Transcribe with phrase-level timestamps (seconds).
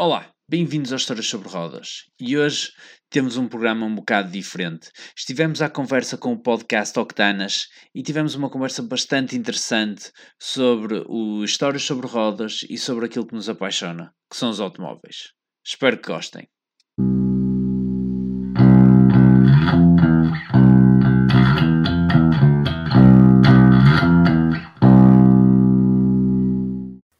[0.00, 2.04] Olá, bem-vindos às Histórias sobre Rodas.
[2.20, 2.70] E hoje
[3.10, 4.92] temos um programa um bocado diferente.
[5.16, 11.42] Estivemos à conversa com o podcast Octanas e tivemos uma conversa bastante interessante sobre o
[11.42, 15.32] Histórias sobre Rodas e sobre aquilo que nos apaixona, que são os automóveis.
[15.66, 16.48] Espero que gostem.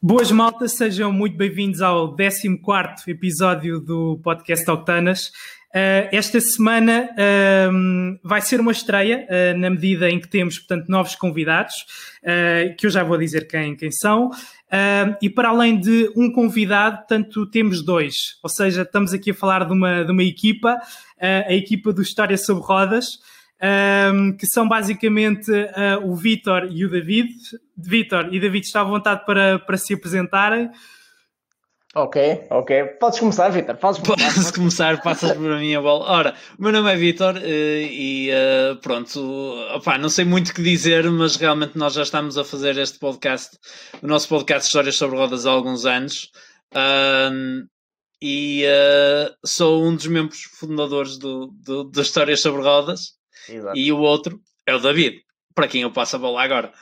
[0.09, 2.49] Boas maltas, sejam muito bem-vindos ao 14
[3.09, 5.27] episódio do podcast Octanas.
[5.69, 10.89] Uh, esta semana uh, vai ser uma estreia, uh, na medida em que temos, portanto,
[10.89, 11.75] novos convidados,
[12.79, 14.31] que eu já vou dizer quem, quem são.
[15.21, 18.39] e para além de um convidado, tanto temos dois.
[18.43, 20.79] Ou seja, estamos aqui a falar de uma, de uma equipa,
[21.21, 23.19] a equipa do História sobre Rodas
[23.61, 27.33] um, que são basicamente uh, o Vitor e o David.
[27.77, 30.71] Vitor e David, está à vontade para, para se apresentarem.
[31.95, 32.85] Ok, ok.
[33.01, 33.77] Podes começar, Vitor.
[33.77, 34.35] Podes começar.
[34.35, 36.05] Podes começar, passas por a minha bola.
[36.05, 39.21] Ora, o meu nome é Vitor uh, e uh, pronto,
[39.75, 42.99] opá, não sei muito o que dizer, mas realmente nós já estamos a fazer este
[42.99, 43.57] podcast,
[44.03, 46.31] o nosso podcast Histórias sobre Rodas há alguns anos.
[48.23, 53.18] e uh, sou um dos membros fundadores do, do, do Histórias sobre Rodas
[53.49, 53.77] Exato.
[53.77, 55.23] e o outro é o David,
[55.55, 56.73] para quem eu passo a bola agora.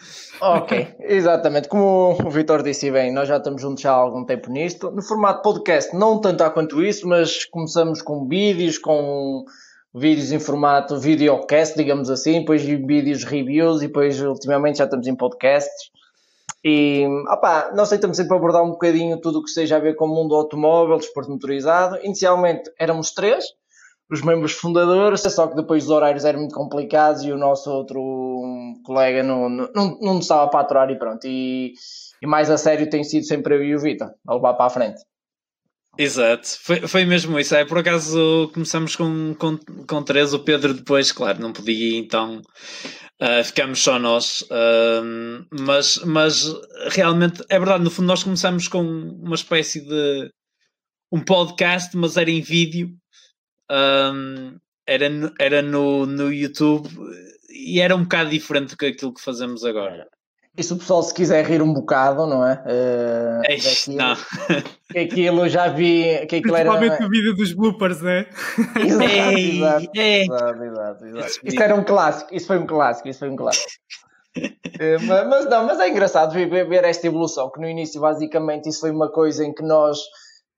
[0.41, 1.69] Ok, exatamente.
[1.69, 4.91] Como o Vitor disse bem, nós já estamos juntos há algum tempo nisto.
[4.91, 9.45] No formato podcast, não tanto há quanto isso, mas começamos com vídeos, com
[9.95, 15.17] vídeos em formato videocast, digamos assim, depois vídeos reviews e depois ultimamente já estamos em
[15.17, 15.91] podcasts.
[16.63, 20.05] E opa, nós tentamos sempre abordar um bocadinho tudo o que esteja a ver com
[20.05, 21.97] o mundo automóvel, desporto motorizado.
[22.03, 23.45] Inicialmente éramos três,
[24.11, 28.01] os membros fundadores, só que depois os horários eram muito complicados e o nosso outro
[28.85, 31.27] colega não, não, não estava para aturar e pronto.
[31.27, 31.73] E,
[32.23, 34.71] e mais a sério tem sido sempre eu e o Vitor a levar para a
[34.71, 35.01] frente.
[35.99, 37.55] Exato, foi, foi mesmo isso.
[37.55, 42.43] É, por acaso começamos com, com, com três, o Pedro depois, claro, não podia, então
[43.21, 44.43] uh, ficamos só nós.
[44.43, 46.45] Uh, mas, mas
[46.91, 50.31] realmente é verdade, no fundo, nós começamos com uma espécie de
[51.11, 52.91] um podcast, mas era em vídeo
[53.71, 56.89] um, era, no, era no, no YouTube
[57.51, 60.07] e era um bocado diferente do que aquilo que fazemos agora.
[60.59, 62.55] E se o pessoal se quiser rir um bocado, não é?
[62.65, 64.17] Uh, Eish, daquilo, não.
[64.91, 66.03] Que aquilo já vi.
[66.27, 67.07] Que aquilo Principalmente era...
[67.07, 68.27] o vídeo dos bloopers, não é?
[68.83, 70.23] Exato, ei, exato, ei.
[70.23, 71.41] exato, exato, exato.
[71.45, 73.71] Isso era um clássico, isso foi um clássico, isso foi um clássico.
[74.39, 78.71] uh, mas, mas, não, mas é engraçado ver, ver esta evolução, que no início basicamente
[78.71, 79.99] isso foi uma coisa em que nós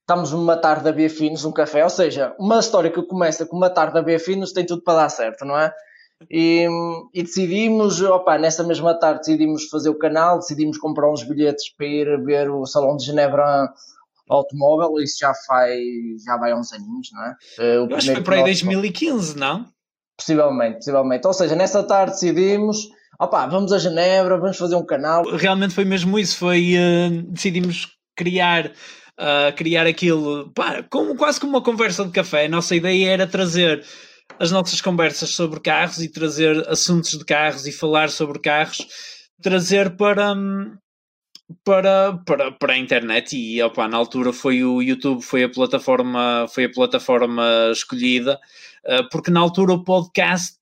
[0.08, 3.54] estamos numa tarde a beber finos, um café, ou seja, uma história que começa com
[3.54, 5.70] uma tarde a beber finos tem tudo para dar certo, não é?
[6.30, 6.66] E,
[7.12, 11.86] e, decidimos, opa, nessa mesma tarde decidimos fazer o canal, decidimos comprar uns bilhetes para
[11.86, 13.70] ir ver o Salão de Genebra
[14.28, 15.78] Automóvel, isso já faz,
[16.24, 17.36] já vai há uns aninhos, não é?
[17.58, 19.66] Eh, o acho que foi para aí 2015, não?
[20.16, 21.26] Possivelmente, possivelmente.
[21.26, 22.88] Ou seja, nessa tarde decidimos,
[23.20, 25.22] opa, vamos a Genebra, vamos fazer um canal.
[25.36, 27.86] Realmente foi mesmo isso, foi, uh, decidimos
[28.16, 28.72] criar
[29.18, 32.46] uh, criar aquilo pá, como, quase como uma conversa de café.
[32.46, 33.84] A nossa ideia era trazer
[34.38, 38.86] as nossas conversas sobre carros e trazer assuntos de carros e falar sobre carros,
[39.42, 40.34] trazer para,
[41.64, 46.46] para, para, para a internet e opa, na altura foi o YouTube foi a plataforma
[46.48, 48.38] foi a plataforma escolhida
[48.84, 50.56] uh, porque na altura o podcast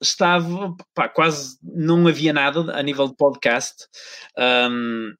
[0.00, 3.86] estava pá, quase não havia nada a nível de podcast
[4.70, 5.12] um,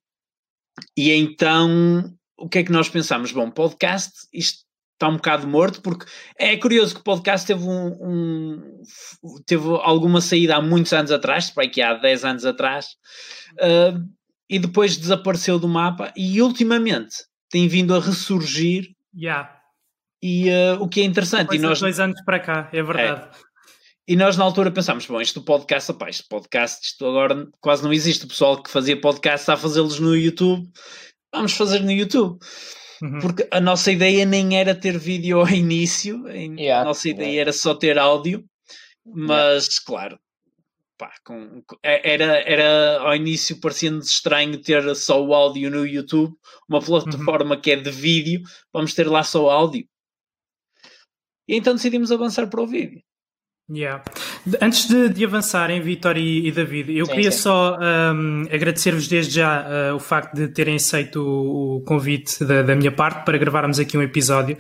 [0.97, 3.31] e então o que é que nós pensamos?
[3.33, 4.65] Bom, podcast, isto
[4.95, 6.07] está um bocado morto, porque
[6.39, 8.75] é curioso que o podcast teve um, um
[9.47, 12.87] teve alguma saída há muitos anos atrás, para que há 10 anos atrás,
[13.55, 14.03] uh,
[14.49, 17.17] e depois desapareceu do mapa e ultimamente
[17.51, 18.89] tem vindo a ressurgir.
[19.15, 19.55] Yeah.
[20.23, 21.55] E uh, o que é interessante.
[21.55, 23.23] e nós, dois anos para cá, é verdade.
[23.23, 23.51] É.
[24.09, 27.93] E nós na altura pensámos, bom, isto do podcast, isto podcast, isto agora quase não
[27.93, 28.25] existe.
[28.25, 30.69] O pessoal que fazia podcast está a fazê-los no YouTube
[31.33, 32.39] vamos fazer no YouTube.
[33.03, 33.19] Uhum.
[33.21, 36.83] Porque a nossa ideia nem era ter vídeo ao início, yeah.
[36.83, 37.41] a nossa ideia yeah.
[37.41, 38.45] era só ter áudio,
[39.07, 39.85] mas yeah.
[39.87, 40.19] claro,
[40.99, 46.35] pá, com, é, era, era ao início parecia-nos estranho ter só o áudio no YouTube,
[46.69, 47.61] uma plataforma uhum.
[47.61, 49.89] que é de vídeo, vamos ter lá só áudio.
[51.49, 53.03] E então decidimos avançar para o vídeo.
[53.73, 54.03] Yeah.
[54.61, 57.39] Antes de, de avançarem, Vitor e, e, David, eu sim, queria sim.
[57.39, 62.63] só um, agradecer-vos desde já uh, o facto de terem aceito o, o convite da,
[62.63, 64.59] da, minha parte para gravarmos aqui um episódio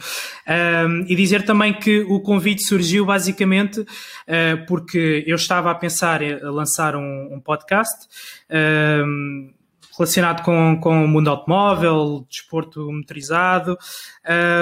[0.87, 6.23] um, e dizer também que o convite surgiu basicamente uh, porque eu estava a pensar
[6.23, 8.07] em lançar um, um podcast.
[8.49, 9.51] Um,
[10.01, 13.77] relacionado com, com o mundo automóvel, desporto motorizado,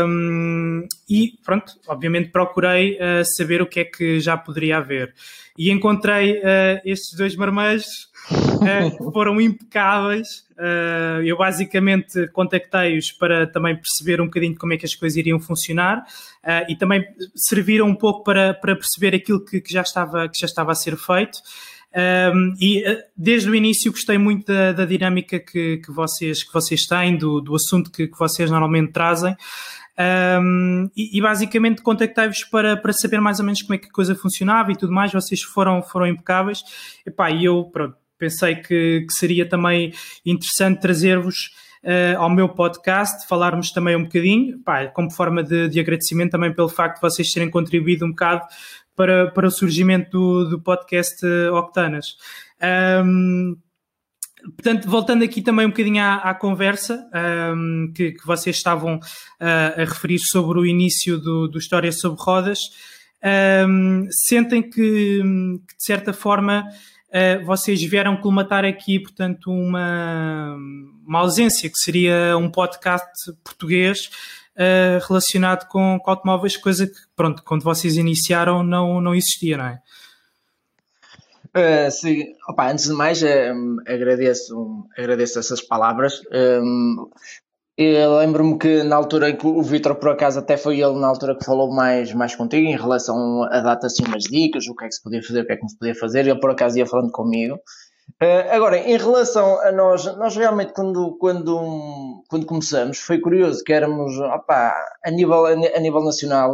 [0.05, 5.14] um, e pronto, obviamente procurei uh, saber o que é que já poderia haver.
[5.56, 10.46] E encontrei uh, estes dois marmanjos uh, foram impecáveis.
[10.58, 15.38] Uh, eu basicamente contactei-os para também perceber um bocadinho como é que as coisas iriam
[15.38, 17.05] funcionar uh, e também
[17.35, 20.75] serviram um pouco para, para perceber aquilo que, que já estava, que já estava a
[20.75, 21.38] ser feito.
[21.94, 22.85] Um, e
[23.17, 27.40] desde o início gostei muito da, da dinâmica que, que, vocês, que vocês têm, do,
[27.40, 29.37] do assunto que, que vocês normalmente trazem.
[30.40, 33.93] Um, e, e, basicamente contactei-vos para, para saber mais ou menos como é que a
[33.93, 35.12] coisa funcionava e tudo mais.
[35.12, 36.62] Vocês foram, foram impecáveis.
[37.05, 39.93] E eu, pronto, pensei que, que seria também
[40.25, 41.50] interessante trazer-vos
[41.82, 46.52] uh, ao meu podcast, falarmos também um bocadinho, pá, como forma de, de, agradecimento também
[46.52, 48.46] pelo facto de vocês terem contribuído um bocado
[48.99, 52.17] para, para o surgimento do, do podcast Octanas.
[53.05, 53.56] Um,
[54.56, 57.05] Portanto, voltando aqui também um bocadinho à, à conversa
[57.53, 62.23] um, que, que, vocês estavam uh, a referir sobre o início do, do História sobre
[62.23, 62.61] Rodas,
[63.69, 66.65] um, sentem que, que, de certa forma,
[67.09, 70.56] uh, vocês vieram colmatar aqui, portanto, uma,
[71.05, 74.09] uma ausência, que seria um podcast português
[74.58, 79.66] uh, relacionado com, com, automóveis, coisa que, pronto, quando vocês iniciaram não, não existia, não
[79.66, 79.81] é?
[81.56, 86.20] Uh, sim, Opa, antes de mais, um, agradeço, agradeço essas palavras.
[86.32, 87.08] Um,
[87.81, 91.38] Lembro-me que na altura em que o Vitor, por acaso, até foi ele na altura
[91.38, 94.88] que falou mais, mais contigo em relação a dar assim umas dicas, o que é
[94.88, 96.76] que se podia fazer, o que é que não se podia fazer, ele por acaso
[96.76, 97.56] ia falando comigo.
[98.20, 103.72] Uh, agora, em relação a nós, nós realmente quando, quando, quando começamos foi curioso que
[103.72, 104.75] éramos, opa,
[105.05, 106.52] a nível, a nível nacional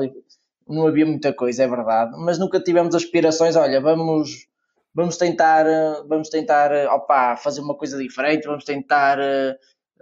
[0.69, 4.47] não havia muita coisa, é verdade, mas nunca tivemos aspirações, olha, vamos,
[4.95, 5.65] vamos tentar,
[6.07, 9.19] vamos tentar, opa, fazer uma coisa diferente, vamos tentar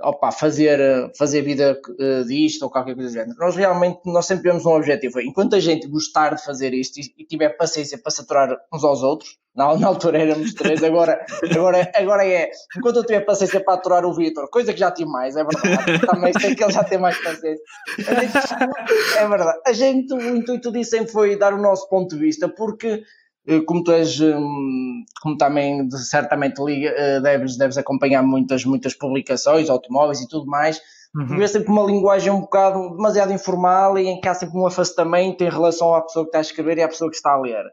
[0.00, 1.80] opa, fazer, fazer vida
[2.26, 3.38] disto ou qualquer coisa do género.
[3.38, 5.20] Nós realmente, nós sempre temos um objetivo.
[5.20, 9.02] Enquanto a gente gostar de fazer isto e, e tiver paciência para saturar uns aos
[9.02, 13.74] outros, na, na altura éramos três, agora, agora, agora é, enquanto eu tiver paciência para
[13.74, 16.84] aturar o Vitor, coisa que já tive mais, é verdade, também sei que ele já
[16.84, 17.64] tem mais paciência.
[17.98, 19.60] Gente, é verdade.
[19.66, 23.02] A gente, o intuito disso sempre foi dar o nosso ponto de vista, porque
[23.46, 29.68] eh, como tu és, hum, como também certamente eh, deves, deves acompanhar muitas, muitas publicações,
[29.68, 30.80] automóveis e tudo mais,
[31.14, 31.38] uhum.
[31.38, 35.42] vê sempre uma linguagem um bocado demasiado informal e em que há sempre um afastamento
[35.42, 37.64] em relação à pessoa que está a escrever e à pessoa que está a ler.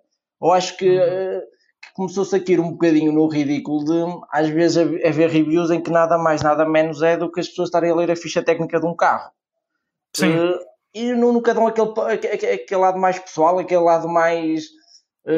[0.41, 1.41] Eu acho que, uhum.
[1.99, 6.17] Começou-se a cair um bocadinho no ridículo de, às vezes, haver reviews em que nada
[6.17, 8.85] mais, nada menos é do que as pessoas estarem a ler a ficha técnica de
[8.85, 9.29] um carro.
[10.15, 10.33] Sim.
[10.33, 10.57] Uh,
[10.95, 11.91] e nunca dão aquele,
[12.53, 14.63] aquele lado mais pessoal, aquele lado mais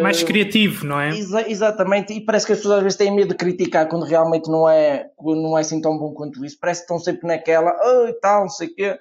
[0.04, 1.10] mais uh, criativo, não é?
[1.10, 4.48] Exa exatamente, e parece que as pessoas às vezes têm medo de criticar quando realmente
[4.48, 6.60] não é, não é assim tão bom quanto isso.
[6.62, 9.00] Parece que estão sempre naquela, oh, e tal, não sei o quê.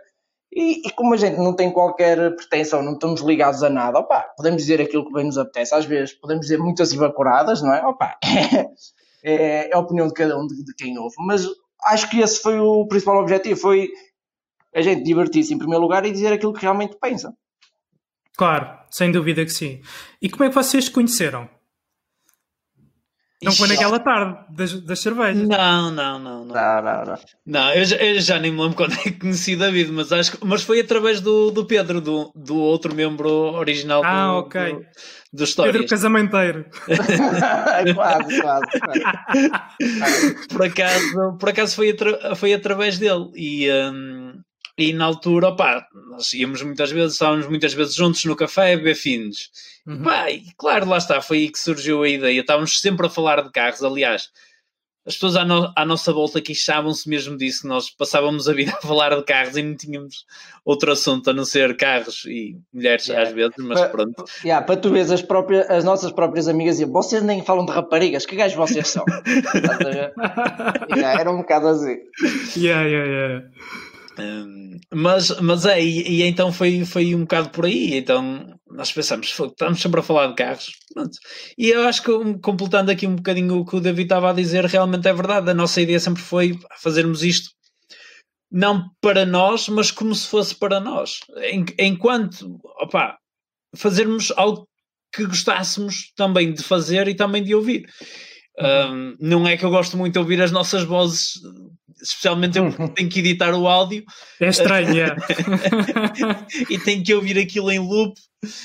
[0.53, 4.23] E, e, como a gente não tem qualquer pretensão, não estamos ligados a nada, opa,
[4.37, 5.75] podemos dizer aquilo que bem nos apetece.
[5.75, 7.87] Às vezes podemos dizer muitas evaporadas, não é?
[7.87, 8.19] Opa,
[9.23, 11.15] é, é a opinião de cada um, de, de quem ouve.
[11.21, 11.47] Mas
[11.85, 13.91] acho que esse foi o principal objetivo, foi
[14.75, 17.33] a gente divertir-se em primeiro lugar e dizer aquilo que realmente pensa.
[18.37, 19.81] Claro, sem dúvida que sim.
[20.21, 21.49] E como é que vocês se conheceram?
[23.43, 25.49] Não foi naquela tarde das, das cervejas?
[25.49, 26.45] Não, não, não.
[26.45, 27.05] Não, não, não.
[27.05, 27.17] Não,
[27.47, 30.33] não eu, já, eu, já, nem me lembro quando é que conheci David, mas, acho
[30.33, 34.73] que, mas foi através do, do Pedro, do, do outro membro original ah, do, ok.
[34.73, 34.87] do,
[35.33, 35.73] do Histórias.
[35.73, 36.67] Pedro Casamenteiro.
[37.95, 40.49] quase, quase, quase.
[40.53, 43.71] por, acaso, por acaso foi, atra, foi através dele e.
[43.71, 44.20] Um,
[44.81, 48.77] e na altura, opá, nós íamos muitas vezes, estávamos muitas vezes juntos no café a
[48.77, 49.51] beber fins.
[49.87, 50.03] Uhum.
[50.03, 52.41] Pá, e claro, lá está, foi aí que surgiu a ideia.
[52.41, 54.31] Estávamos sempre a falar de carros, aliás.
[55.07, 58.87] As pessoas à, no, à nossa volta queixavam-se mesmo disso, nós passávamos a vida a
[58.87, 60.27] falar de carros e não tínhamos
[60.65, 63.29] outro assunto a não ser carros e mulheres yeah.
[63.29, 64.25] às vezes, mas pronto.
[64.45, 67.73] Yeah, para tu veres as, próprias, as nossas próprias amigas diziam, vocês nem falam de
[67.73, 69.05] raparigas, que gajos vocês são?
[70.95, 71.97] yeah, era um bocado assim.
[72.57, 73.51] Yeah, yeah, yeah
[74.93, 77.95] mas, mas é, e, e, então foi, foi um bocado por aí.
[77.97, 80.73] Então nós pensamos, estamos sempre a falar de carros.
[80.93, 81.19] Pronto.
[81.57, 84.65] E eu acho que, completando aqui um bocadinho o que o David estava a dizer,
[84.65, 85.51] realmente é verdade.
[85.51, 87.51] A nossa ideia sempre foi fazermos isto
[88.51, 91.21] não para nós, mas como se fosse para nós.
[91.79, 93.17] Enquanto, opa,
[93.77, 94.69] fazermos algo
[95.13, 97.87] que gostássemos também de fazer e também de ouvir.
[98.59, 101.35] Um, não é que eu gosto muito de ouvir as nossas vozes,
[102.03, 104.05] especialmente eu porque tenho que editar o áudio.
[104.41, 105.17] É estranho, yeah.
[106.69, 108.15] e tenho que ouvir aquilo em loop.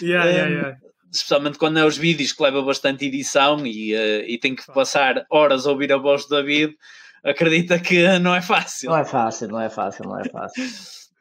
[0.01, 0.77] Yeah, um, yeah, yeah.
[1.11, 5.25] Especialmente quando é os vídeos que leva bastante edição e, uh, e tenho que passar
[5.29, 6.75] horas a ouvir a voz do David.
[7.23, 8.89] acredita que não é fácil.
[8.89, 10.63] Não é fácil, não é fácil, não é fácil.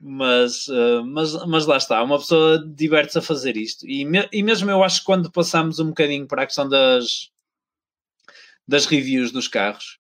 [0.01, 3.87] mas, uh, mas, mas lá está, uma pessoa diverte-se a fazer isto.
[3.89, 7.31] E, me, e mesmo eu acho que quando passamos um bocadinho para a questão das,
[8.67, 9.99] das reviews dos carros,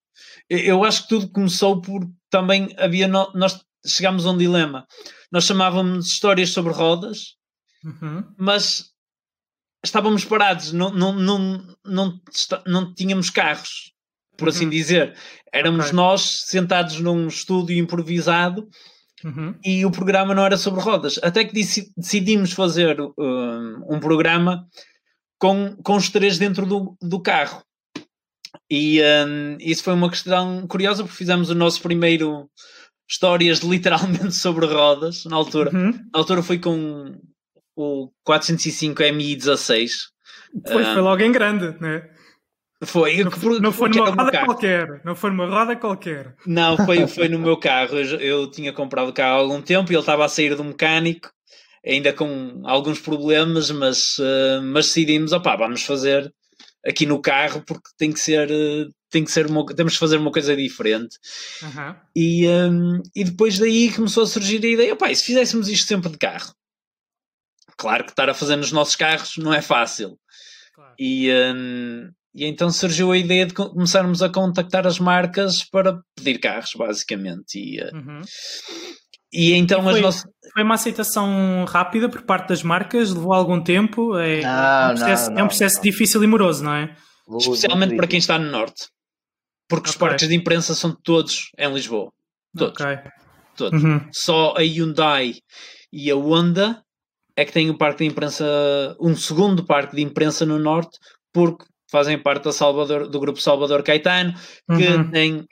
[0.48, 3.08] eu, acho que tudo começou por também havia.
[3.08, 4.86] No, nós chegámos a um dilema.
[5.30, 7.36] Nós chamávamos histórias sobre rodas,
[7.84, 8.24] uhum.
[8.38, 8.94] mas
[9.84, 12.20] estávamos parados, não, não, não, não,
[12.66, 13.92] não tínhamos carros,
[14.36, 14.70] por assim uhum.
[14.70, 15.16] dizer.
[15.52, 15.96] Éramos okay.
[15.96, 18.68] nós sentados num estúdio improvisado
[19.24, 19.54] uhum.
[19.64, 21.18] e o programa não era sobre rodas.
[21.22, 21.52] Até que
[21.96, 24.66] decidimos fazer um, um programa
[25.38, 27.62] com, com os três dentro do, do carro.
[28.74, 32.50] E um, isso foi uma questão curiosa porque fizemos o nosso primeiro
[33.08, 35.70] histórias literalmente sobre rodas na altura.
[35.72, 35.92] Uhum.
[35.92, 37.16] Na altura foi com
[37.76, 39.90] o 405 MI16.
[40.66, 42.10] Foi, uh, foi logo em grande, né?
[42.82, 43.22] Foi.
[43.22, 45.00] Não, por, não foi numa roda qualquer.
[45.04, 46.34] Não foi numa roda qualquer.
[46.44, 47.96] Não, foi, foi no meu carro.
[47.96, 50.64] Eu, eu tinha comprado o carro há algum tempo e ele estava a sair do
[50.64, 51.30] mecânico,
[51.86, 56.32] ainda com alguns problemas, mas, uh, mas decidimos, opá, vamos fazer
[56.86, 60.16] aqui no carro porque tem que ser uh, tem que ser uma, temos que fazer
[60.16, 61.18] uma coisa diferente.
[61.62, 61.94] Uhum.
[62.16, 65.86] E, um, e depois daí começou a surgir a ideia: pá, e se fizéssemos isto
[65.86, 66.52] sempre de carro?
[67.76, 70.18] Claro que estar a fazer nos nossos carros não é fácil.
[70.74, 70.94] Claro.
[70.98, 76.38] E, um, e então surgiu a ideia de começarmos a contactar as marcas para pedir
[76.38, 77.56] carros, basicamente.
[77.56, 78.20] E, uh, uhum.
[79.34, 80.24] E então e foi, as nossas.
[80.52, 83.12] Foi uma aceitação rápida por parte das marcas?
[83.12, 84.16] Levou algum tempo?
[84.16, 86.96] É, não, é um processo, não, não, é um processo difícil e moroso, não é?
[87.38, 88.86] Especialmente para quem está no Norte.
[89.68, 89.90] Porque okay.
[89.90, 92.10] os parques de imprensa são todos em Lisboa.
[92.56, 92.80] Todos.
[92.80, 92.98] Okay.
[93.56, 93.82] Todos.
[93.82, 94.06] Uhum.
[94.12, 95.34] Só a Hyundai
[95.92, 96.82] e a Honda
[97.36, 98.44] é que têm um parque de imprensa,
[99.00, 100.98] um segundo parque de imprensa no Norte,
[101.32, 104.34] porque fazem parte da Salvador, do grupo Salvador Caetano,
[104.76, 105.10] que uhum.
[105.10, 105.46] tem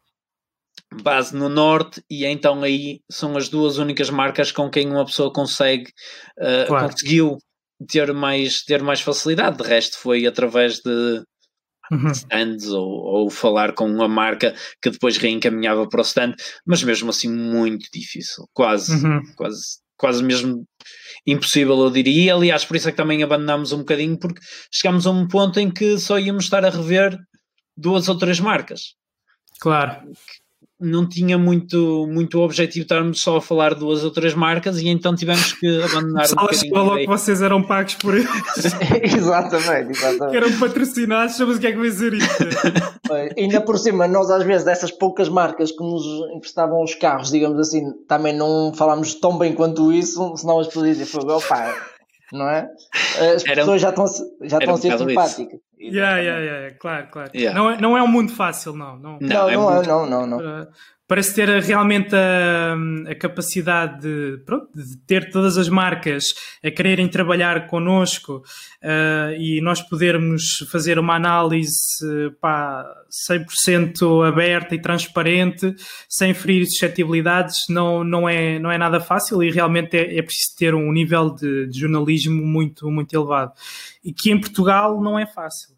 [1.02, 5.33] base no Norte, e então aí são as duas únicas marcas com quem uma pessoa
[5.33, 5.91] consegue,
[6.38, 6.88] uh, claro.
[6.88, 7.38] conseguiu
[7.88, 9.59] ter mais, ter mais facilidade.
[9.59, 11.23] De resto, foi através de
[11.91, 12.11] uhum.
[12.11, 16.35] stands ou, ou, falar com uma marca que depois reencaminhava para o stand,
[16.67, 19.21] mas mesmo assim muito difícil, quase, uhum.
[19.37, 20.64] quase, quase mesmo
[21.26, 22.25] impossível, eu diria.
[22.25, 25.59] E, aliás, por isso é que também abandonámos um bocadinho, porque chegámos a um ponto
[25.59, 27.17] em que só íamos estar a rever
[27.76, 28.95] duas ou três marcas.
[29.61, 30.02] Claro
[30.83, 35.15] não tinha muito, muito objetivo estarmos só a falar duas ou três marcas e então
[35.15, 36.75] tivemos que abandonar Só um bocadinho.
[36.75, 38.29] Falou que vocês eram pagos por eles.
[39.17, 40.31] exatamente, exatamente.
[40.31, 42.45] Que eram patrocinados, sabes o que é que vai dizer isto?
[43.39, 47.59] Ainda por cima, nós às vezes dessas poucas marcas que nos emprestavam os carros, digamos
[47.59, 51.75] assim, também não falámos tão bem quanto isso, senão as pessoas dizem, opa,
[52.33, 52.69] não é?
[53.35, 54.07] As pessoas era, já estão,
[54.43, 55.61] já estão a ser simpáticas.
[55.83, 57.31] Yeah, yeah, yeah, claro, claro.
[57.35, 57.59] Yeah.
[57.59, 58.97] Não, é, não é um mundo fácil, não.
[58.97, 60.39] Não, não, é não, é, não, não, não.
[60.39, 60.69] Uh,
[61.12, 62.75] parece ter realmente a,
[63.11, 66.33] a capacidade de, pronto, de, ter todas as marcas
[66.65, 68.37] a quererem trabalhar connosco
[68.83, 71.69] uh, e nós podermos fazer uma análise
[72.41, 72.87] pá,
[73.31, 75.75] 100% aberta e transparente,
[76.09, 80.57] sem ferir suscetibilidades, não, não, é, não é nada fácil e realmente é, é preciso
[80.57, 83.53] ter um nível de, de jornalismo muito, muito elevado.
[84.03, 85.72] E que em Portugal não é fácil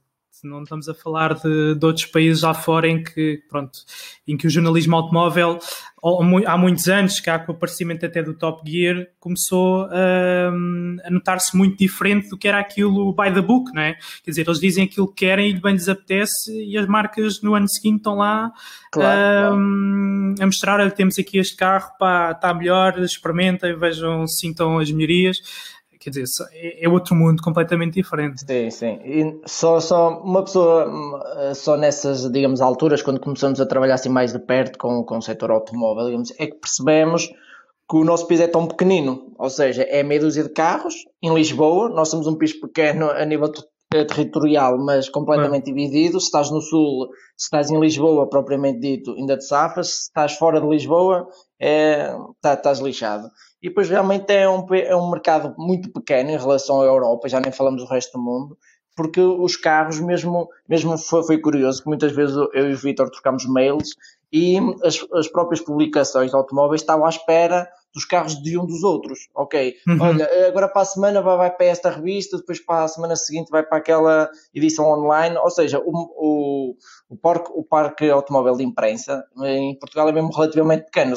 [0.44, 3.78] não estamos a falar de, de, outros países lá fora em que, pronto,
[4.26, 5.58] em que o jornalismo automóvel,
[6.46, 10.48] há muitos anos, cá com o aparecimento até do Top Gear, começou a,
[11.04, 13.94] a notar-se muito diferente do que era aquilo by the book, não é?
[14.22, 17.54] Quer dizer, eles dizem aquilo que querem e bem lhes apetece e as marcas no
[17.54, 18.52] ano seguinte estão lá
[18.90, 20.42] claro, um, claro.
[20.42, 25.38] a mostrar, temos aqui este carro, pá, está melhor, experimentem, vejam, sintam as melhorias
[26.04, 28.44] quer dizer, é, é outro mundo completamente diferente.
[28.46, 28.98] Sim, sim.
[29.04, 34.32] E só, só uma pessoa, só nessas, digamos, alturas, quando começamos a trabalhar assim mais
[34.32, 37.28] de perto com, com o setor automóvel, digamos, é que percebemos
[37.88, 41.34] que o nosso piso é tão pequenino, ou seja, é meia dúzia de carros em
[41.34, 43.52] Lisboa, nós somos um piso pequeno a nível
[43.94, 46.18] eh, territorial, mas completamente dividido.
[46.18, 49.88] Se estás no sul, se estás em Lisboa, propriamente dito, ainda te safas.
[49.88, 51.28] Se estás fora de Lisboa,
[51.60, 53.28] é, tá, estás lixado.
[53.64, 57.40] E depois realmente é um, é um mercado muito pequeno em relação à Europa, já
[57.40, 58.58] nem falamos do resto do mundo,
[58.94, 63.08] porque os carros, mesmo, mesmo foi, foi curioso, que muitas vezes eu e o Vitor
[63.08, 63.94] trocamos mails
[64.30, 68.82] e as, as próprias publicações de automóveis estavam à espera dos carros de um dos
[68.82, 69.28] outros.
[69.34, 69.98] Ok, uhum.
[70.00, 73.50] olha, agora para a semana vai, vai, para esta revista, depois para a semana seguinte
[73.50, 75.36] vai para aquela edição online.
[75.36, 76.76] Ou seja, o, o,
[77.08, 81.14] o, parque, o parque automóvel de imprensa em Portugal é mesmo relativamente pequeno.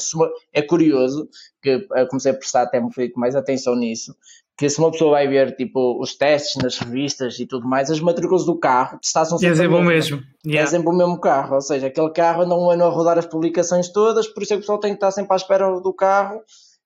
[0.54, 1.28] É curioso,
[1.62, 4.16] que eu comecei a prestar até um pouco mais atenção nisso,
[4.56, 8.00] que se uma pessoa vai ver tipo os testes nas revistas e tudo mais, as
[8.00, 10.22] matrículas do carro está são sempre, é sempre o mesmo.
[10.46, 10.68] Yeah.
[10.68, 13.26] É sempre o mesmo carro, ou seja, aquele carro anda um ano a rodar as
[13.26, 15.94] publicações todas, por isso é que o pessoal tem que estar sempre à espera do
[15.94, 16.42] carro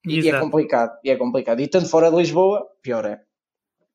[0.06, 1.60] e, e é complicado, e é complicado.
[1.60, 3.20] E tanto fora de Lisboa, pior é.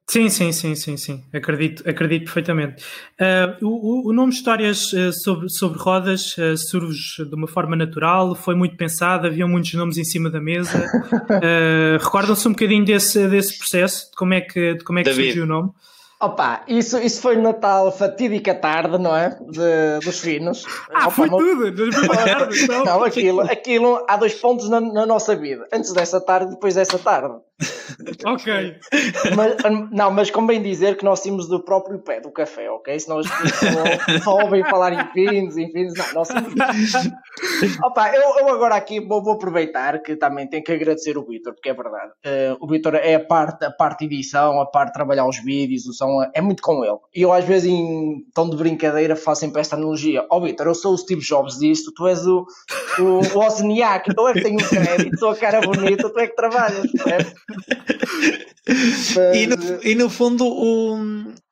[0.08, 1.24] Sim, sim, sim, sim, sim.
[1.34, 2.80] Acredito, acredito perfeitamente.
[3.20, 8.36] Uh, o, o, nome Histórias uh, sobre, sobre Rodas uh, surge de uma forma natural,
[8.36, 10.88] foi muito pensado, havia muitos nomes em cima da mesa.
[12.00, 15.42] Recordam-se um bocadinho desse, desse processo, de como é que, de como é que surgiu
[15.42, 15.70] o nome?
[16.18, 19.38] Opa, isso, isso foi no Natal fatídica tarde, não é?
[19.50, 20.64] De, dos finos.
[20.90, 21.38] Ah, Opa, foi não...
[21.38, 21.90] tudo!
[22.06, 22.84] Tarde, então.
[22.84, 25.68] não, aquilo, aquilo há dois pontos na, na, nossa vida.
[25.70, 27.36] Antes dessa tarde, depois dessa tarde.
[28.26, 28.76] ok.
[29.34, 29.56] Mas,
[29.90, 32.98] não, mas convém dizer que nós tínhamos do próprio pé do café, ok?
[32.98, 33.26] Se nós
[34.22, 36.28] só ouvem falar em fins, em fins, não, nós
[37.82, 41.54] Opa, eu, eu agora aqui vou, vou, aproveitar que também tenho que agradecer o Vitor,
[41.54, 42.12] porque é verdade.
[42.26, 45.42] Uh, o Vitor é a parte, a parte de edição, a parte de trabalhar os
[45.42, 46.98] vídeos, o som, é muito com ele.
[47.14, 50.26] E eu às vezes em tom de brincadeira faço sempre esta analogia.
[50.30, 52.44] Ó oh, Vitor, eu sou o Steve Jobs disto, tu és o,
[52.98, 56.26] o, o Ozniak, tu é que tenho o crédito, sou a cara bonita, tu é
[56.26, 56.90] que trabalhas,
[58.66, 59.36] Mas...
[59.36, 60.98] E, no, e no fundo o,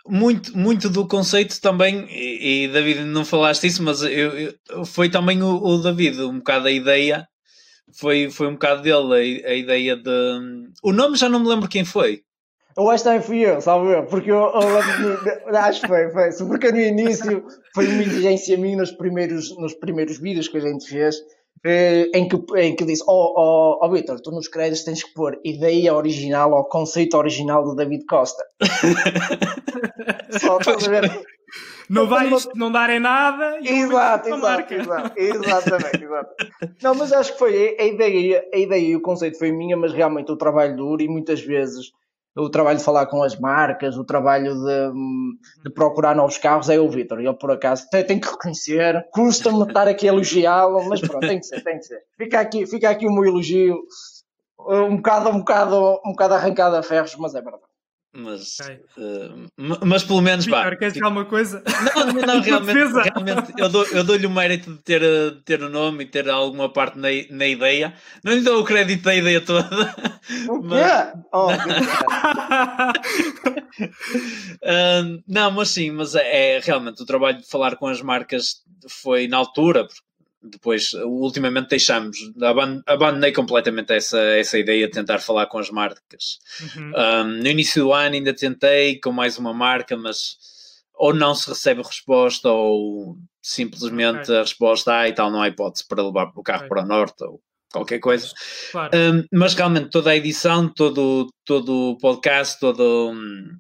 [0.06, 5.08] muito, muito do conceito também, e, e David não falaste isso, mas eu, eu, foi
[5.08, 7.26] também o, o, David, um bocado a ideia,
[7.98, 10.70] foi, foi um bocado dele a, a, ideia de.
[10.82, 12.22] O nome já não me lembro quem foi.
[12.76, 16.30] Eu acho que também fui eu, salvo eu, porque eu, eu acho que foi, foi,
[16.48, 20.88] porque no início foi uma inteligência minha nos primeiros, nos primeiros vídeos que a gente
[20.88, 21.14] fez,
[21.64, 25.14] em que, em que disse: Ó oh, oh, oh, Vitor, tu nos créditos tens que
[25.14, 28.44] pôr ideia original ou conceito original do David Costa.
[30.40, 31.25] Só estás a ver?
[31.88, 36.34] Não vai não dar em nada e exato, exato, exato, exatamente, exato.
[36.82, 39.92] Não, mas acho que foi a ideia, a ideia e o conceito foi minha, mas
[39.92, 41.92] realmente o trabalho duro e muitas vezes
[42.36, 44.92] o trabalho de falar com as marcas, o trabalho de,
[45.64, 47.20] de procurar novos carros é o Vitor.
[47.20, 51.46] Eu, por acaso, tenho que reconhecer, custa-me estar aqui a elogiá-lo, mas pronto, tem que
[51.46, 52.02] ser, tem que ser.
[52.16, 53.78] Fica aqui, fica aqui o meu elogio,
[54.58, 57.74] um bocado, um bocado, um bocado arrancado a ferros, mas é verdade.
[58.16, 58.76] Mas, okay.
[58.97, 59.50] uh,
[59.85, 60.71] mas pelo menos vá.
[60.76, 61.65] Queres dizer alguma coisa?
[61.97, 65.69] Não, não realmente, realmente eu, dou, eu dou-lhe o mérito de ter, de ter o
[65.69, 67.93] nome e ter alguma parte na, na ideia.
[68.23, 69.69] Não lhe dou o crédito da ideia toda.
[70.49, 70.69] O quê?
[70.69, 71.12] Mas...
[71.32, 71.49] Oh,
[74.62, 78.62] uh, não, mas sim, mas é, é, realmente o trabalho de falar com as marcas
[78.88, 79.88] foi na altura,
[80.45, 82.19] depois, ultimamente deixamos,
[82.87, 86.39] abandonei completamente essa, essa ideia de tentar falar com as marcas.
[86.61, 86.93] Uhum.
[86.95, 90.37] Um, no início do ano ainda tentei com mais uma marca, mas
[90.95, 94.37] ou não se recebe resposta ou simplesmente okay.
[94.37, 96.69] a resposta ah, e tal, não há hipótese para levar o carro okay.
[96.69, 97.41] para o norte ou
[97.73, 98.33] qualquer coisa.
[98.71, 98.91] Claro.
[98.97, 103.59] Um, mas realmente toda a edição, todo, todo o podcast, todo um,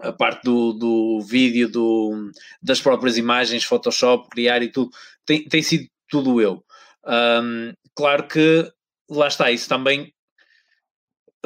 [0.00, 4.90] a parte do, do vídeo, do, das próprias imagens, Photoshop, criar e tudo,
[5.30, 6.64] tem, tem sido tudo eu.
[7.06, 8.68] Um, claro que
[9.08, 10.12] lá está, isso também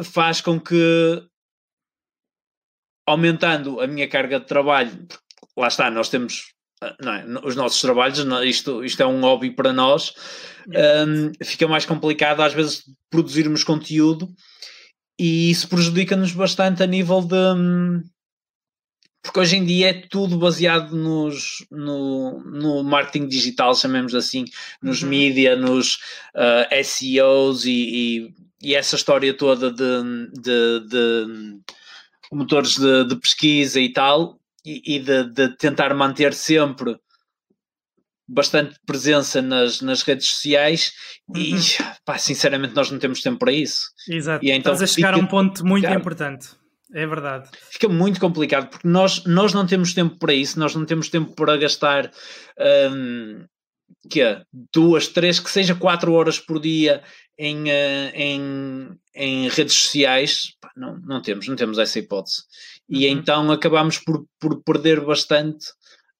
[0.03, 1.23] faz com que
[3.07, 5.07] aumentando a minha carga de trabalho,
[5.55, 10.14] lá está, nós temos é, os nossos trabalhos, isto, isto é um hobby para nós,
[11.07, 14.33] um, fica mais complicado às vezes produzirmos conteúdo
[15.18, 18.03] e isso prejudica-nos bastante a nível de, hum,
[19.24, 24.44] porque hoje em dia é tudo baseado nos, no, no marketing digital, chamemos assim,
[24.82, 25.08] nos uhum.
[25.08, 25.94] mídia, nos
[26.34, 31.58] uh, eh, SEOs e, e, e, essa história toda de, de, de
[32.30, 36.94] motores de, de, pesquisa e tal, e, e de, tentar manter sempre
[38.28, 40.92] bastante presença nas, nas redes sociais
[41.28, 41.40] uhum.
[41.40, 41.54] e
[42.04, 43.87] pá, sinceramente nós não temos tempo para isso.
[44.06, 46.48] Exato, e então, estás a chegar a um ponto muito importante.
[46.94, 47.48] É verdade.
[47.70, 51.35] Fica muito complicado porque nós, nós não temos tempo para isso, nós não temos tempo
[51.35, 52.09] para gastar
[52.92, 53.44] um,
[54.09, 57.02] que é, duas, três, que seja quatro horas por dia
[57.37, 60.52] em, uh, em, em redes sociais.
[60.61, 62.44] Pá, não, não temos, não temos essa hipótese.
[62.88, 63.12] E uhum.
[63.12, 65.66] então acabamos por, por perder bastante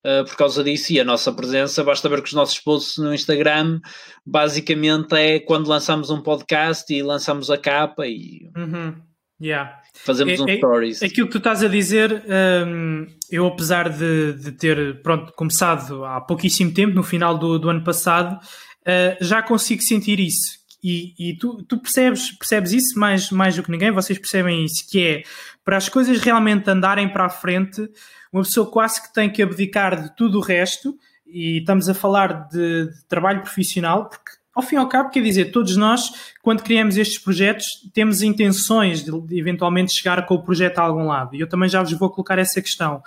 [0.05, 1.85] uh, por causa disso e a nossa presença.
[1.85, 3.79] Basta ver que os nossos posts no Instagram
[4.25, 8.51] basicamente é quando lançamos um podcast e lançamos a capa e.
[8.57, 9.14] Uhum.
[9.41, 9.79] Yeah.
[9.93, 11.03] Fazemos é, um é, stories.
[11.03, 12.23] Aquilo que tu estás a dizer,
[12.67, 17.69] um, eu apesar de, de, ter pronto, começado há pouquíssimo tempo, no final do, do
[17.69, 20.63] ano passado, uh, já consigo sentir isso.
[20.83, 24.85] E, e tu, tu, percebes, percebes isso mais, mais do que ninguém, vocês percebem isso,
[24.89, 25.23] que é
[25.63, 27.89] para as coisas realmente andarem para a frente,
[28.31, 30.95] uma pessoa quase que tem que abdicar de tudo o resto,
[31.25, 35.21] e estamos a falar de, de trabalho profissional, porque ao fim e ao cabo, quer
[35.21, 40.79] dizer, todos nós, quando criamos estes projetos, temos intenções de, eventualmente chegar com o projeto
[40.79, 41.35] a algum lado.
[41.35, 43.03] E eu também já vos vou colocar essa questão.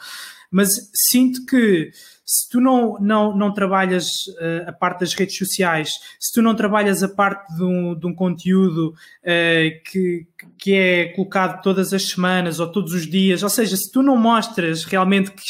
[0.50, 0.68] Mas
[1.11, 1.90] sinto que
[2.31, 6.55] se tu não, não, não trabalhas uh, a parte das redes sociais, se tu não
[6.55, 10.27] trabalhas a parte de um, de um conteúdo uh, que,
[10.59, 14.14] que é colocado todas as semanas ou todos os dias, ou seja, se tu não
[14.14, 15.43] mostras realmente que,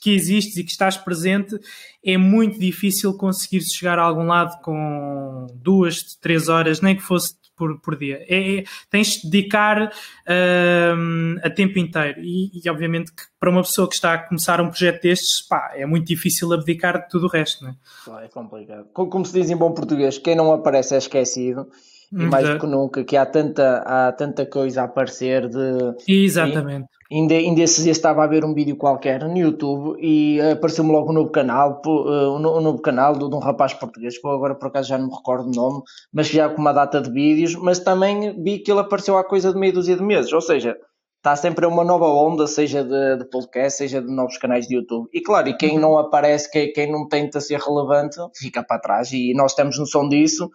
[0.00, 1.58] que existes e que estás presente,
[2.04, 7.39] é muito difícil conseguir chegar a algum lado com duas, três horas, nem que fosse
[7.60, 8.24] por, por dia.
[8.26, 12.18] É, é, tens de dedicar uh, a tempo inteiro.
[12.22, 15.72] E, e, obviamente que para uma pessoa que está a começar um projeto destes, pá,
[15.74, 17.70] é muito difícil abdicar de tudo o resto, não
[18.18, 18.24] é?
[18.24, 18.86] É complicado.
[18.94, 21.68] Como, como se diz em bom português, quem não aparece é esquecido.
[22.12, 25.94] E mais do que nunca, que há tanta, há tanta coisa a aparecer de.
[26.08, 26.88] Exatamente.
[27.12, 31.10] Ainda, ainda esses dias estava a ver um vídeo qualquer no YouTube e apareceu-me logo
[31.10, 34.90] um novo canal, uh, um novo canal de, um rapaz português, que agora por acaso
[34.90, 38.40] já não me recordo o nome, mas já com uma data de vídeos, mas também
[38.40, 40.76] vi que ele apareceu há coisa de meia dúzia de meses, ou seja,
[41.16, 45.08] está sempre uma nova onda, seja de, de, podcast, seja de novos canais de YouTube.
[45.12, 49.12] E claro, e quem não aparece, quem, quem não tenta ser relevante, fica para trás.
[49.12, 50.48] E nós temos noção disso,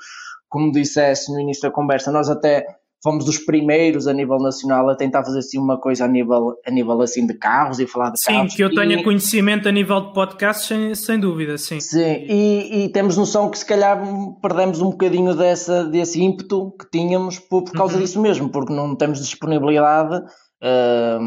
[0.48, 2.66] como disseste no início da conversa, nós até
[3.06, 6.72] fomos dos primeiros a nível nacional a tentar fazer assim uma coisa a nível, a
[6.72, 8.52] nível assim de carros e falar de sim, carros.
[8.52, 9.04] Sim, que eu tenha e...
[9.04, 11.80] conhecimento a nível de podcast, sem, sem dúvida, sim.
[11.80, 14.02] Sim, e, e, temos noção que se calhar
[14.42, 18.02] perdemos um bocadinho dessa, desse ímpeto que tínhamos por, por causa uhum.
[18.02, 20.24] disso mesmo, porque não temos disponibilidade.
[20.64, 21.20] Uh,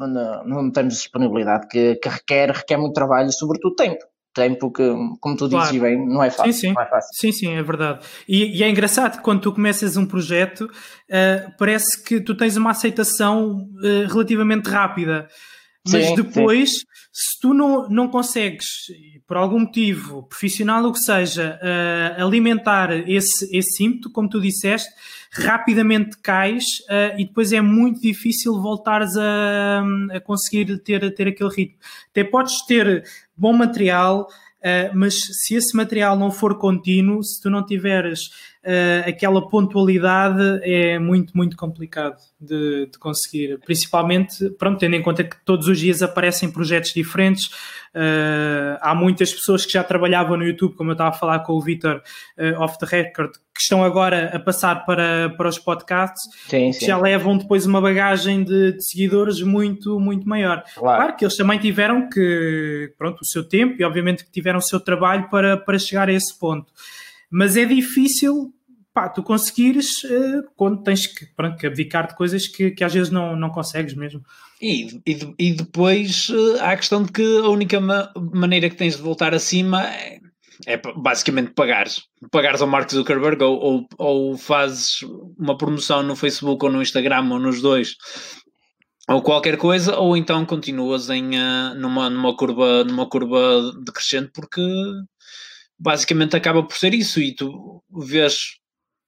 [0.00, 4.02] não, não temos disponibilidade que, que requer, requer muito trabalho e sobretudo tempo
[4.36, 4.82] tempo que,
[5.18, 5.80] como tu dizes claro.
[5.80, 6.52] bem, não é fácil.
[6.52, 6.72] Sim, sim.
[6.74, 7.10] Não é fácil.
[7.14, 8.06] sim, sim, é verdade.
[8.28, 12.56] E, e, é engraçado que quando tu começas um projeto, uh, parece que tu tens
[12.56, 15.26] uma aceitação uh, relativamente rápida.
[15.88, 16.70] Mas sim, depois,
[17.12, 18.66] se tu não, não consegues,
[19.26, 24.90] por algum motivo, profissional ou que seja, uh, alimentar esse, esse ímpeto, como tu disseste,
[25.32, 29.82] rapidamente cais uh, e depois é muito difícil voltares a,
[30.14, 31.78] a conseguir ter, ter aquele ritmo.
[32.10, 33.04] Até podes ter
[33.36, 38.30] bom material, Uh, mas se esse material não for contínuo, se tu não tiveres
[38.66, 43.58] uh, aquela pontualidade, é muito, muito complicado de, de, conseguir.
[43.64, 47.46] Principalmente, pronto, tendo em conta que todos os dias aparecem projetos diferentes.
[47.94, 51.52] Uh, há muitas pessoas que já trabalhavam no YouTube, como eu estava a falar com
[51.54, 52.02] o Vitor
[52.58, 56.78] off the record, que estão agora a passar para, para os podcasts, sim, sim.
[56.78, 60.62] que já levam depois uma bagagem de, de seguidores muito, muito maior.
[60.74, 60.98] Claro.
[60.98, 61.16] claro.
[61.16, 64.78] que eles também tiveram que, pronto, o seu tempo e obviamente que tiveram o seu
[64.78, 66.70] trabalho para, para chegar a esse ponto.
[67.30, 68.52] Mas é difícil
[68.96, 72.94] pá, tu conseguires uh, quando tens que, pronto, que abdicar de coisas que, que às
[72.94, 74.22] vezes não, não consegues mesmo.
[74.58, 78.76] E, e, e depois uh, há a questão de que a única ma maneira que
[78.76, 80.18] tens de voltar acima é
[80.64, 82.04] é basicamente pagares.
[82.30, 85.02] Pagares ao Mark Zuckerberg ou, ou, ou, fazes
[85.38, 87.94] uma promoção no Facebook ou no Instagram ou nos dois
[89.06, 94.62] ou qualquer coisa, ou então continuas em, uh, numa, numa, curva, numa curva decrescente porque
[95.78, 98.56] basicamente acaba por ser isso e tu vês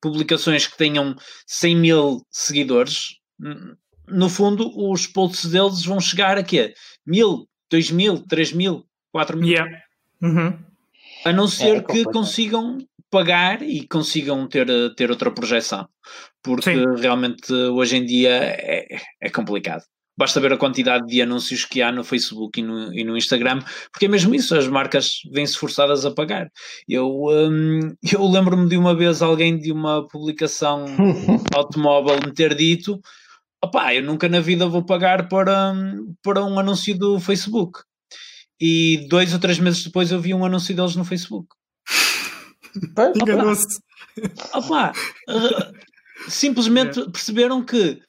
[0.00, 1.14] publicações que tenham
[1.46, 3.18] 100 mil seguidores
[4.10, 6.74] no fundo os posts deles vão chegar a quê?
[7.06, 9.82] Mil, dois mil, três mil, quatro mil yeah.
[10.22, 10.58] Uhum.
[11.24, 12.78] A não ser é, que consigam
[13.10, 15.88] pagar e consigam ter, ter outra projeção.
[16.42, 16.84] Porque Sim.
[17.00, 19.82] realmente hoje em dia é, é complicado.
[20.18, 23.60] Basta ver a quantidade de anúncios que há no Facebook e no, e no Instagram,
[23.92, 26.48] porque é mesmo isso, as marcas vêm-se forçadas a pagar.
[26.88, 30.86] Eu, um, eu lembro-me de uma vez alguém de uma publicação
[31.54, 33.00] automóvel me ter dito:
[33.64, 35.72] opá, eu nunca na vida vou pagar para,
[36.20, 37.78] para um anúncio do Facebook
[38.60, 41.46] e dois ou três meses depois eu vi um anúncio deles no Facebook.
[43.14, 43.80] Enganou-se.
[44.52, 44.92] Opa,
[45.30, 47.12] uh, simplesmente yeah.
[47.12, 48.00] perceberam que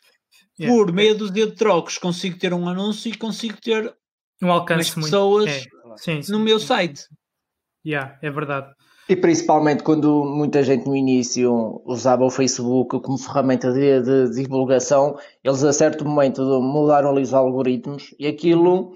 [0.59, 0.75] yeah.
[0.75, 3.93] por meia dúzia de trocos consigo ter um anúncio e consigo ter
[4.41, 5.63] um alcance pessoas é.
[5.97, 7.03] sim, sim, no meu site.
[7.85, 8.73] Yeah, é verdade.
[9.07, 15.17] E principalmente quando muita gente no início usava o Facebook como ferramenta de, de divulgação,
[15.43, 18.93] eles a certo momento mudaram ali os algoritmos e aquilo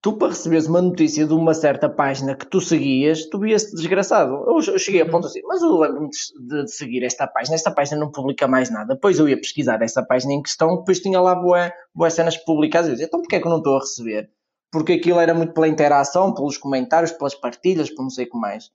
[0.00, 4.32] tu para receberes uma notícia de uma certa página que tu seguias, tu vias-te desgraçado.
[4.46, 5.10] Eu, eu, cheguei a uhum.
[5.10, 8.70] ponto assim, mas eu lembro-me de, de, seguir esta página, esta página não publica mais
[8.70, 8.94] nada.
[8.94, 12.88] Depois eu ia pesquisar essa página em questão, depois tinha lá boas, boas cenas publicadas.
[12.88, 14.30] Eu dizia, então porquê é que eu não estou a receber?
[14.70, 18.38] Porque aquilo era muito pela interação, pelos comentários, pelas partilhas, por não sei o que
[18.38, 18.70] mais.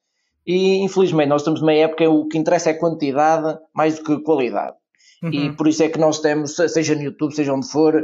[0.45, 4.75] E infelizmente nós estamos numa época o que interessa é quantidade mais do que qualidade.
[5.23, 5.31] Uhum.
[5.31, 8.03] E por isso é que nós temos, seja no YouTube, seja onde for,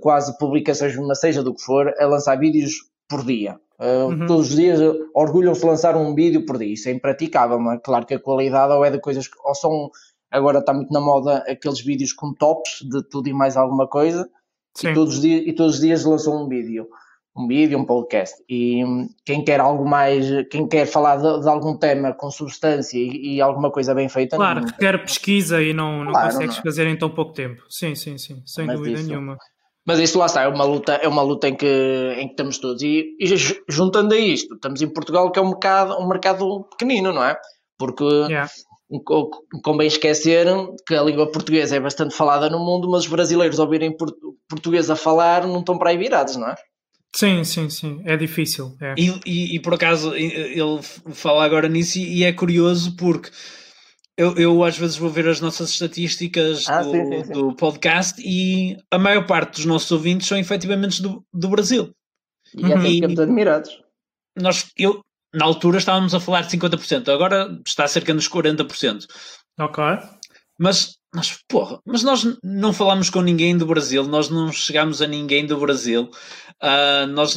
[0.00, 2.74] quase publicações, seja do que for, a lançar vídeos
[3.08, 3.58] por dia.
[3.80, 4.26] Uh, uhum.
[4.26, 4.78] Todos os dias
[5.14, 6.74] orgulham-se de lançar um vídeo por dia.
[6.74, 9.90] Isso é impraticável, mas claro que a qualidade ou é de coisas que ou são
[10.30, 14.28] agora está muito na moda aqueles vídeos com tops de tudo e mais alguma coisa
[14.84, 16.86] e todos, os dias, e todos os dias lançam um vídeo
[17.38, 18.82] um vídeo, um podcast e
[19.24, 23.40] quem quer algo mais, quem quer falar de, de algum tema com substância e, e,
[23.40, 26.62] alguma coisa bem feita claro, não, quer pesquisa e não, não claro, consegues não.
[26.62, 29.38] fazer em tão pouco tempo sim, sim, sim, sem mas dúvida isso, nenhuma
[29.86, 32.58] mas isso lá está, é uma luta, é uma luta em que, em que estamos
[32.58, 33.26] todos e, e
[33.68, 37.36] juntando a isto, estamos em Portugal que é um mercado, um mercado pequenino, não é?
[37.78, 38.48] Porque yeah
[39.62, 40.46] convém esquecer
[40.86, 43.94] que a língua portuguesa é bastante falada no mundo, mas os brasileiros ouvirem
[44.48, 46.54] português a falar não estão para aí virados, não é?
[47.14, 48.76] Sim, sim, sim, é difícil.
[48.80, 48.94] É.
[48.96, 53.30] E, e, e, por acaso ele fala agora nisso e, é curioso porque
[54.16, 57.32] eu, eu, às vezes vou ver as nossas estatísticas ah, do, sim, sim, sim.
[57.32, 61.94] do, podcast e a maior parte dos nossos ouvintes são efetivamente do, do Brasil.
[62.54, 63.82] E é assim ficamos admirados.
[64.36, 65.00] Nós, eu,
[65.34, 69.06] na altura estávamos a falar de 50%, agora está cerca dos 40%.
[69.58, 69.84] Ok.
[70.58, 75.06] Mas nós, porra, mas nós não falamos com ninguém do Brasil, nós não chegamos a
[75.06, 76.10] ninguém do Brasil,
[76.62, 77.36] uh, nós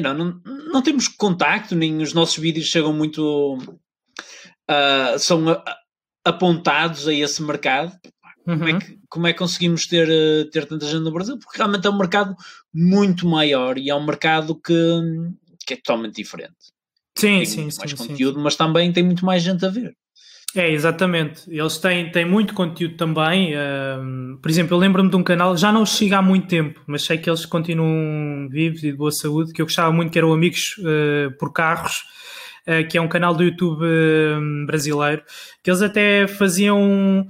[0.00, 0.40] know, não,
[0.72, 3.58] não temos contacto, nem os nossos vídeos chegam muito.
[4.70, 5.62] Uh, são a,
[6.24, 7.92] apontados a esse mercado.
[8.46, 8.58] Uhum.
[8.58, 10.08] Como, é que, como é que conseguimos ter,
[10.50, 11.38] ter tanta gente no Brasil?
[11.38, 12.34] Porque realmente é um mercado
[12.72, 15.00] muito maior e é um mercado que,
[15.66, 16.54] que é totalmente diferente.
[17.16, 18.42] Sim, tem sim, mais sim, conteúdo, sim.
[18.42, 19.96] mas também tem muito mais gente a ver.
[20.54, 21.42] É, exatamente.
[21.48, 23.54] Eles têm, têm muito conteúdo também.
[23.56, 27.04] Um, por exemplo, eu lembro-me de um canal, já não sigo há muito tempo, mas
[27.04, 30.32] sei que eles continuam vivos e de boa saúde, que eu gostava muito, que eram
[30.32, 32.04] Amigos uh, por Carros,
[32.66, 35.22] uh, que é um canal do YouTube uh, brasileiro,
[35.62, 37.26] que eles até faziam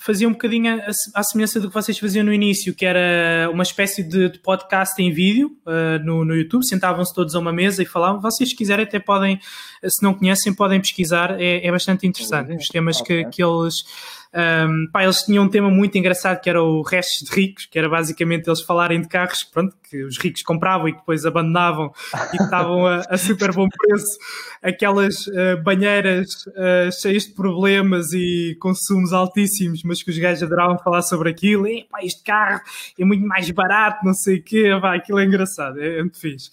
[0.00, 0.80] fazia um bocadinho
[1.14, 5.00] à semelhança do que vocês faziam no início, que era uma espécie de, de podcast
[5.00, 8.20] em vídeo uh, no, no YouTube, sentavam-se todos a uma mesa e falavam.
[8.20, 9.38] Vocês, se quiserem, até podem,
[9.84, 12.54] se não conhecem, podem pesquisar, é, é bastante interessante.
[12.54, 13.24] Os temas okay.
[13.24, 13.84] que, que eles
[14.32, 17.78] um, pá, eles tinham um tema muito engraçado que era o Restos de Ricos, que
[17.78, 21.92] era basicamente eles falarem de carros pronto, que os ricos compravam e depois abandonavam
[22.32, 24.18] e que estavam a, a, super bom preço,
[24.62, 30.78] aquelas uh, banheiras uh, cheias de problemas e consumos altíssimos, mas que os gajos adoravam
[30.78, 31.66] falar sobre aquilo.
[31.66, 32.60] E, pá, este carro
[32.98, 36.20] é muito mais barato, não sei o quê, pá, aquilo é engraçado, é, é muito
[36.20, 36.50] fixe.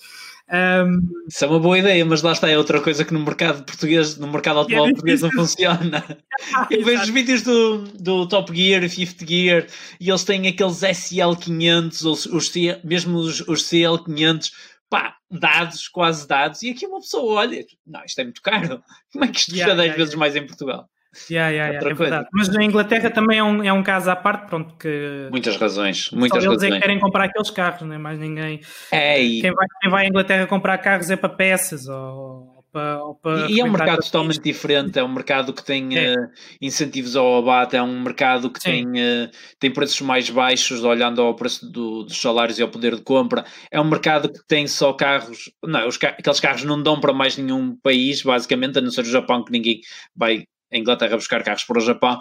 [0.50, 3.66] Um, Isso é uma boa ideia, mas lá está, é outra coisa que no mercado
[3.66, 6.04] português, no mercado automóvel é português não funciona.
[6.72, 9.68] Eu vejo os vídeos do, do Top Gear e Fifth Gear
[10.00, 12.52] e eles têm aqueles SL500, ou os,
[12.84, 14.52] mesmo os, os CL500,
[14.90, 18.82] pá, dados, quase dados, e aqui uma pessoa olha, não, isto é muito caro,
[19.12, 20.90] como é que isto yeah, custa 10 yeah, vezes mais em Portugal?
[21.30, 22.28] Yeah, yeah, yeah, é verdade.
[22.34, 26.10] Mas na Inglaterra também é um, é um caso à parte, pronto, que muitas razões,
[26.12, 26.74] muitas só eles razões.
[26.74, 28.62] é que querem comprar aqueles carros, não é mais ninguém.
[28.92, 29.42] É, e...
[29.42, 33.16] quem, vai, quem vai à Inglaterra comprar carros é para peças ou, ou para, ou
[33.16, 36.14] para e, é um mercado totalmente diferente, é um mercado que tem é.
[36.14, 36.30] uh,
[36.62, 41.36] incentivos ao abate, é um mercado que tem, uh, tem preços mais baixos, olhando ao
[41.36, 44.94] preço do, dos salários e ao poder de compra, é um mercado que tem só
[44.94, 49.02] carros, não, os, aqueles carros não dão para mais nenhum país, basicamente, a não ser
[49.02, 49.80] o Japão, que ninguém
[50.16, 52.20] vai a Inglaterra buscar carros para o Japão.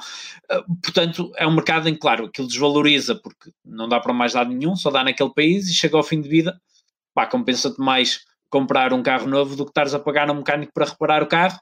[0.48, 4.34] Ah, portanto, é um mercado em que, claro, aquilo desvaloriza porque não dá para mais
[4.34, 6.60] lado nenhum, só dá naquele país e chega ao fim de vida,
[7.14, 10.72] pá, compensa-te mais comprar um carro novo do que estares a pagar a um mecânico
[10.72, 11.58] para reparar o carro,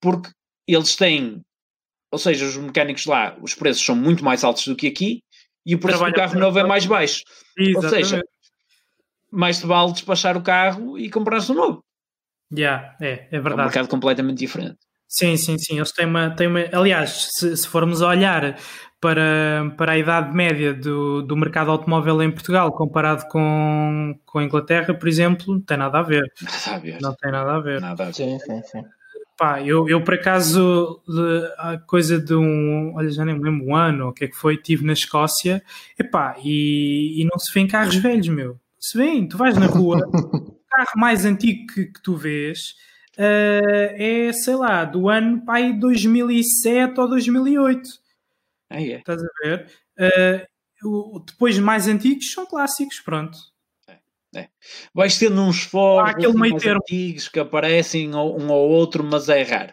[0.00, 0.30] porque
[0.66, 1.42] eles têm,
[2.10, 5.22] ou seja, os mecânicos lá, os preços são muito mais altos do que aqui
[5.66, 7.22] e o preço Trabalha do carro novo é mais baixo.
[7.58, 7.84] Exatamente.
[7.84, 8.22] Ou seja,
[9.30, 11.84] mais te vale despachar o carro e comprar-se um novo.
[12.52, 13.52] Yeah, é, é verdade.
[13.52, 14.78] É um mercado completamente diferente.
[15.10, 15.76] Sim, sim, sim.
[15.76, 16.30] Eles têm uma.
[16.30, 18.56] Têm uma aliás, se, se formos olhar
[19.00, 24.44] para, para a idade média do, do mercado automóvel em Portugal comparado com, com a
[24.44, 26.32] Inglaterra, por exemplo, não tem nada a ver.
[26.40, 26.98] Nada a ver.
[27.02, 27.80] Não tem nada a ver.
[27.80, 28.14] Nada a ver.
[28.14, 28.84] Sim, sim, sim.
[29.36, 31.02] Pá, eu, eu por acaso,
[31.58, 34.36] a coisa de um, olha, já nem me lembro um ano, o que é que
[34.36, 35.62] foi, estive na Escócia,
[35.98, 38.60] epá, e, e não se vê em carros velhos, meu.
[38.78, 42.74] Se vê, tu vais na rua, o carro mais antigo que, que tu vês
[43.22, 47.88] é, sei lá, do ano pai 2007 ou 2008.
[48.70, 48.98] Ah, é.
[48.98, 49.66] Estás a ver?
[50.82, 53.36] Uh, depois mais antigos são clássicos, pronto.
[54.34, 54.48] É.
[54.94, 59.72] Vais tendo uns fóruns antigos que aparecem um ou outro, mas é raro.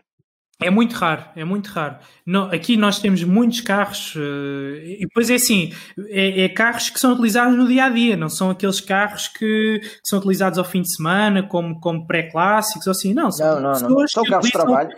[0.60, 1.98] É muito raro, é muito raro.
[2.26, 5.72] No, aqui nós temos muitos carros, uh, e depois é assim,
[6.08, 9.80] é, é, carros que são utilizados no dia a dia, não são aqueles carros que,
[9.80, 13.32] que são utilizados ao fim de semana, como, como pré-clássicos, ou assim, não.
[13.32, 14.08] São, não, não, não.
[14.08, 14.90] São carros de trabalho.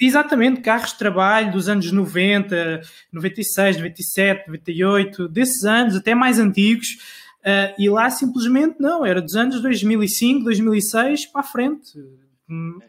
[0.00, 2.80] Exatamente, carros de trabalho dos anos 90,
[3.12, 6.96] 96, 97, 98, desses anos, até mais antigos,
[7.38, 11.92] Uh, e lá simplesmente não, era dos anos 2005, 2006 para a frente.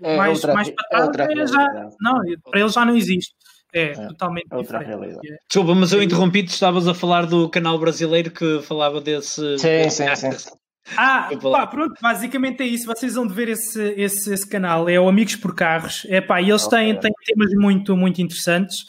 [0.02, 3.34] É mais, outra, mais para trás é já, não, para eles já não existe.
[3.74, 5.00] É, é totalmente é outra diferente.
[5.00, 5.32] realidade.
[5.32, 5.38] É.
[5.48, 9.58] Desculpa, mas eu interrompi-te, estavas a falar do canal brasileiro que falava desse.
[9.60, 10.50] Sim, sim, sim.
[10.98, 12.88] Ah, pá, pronto, basicamente é isso.
[12.88, 16.06] Vocês vão de ver esse, esse, esse canal, é o Amigos por Carros.
[16.10, 18.82] É pá, e eles têm, têm temas muito, muito interessantes,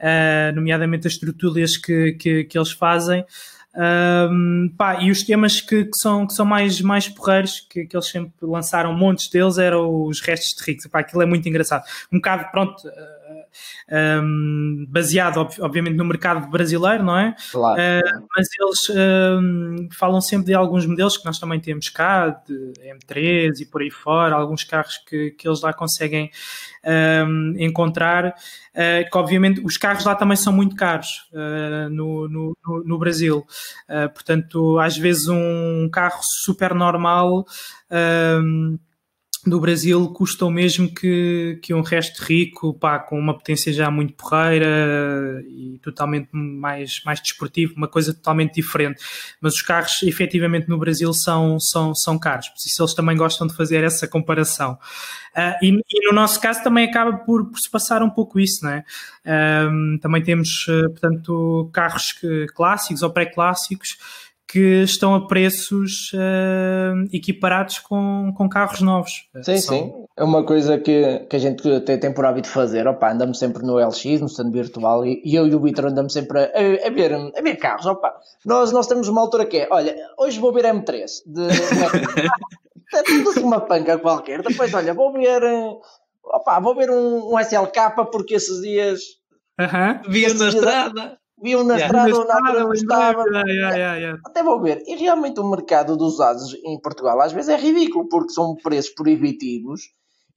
[0.00, 3.24] uh, nomeadamente as tertúlias que, que, que eles fazem.
[3.78, 7.96] Um, pá, e os temas que, que, são, que são mais, mais porreiros, que, que
[7.96, 10.88] eles sempre lançaram, montes deles, eram os restos de ricos.
[10.92, 11.84] Aquilo é muito engraçado.
[12.12, 12.82] Um bocado, pronto,
[14.22, 17.34] um, baseado, obviamente, no mercado brasileiro, não é?
[17.50, 17.80] Claro.
[17.80, 18.78] Uh, mas eles
[19.40, 23.82] um, falam sempre de alguns modelos que nós também temos cá, de M3 e por
[23.82, 26.30] aí fora, alguns carros que, que eles lá conseguem
[27.26, 28.34] um, encontrar.
[28.74, 33.44] Uh, que obviamente os carros lá também são muito caros uh, no, no, no, Brasil.
[34.14, 37.44] portanto, às vezes um carro super normal
[39.46, 43.90] do Brasil custa o mesmo que, que um resto rico, pá, com uma potência já
[43.90, 49.02] muito porreira e totalmente mais, mais desportivo, uma coisa totalmente diferente.
[49.40, 53.46] Mas os carros, efetivamente, no Brasil são, são, são caros, por isso eles também gostam
[53.46, 54.78] de fazer essa comparação.
[55.36, 58.64] Uh, e, e, no nosso caso também acaba por, por se passar um pouco isso,
[58.64, 58.84] não é?
[59.70, 63.96] Um, também temos, uh, portanto, carros que, clássicos ou pré-clássicos
[64.48, 69.28] que estão a preços uh, equiparados com, com carros novos.
[69.42, 69.76] Sim, São...
[69.76, 69.92] sim.
[70.16, 72.88] É uma coisa que, que a gente até tem por hábito fazer.
[72.88, 76.14] Opa, andamos sempre no LX, no stand virtual, e, e eu e o Vitor andamos
[76.14, 77.84] sempre a, a, a, ver, a ver carros.
[77.84, 81.06] Opa, nós, nós temos uma altura que é, olha, hoje vou ver M3.
[81.26, 81.46] De,
[82.96, 84.42] assim uma panca qualquer.
[84.42, 85.42] Depois, olha, vou ver...
[86.24, 89.00] Opa, vou ver um, um SLK porque esses dias...
[89.60, 90.10] Uh -huh.
[90.10, 92.08] Vias na estrada viam na yeah.
[92.08, 93.24] estrada onde a estava.
[93.46, 94.82] Yeah, yeah, Até vou ver.
[94.86, 98.92] E realmente o mercado dos usados em Portugal às vezes é ridículo, porque são preços
[98.94, 99.80] proibitivos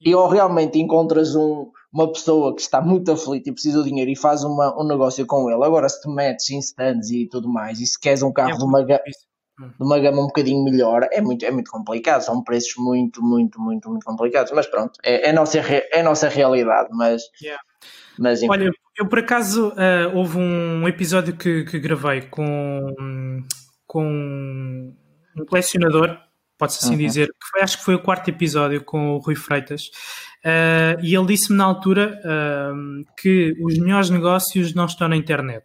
[0.04, 4.10] e ou realmente encontras um, uma pessoa que está muito aflita e precisa de dinheiro
[4.10, 5.64] e faz uma, um negócio com ele.
[5.64, 8.56] Agora, se te metes em stands e tudo mais, e se queres um carro é
[8.56, 9.02] de, uma, de
[9.80, 12.22] uma gama um bocadinho melhor, é muito, é muito complicado.
[12.22, 14.50] São preços muito, muito, muito, muito complicados.
[14.52, 16.88] Mas pronto, é, é, a, nossa, é a nossa realidade.
[16.92, 17.62] Mas, yeah.
[18.18, 22.94] Mas Olha, eu, por acaso, uh, houve um episódio que, que gravei com,
[23.86, 24.04] com
[25.36, 26.18] um colecionador,
[26.58, 26.98] pode-se assim uhum.
[26.98, 29.86] dizer, que foi, acho que foi o quarto episódio com o Rui Freitas,
[30.44, 35.64] uh, e ele disse-me na altura uh, que os melhores negócios não estão na internet.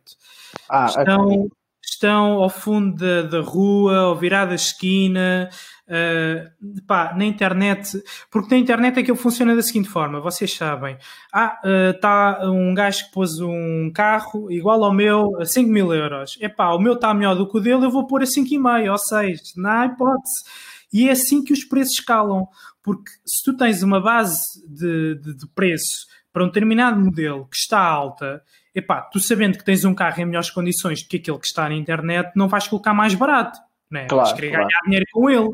[0.70, 1.50] Ah, estão,
[1.90, 5.50] estão ao fundo da, da rua, ao virar da esquina,
[5.88, 10.98] uh, pá, na internet, porque na internet aquilo funciona da seguinte forma, vocês sabem,
[11.34, 11.60] ah,
[11.94, 16.38] está uh, um gajo que pôs um carro igual ao meu a 5 mil euros,
[16.42, 18.98] epá, o meu está melhor do que o dele, eu vou pôr a 5,5 ou
[18.98, 20.44] 6, na hipótese.
[20.92, 22.48] E é assim que os preços escalam,
[22.82, 27.58] porque se tu tens uma base de, de, de preço para um determinado modelo que
[27.58, 28.42] está alta,
[28.74, 31.68] epá, tu sabendo que tens um carro em melhores condições do que aquele que está
[31.68, 33.60] na internet, não vais colocar mais barato,
[33.92, 34.06] né?
[34.06, 34.68] Claro, vais querer claro.
[34.68, 35.50] ganhar dinheiro com ele.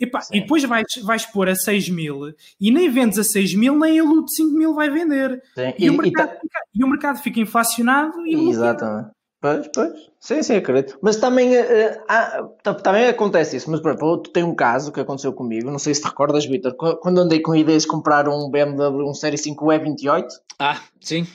[0.00, 3.78] Epá, e depois vais, vais pôr a 6 mil e nem vendes a 6 mil,
[3.78, 5.40] nem ele de 5 mil vai vender.
[5.78, 9.10] E, e, o mercado, e, fica, e o mercado fica inflacionado e Exatamente.
[9.40, 10.13] Pois, pois.
[10.24, 10.98] Sim, sim, acredito.
[11.02, 12.48] Mas também, uh, há,
[12.82, 13.70] também acontece isso.
[13.70, 16.46] Mas, por exemplo, tu tem um caso que aconteceu comigo, não sei se te recordas,
[16.46, 20.24] Vitor, quando andei com ideias de comprar um BMW, um Série 5 E28.
[20.58, 21.26] Ah, sim.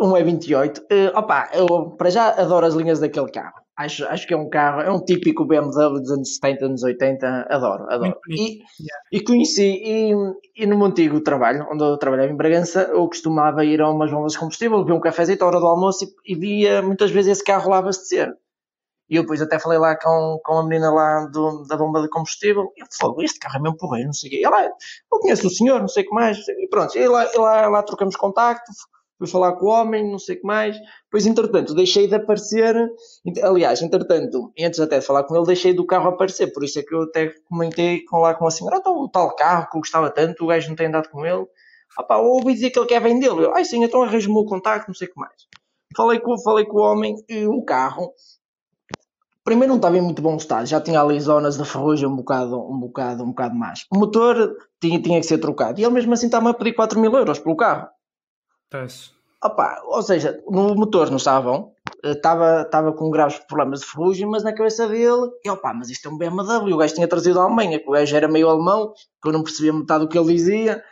[0.00, 0.78] Um E28.
[0.82, 3.66] Uh, opa, eu para já adoro as linhas daquele carro.
[3.76, 7.46] Acho, acho que é um carro, é um típico BMW dos anos 70, anos 80,
[7.50, 8.18] adoro, adoro.
[8.30, 9.02] E, yeah.
[9.12, 10.12] e conheci, e,
[10.56, 14.10] e no meu antigo trabalho, onde eu trabalhava em Bragança, eu costumava ir a umas
[14.10, 17.32] bombas de combustível, ver um cafezinho à hora do almoço e, e via muitas vezes
[17.32, 17.82] esse carro lá
[19.08, 22.08] E eu depois até falei lá com, com a menina lá do, da bomba de
[22.08, 24.40] combustível, e eu este carro é mesmo porreiro, não sei o quê.
[24.40, 27.24] E ela, eu conheço o senhor, não sei o que mais, e pronto, e lá,
[27.32, 28.72] e lá, lá trocamos contacto,
[29.18, 30.76] fui falar com o homem, não sei o que mais.
[31.04, 32.74] Depois, entretanto, deixei de aparecer.
[33.42, 36.52] Aliás, entretanto, antes até de falar com ele, deixei do carro aparecer.
[36.52, 39.34] Por isso é que eu até comentei com lá com a senhora: então, o tal
[39.34, 41.46] carro que eu gostava tanto, o gajo não tem andado com ele.
[41.98, 43.40] Ah pá, ouvi dizer que ele quer vendê-lo.
[43.40, 45.46] Eu, ai sim, então arranjo-me o contacto, não sei o que mais.
[45.96, 48.12] Falei com, falei com o homem e o carro.
[49.42, 52.60] Primeiro não estava em muito bom estado, já tinha ali zonas de ferrugem um bocado,
[52.60, 53.86] um bocado, um bocado mais.
[53.90, 55.80] O motor tinha, tinha que ser trocado.
[55.80, 57.88] E ele mesmo assim estava a pedir 4 mil euros pelo carro.
[58.68, 59.14] Peço.
[59.42, 61.72] Opa, ou seja, no motor não estava bom,
[62.02, 66.08] estava, estava com graves problemas de ferrugem, mas na cabeça dele, e opa, mas isto
[66.08, 68.92] é um BMW, o gajo tinha trazido da Alemanha, que o gajo era meio alemão,
[69.22, 70.82] que eu não percebia metade do que ele dizia,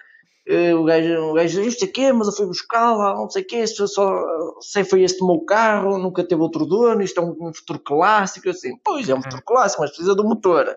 [0.46, 3.66] o gajo, o gajo isto aqui, mas eu fui buscar lá, não sei o quê,
[3.66, 3.86] só
[4.60, 8.50] sei foi este meu carro, nunca teve outro dono, isto é um, um futuro clássico,
[8.50, 10.76] assim, pois é um futuro clássico, mas precisa do motor.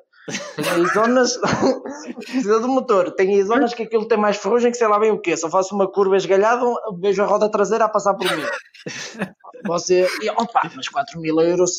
[0.55, 1.38] Tem zonas,
[2.15, 5.20] precisa do motor, tem zonas que aquilo tem mais ferrugem que sei lá bem o
[5.20, 6.65] quê, só faço uma curva esgalhada,
[6.99, 8.43] vejo a roda traseira a passar por mim.
[9.65, 11.72] Você, e, opa, mas 4 mil euros,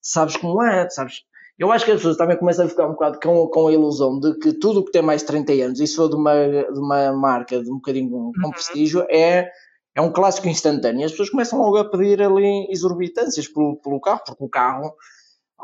[0.00, 1.24] sabes como é, sabes?
[1.60, 4.18] Eu acho que as pessoas também começam a ficar um bocado com, com a ilusão
[4.18, 6.80] de que tudo o que tem mais de 30 anos, e for de uma, de
[6.80, 8.50] uma marca de um bocadinho com, uhum.
[8.50, 9.50] prestígio, é,
[9.94, 11.04] é um clássico instantâneo.
[11.04, 14.94] As pessoas começam logo a pedir ali exorbitâncias pelo, pelo carro, porque o carro,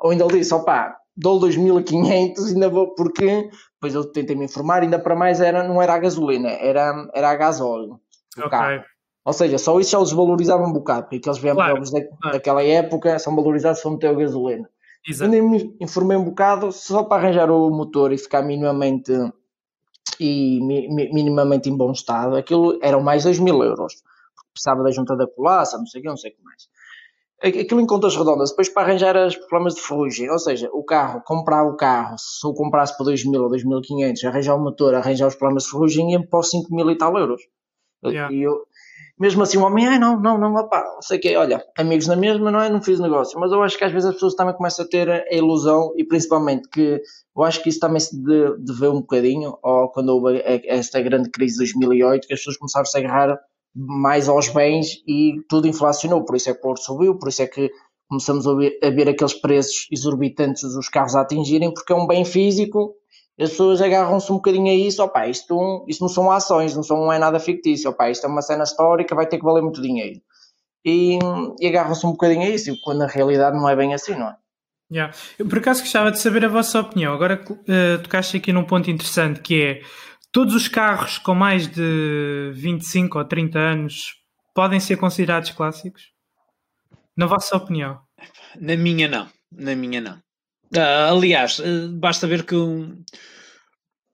[0.02, 4.82] ou ainda ele disse, opá, dou 2500, ainda vou, porque, depois eu tentei me informar,
[4.82, 7.98] ainda para mais era, não era a gasolina, era, era a gasóleo,
[8.36, 8.50] o okay.
[8.50, 8.84] carro.
[9.24, 12.62] Ou seja, só isso já os valorizava um bocado, porque aqueles VMWs claro, da, daquela
[12.62, 14.68] época são valorizados se for meter gasolina.
[15.08, 15.32] Exato.
[15.32, 19.12] Ainda me informei um bocado só para arranjar o motor e ficar minimamente
[20.18, 20.60] e
[21.12, 23.94] minimamente em bom estado, aquilo eram mais 2 mil euros.
[24.52, 26.68] Precisava da junta da colaça, não sei o que, não sei o que mais.
[27.42, 31.20] Aquilo em contas redondas, depois para arranjar os problemas de ferrugem, ou seja, o carro,
[31.22, 35.26] comprar o carro, se eu comprasse por 2 mil ou 2.500, arranjar o motor, arranjar
[35.28, 37.42] os problemas de ferrugem, ia para os 5 mil e tal euros.
[38.02, 38.34] Yeah.
[38.34, 38.66] E eu,
[39.18, 42.06] mesmo assim o homem, ai não, não, não, opá, não sei o que, olha, amigos
[42.06, 44.34] na mesma, não é, não fiz negócio, mas eu acho que às vezes as pessoas
[44.34, 47.00] também começam a ter a ilusão e principalmente que
[47.34, 48.14] eu acho que isso também se
[48.58, 52.82] deveu um bocadinho, ou quando houve esta grande crise de 2008, que as pessoas começaram
[52.82, 53.38] a se agarrar
[53.74, 57.42] mais aos bens e tudo inflacionou, por isso é que o ouro subiu, por isso
[57.42, 57.70] é que
[58.08, 62.06] começamos a ver, a ver aqueles preços exorbitantes dos carros a atingirem, porque é um
[62.06, 62.94] bem físico
[63.38, 66.96] as pessoas agarram-se um bocadinho a isso, opá, isto, isto não são ações, não, são,
[66.96, 69.82] não é nada fictício, opá, isto é uma cena histórica, vai ter que valer muito
[69.82, 70.20] dinheiro.
[70.84, 71.18] E,
[71.60, 74.36] e agarram-se um bocadinho a isso, quando na realidade não é bem assim, não é?
[74.90, 75.12] Yeah.
[75.38, 77.12] Eu por acaso gostava de saber a vossa opinião.
[77.12, 79.80] Agora uh, tocaste aqui num ponto interessante que é
[80.30, 84.14] todos os carros com mais de 25 ou 30 anos
[84.54, 86.12] podem ser considerados clássicos?
[87.16, 87.98] Na vossa opinião?
[88.60, 89.28] Na minha não.
[89.50, 90.25] Na minha não.
[90.74, 93.02] Uh, aliás, uh, basta ver que um,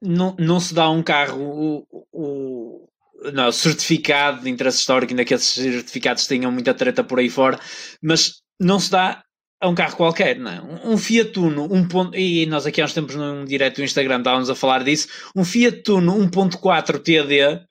[0.01, 2.89] não, não se dá um carro o, o
[3.33, 7.59] não, certificado de interesse histórico, ainda que esses certificados tenham muita treta por aí fora,
[8.03, 9.23] mas não se dá
[9.61, 10.61] a um carro qualquer, não é?
[10.85, 14.19] Um Fiat Uno, um ponto, e nós aqui há uns tempos num direto do Instagram
[14.19, 17.65] estávamos a falar disso, um Fiat Uno 1.4 TD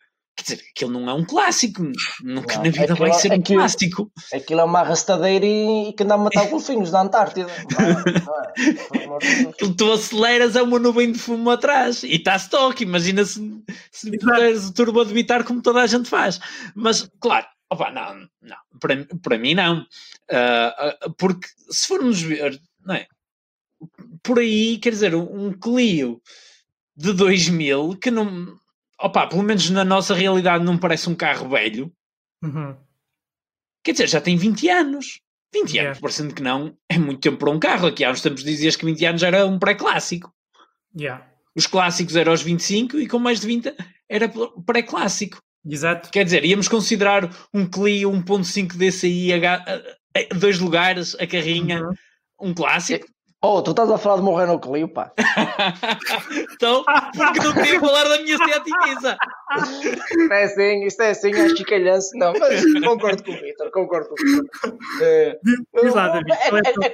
[0.43, 1.83] Quer dizer, aquilo não é um clássico,
[2.23, 4.11] nunca não, na vida vai ser um clássico.
[4.33, 7.51] Aquilo é uma arrastadeira e, que anda a matar golfinhos da Antártida.
[7.77, 9.49] Não, é?
[9.49, 12.81] aquilo tu aceleras, é uma nuvem de fumo atrás e está stock.
[12.81, 13.39] Imagina se,
[13.91, 16.39] se puderes o turbo debitar como toda a gente faz.
[16.73, 19.81] Mas, claro, opa, não, não para, para mim não.
[19.81, 23.05] Uh, porque se formos ver, não é?
[24.23, 26.21] Por aí, quer dizer, um Clio
[26.95, 28.59] de 2000 que não
[29.01, 31.91] opa, pelo menos na nossa realidade não parece um carro velho.
[32.43, 32.75] Uhum.
[33.83, 35.21] Quer dizer, já tem 20 anos.
[35.53, 35.89] 20 yeah.
[35.89, 37.87] anos, parecendo que não, é muito tempo para um carro.
[37.87, 40.33] Aqui há uns tempos dizias que 20 anos era um pré-clássico.
[40.97, 41.27] Yeah.
[41.55, 43.75] Os clássicos eram aos 25 e com mais de 20
[44.09, 44.31] era
[44.65, 45.41] pré-clássico.
[45.65, 46.09] Exato.
[46.09, 49.83] Quer dizer, íamos considerar um Clio 1.5 DCI, H,
[50.37, 52.49] dois lugares, a carrinha, uhum.
[52.49, 53.07] um clássico.
[53.43, 55.11] Oh, tu estás a falar de morrer no Clio, pá.
[56.53, 59.17] então, porque não queria falar da minha ciatiniza.
[59.81, 62.11] Isto é assim, isto é assim, é chicalhanço.
[62.17, 64.77] Não, mas concordo com o Vitor, concordo com o Vitor.
[65.01, 65.39] É,
[65.73, 66.31] Exatamente.
[66.31, 66.93] É, é, é,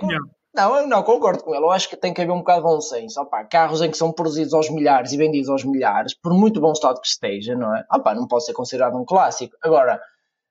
[0.56, 1.66] não, não, concordo com ele.
[1.66, 3.22] Eu acho que tem que haver um bocado de bom senso.
[3.22, 6.72] Opa, carros em que são produzidos aos milhares e vendidos aos milhares, por muito bom
[6.72, 7.84] estado que esteja, não é?
[7.92, 9.56] Opa, não pode ser considerado um clássico.
[9.62, 10.02] Agora,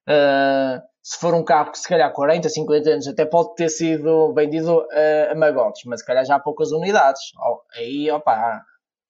[0.08, 4.34] uh, se for um carro que se calhar 40, 50 anos até pode ter sido
[4.34, 7.20] vendido uh, a magotes, mas se calhar já há poucas unidades.
[7.38, 8.60] Oh, aí, opa,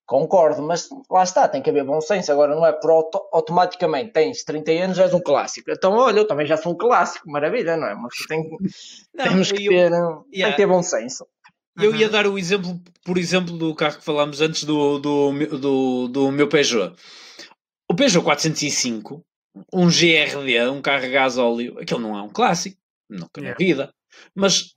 [0.05, 2.31] concordo, mas lá está, tem que haver bom senso.
[2.31, 5.71] Agora não é por auto automaticamente tens 30 anos, és um clássico.
[5.71, 7.95] Então, olha, eu também já sou um clássico, maravilha, não é?
[7.95, 8.47] Mas tem,
[9.17, 10.21] não, temos que, eu, ter, yeah.
[10.33, 11.27] tem que ter bom senso.
[11.79, 16.09] Eu ia dar o exemplo, por exemplo, do carro que falámos antes do, do, do,
[16.09, 16.95] do meu Peugeot.
[17.91, 19.25] O Peugeot 405
[19.73, 22.77] um GRD, um carro a gás óleo, aquele não é um clássico,
[23.09, 23.51] nunca yeah.
[23.51, 23.95] na vida.
[24.35, 24.77] Mas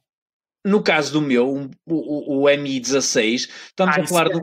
[0.66, 4.34] no caso do meu, um, o, o, MI16, estamos, ah, a falar é.
[4.34, 4.40] de,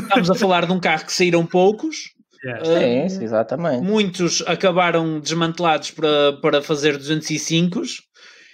[0.00, 2.14] estamos a falar de um carro que saíram poucos.
[2.44, 2.62] Yeah.
[2.62, 3.82] Uh, Sim, exatamente.
[3.82, 7.80] Muitos acabaram desmantelados para, para fazer 205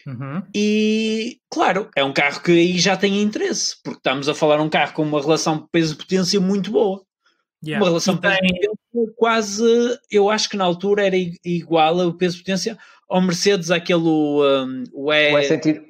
[0.07, 0.43] uhum.
[0.55, 4.63] e claro, é um carro que aí já tem interesse, porque estamos a falar de
[4.63, 7.03] um carro com uma relação peso-potência muito boa.
[7.65, 7.85] Yeah.
[7.85, 8.39] Uma relação tem...
[9.17, 9.65] quase,
[10.11, 12.79] eu acho que na altura era igual ao peso potência
[13.09, 15.33] ao Mercedes, aquele um, o, e...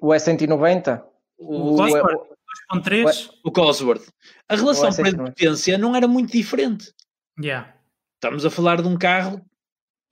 [0.00, 1.02] o, E190?
[1.38, 2.30] O, o Cosworth,
[2.72, 3.30] 2.3?
[3.44, 4.08] O Cosworth.
[4.48, 6.92] A relação peso potência não era muito diferente.
[7.38, 7.74] Yeah.
[8.14, 9.40] estamos a falar de um carro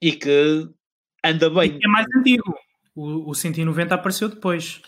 [0.01, 0.67] e que
[1.23, 1.79] anda bem.
[1.83, 2.55] É mais antigo.
[2.95, 4.81] O, o 190 apareceu depois.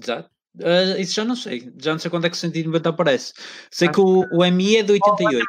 [0.00, 0.30] Exato.
[0.56, 1.72] Uh, isso já não sei.
[1.78, 3.32] Já não sei quando é que o 190 aparece.
[3.70, 5.46] Sei que o, o MI é de 88.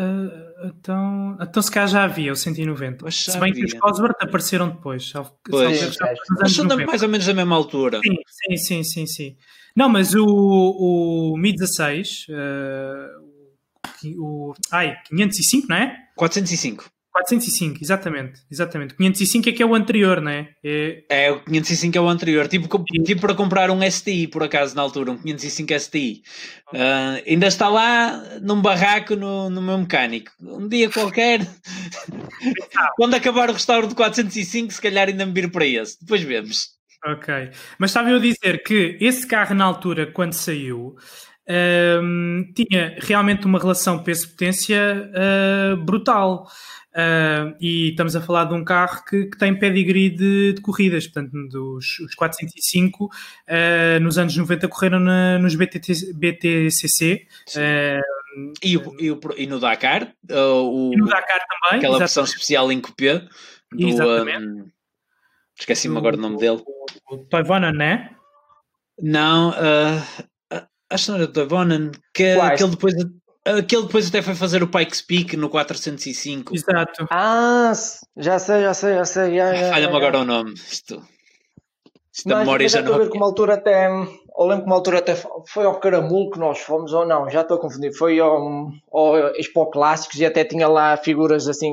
[0.00, 3.04] Uh, então, então se calhar já havia o 190.
[3.04, 3.74] Mas se bem que havia.
[3.74, 5.12] os Cosworth apareceram depois.
[5.48, 5.98] Pois.
[6.40, 6.86] Mas são da- 90.
[6.86, 8.00] mais ou menos da mesma altura.
[8.02, 9.36] Sim, sim, sim, sim, sim.
[9.76, 13.08] Não, mas o, o Mi 16, eh,
[14.18, 15.96] o, ai, 505, não é?
[16.16, 16.90] 405.
[17.12, 18.94] 405, exatamente, exatamente.
[18.94, 20.48] 505 é que é o anterior, não é?
[20.64, 22.46] É, É, o 505 é o anterior.
[22.46, 26.22] Tipo, tipo para comprar um STI, por acaso, na altura, um 505 STI.
[26.72, 30.30] Ah, ainda está lá num barraco no, no meu mecânico.
[30.40, 31.40] Um dia qualquer,
[32.96, 35.98] quando acabar o restauro de 405, se calhar ainda me viro para esse.
[36.00, 36.68] Depois vemos.
[37.06, 37.50] ok.
[37.78, 40.94] Mas estava eu a dizer que esse carro, na altura, quando saiu,
[41.48, 46.46] ehm, tinha realmente uma relação peso-potência eh, brutal.
[46.92, 51.06] Ah, e estamos a falar de um carro que, que tem pedigree de, de corridas,
[51.06, 53.08] portanto, dos os 405
[53.48, 57.26] ah, nos anos 90 correram na- nos BTT, BTCC
[57.56, 58.00] ah,
[58.62, 61.78] E, o- e o- e no Dakar, o, e no Dakar também.
[61.78, 61.98] aquela exatamente.
[61.98, 63.20] versão especial em coupé.
[63.72, 64.62] Do, Exatamente.
[64.62, 64.64] ah,
[65.58, 66.62] Esqueci-me agora o nome dele.
[67.10, 68.10] O, o Toivonen, né?
[69.00, 69.52] Não,
[70.90, 72.52] acho que não era o Toivonen, que Quais?
[72.54, 72.94] aquele depois,
[73.44, 76.54] aquele depois até foi fazer o Pikes Peak no 405.
[76.54, 77.06] Exato.
[77.10, 77.72] Ah,
[78.16, 79.36] já sei, já sei, já sei.
[79.36, 80.54] Já, já, Falha-me agora o nome.
[80.54, 81.02] Isto,
[82.14, 83.04] esta Mas, memória já estou a não.
[83.04, 83.86] ver que uma altura até.
[83.88, 85.14] Eu lembro que uma altura até
[85.48, 87.92] foi ao Caramulo que nós fomos, ou não, já estou a confundir.
[87.96, 91.72] Foi ao, ao Expo Clássicos e até tinha lá figuras assim,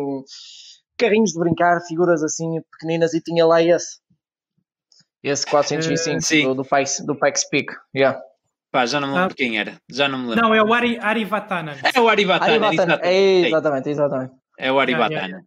[0.98, 4.00] carrinhos de brincar, figuras assim pequeninas e tinha lá esse.
[5.24, 6.44] Esse 405 Eh, sim.
[6.44, 7.74] do, do, Pikes, do Pikes Peak.
[7.96, 8.20] Yeah.
[8.72, 9.22] Pá, já não me Ah.
[9.22, 9.78] lembro quem era.
[9.90, 10.42] Já não me lembro.
[10.44, 11.76] Não, é o Ari, Ari Vatanen.
[11.94, 12.08] É o.
[12.10, 12.74] Aribatana.
[12.74, 13.00] exato.
[13.06, 14.32] É, exatamente, exatamente.
[14.60, 15.44] É o Yeah, Aribatana.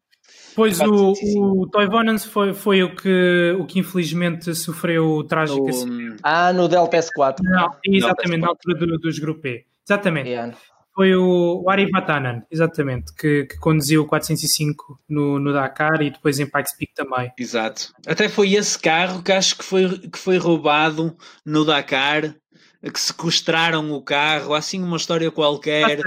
[0.57, 1.41] Pois o, 405.
[1.63, 6.17] o Toivonen foi, foi o, que, o que infelizmente sofreu o trágico O- acidente.
[6.23, 7.37] Ah, no Delta S4.
[7.43, 9.65] Não, exatamente, na altura do- dos Grupo E.
[9.89, 10.29] Exatamente.
[10.29, 10.57] Yeah.
[10.93, 16.11] Foi o, o Ari Vatanen, exatamente, que, que conduziu o 405 no, no Dakar e
[16.11, 17.31] depois em Pikes Peak também.
[17.39, 17.93] Exato.
[18.07, 21.17] Até foi esse carro que acho que foi, que foi roubado
[21.47, 22.35] no Dakar,
[22.83, 26.01] que sequestraram o carro, assim uma história Ah, qualquer.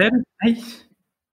[0.43, 0.55] Ai,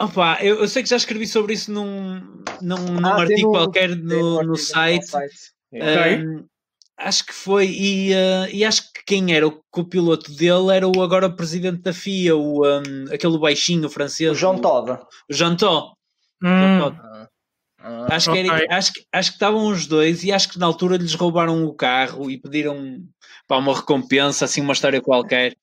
[0.02, 3.50] Opa, eu, eu sei que já escrevi sobre isso num, num, num Ah, artigo no-
[3.52, 5.06] qualquer no, artigo no site.
[5.14, 6.16] Ok.
[6.26, 6.46] Um,
[6.98, 11.02] acho que foi, e, uh, e acho que quem era o copiloto dele era o
[11.02, 14.30] agora presidente da FIA, o, um, aquele baixinho francês.
[14.32, 14.92] O João Todd.
[15.30, 15.92] O Jean Todt.
[16.42, 16.96] hum.
[17.82, 18.66] Ah, Acho, que era- Ok.
[18.70, 21.72] acho, que- acho que estavam os dois e acho que na altura lhes roubaram o
[21.74, 23.02] carro e pediram
[23.50, 25.56] pá, uma recompensa, assim, uma história qualquer.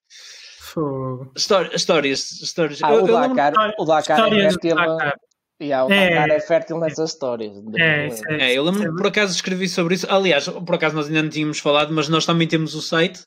[1.35, 2.79] História- histórias, histórias.
[2.83, 4.75] Ah, eu, o Dakar, o Dakar é fértil.
[4.75, 5.15] Dakar.
[5.59, 6.09] Yeah, o É.
[6.09, 7.53] Dakar é fértil nessas histórias.
[7.77, 10.05] É, é- É, eu lembro é- por acaso escrevi sobre isso.
[10.09, 13.21] Aliás, por acaso nós ainda não tínhamos falado, mas nós também temos o site,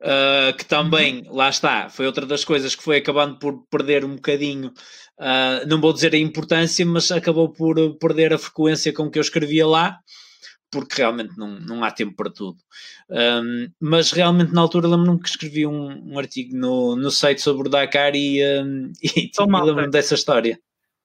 [0.00, 4.14] uh, que também, lá está, foi outra das coisas que foi acabando por perder um
[4.14, 4.68] bocadinho,
[5.18, 9.22] uh, não vou dizer a importância, mas acabou por perder a frequência com que eu
[9.22, 9.98] escrevia lá,
[10.72, 12.56] porque realmente não, não há tempo para tudo.
[13.10, 17.68] Um, mas realmente na altura lembro-me que escrevi um, um artigo no, no site sobre
[17.68, 19.66] o Dakar e, um, e, Então, e malta.
[19.66, 20.58] lembro-me dessa história.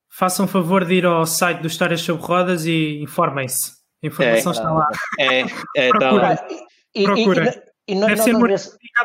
[0.10, 3.74] Façam favor de ir ao site do Histórias sobre Rodas e informem-se.
[4.04, 4.56] A informação É.
[4.56, 4.88] está lá.
[5.20, 5.40] É,
[5.76, 6.22] é, tá Procura.
[6.22, 6.34] lá.
[6.34, 6.48] Ah,
[6.96, 7.64] e, e, e, Procura.
[7.88, 8.42] e, e Deve ser não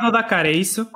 [0.01, 0.89] ao Dakar, é isso?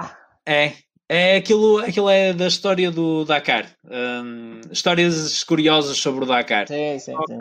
[0.46, 0.72] É,
[1.08, 3.66] é aquilo, aquilo é da história do Dakar.
[3.84, 6.66] Hum, histórias curiosas sobre o Dakar.
[6.68, 7.38] Sim, sim, Ok, sim.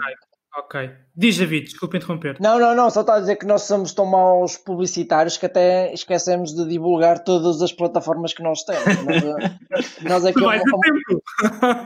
[0.58, 0.90] Ok.
[1.16, 2.38] Diz, David, desculpa interromper.
[2.40, 5.94] Não, não, não, só está a dizer que nós somos tão maus publicitários que até
[5.94, 8.84] esquecemos de divulgar todas as plataformas que nós temos.
[10.04, 10.58] Nós, nós, é, que é uma,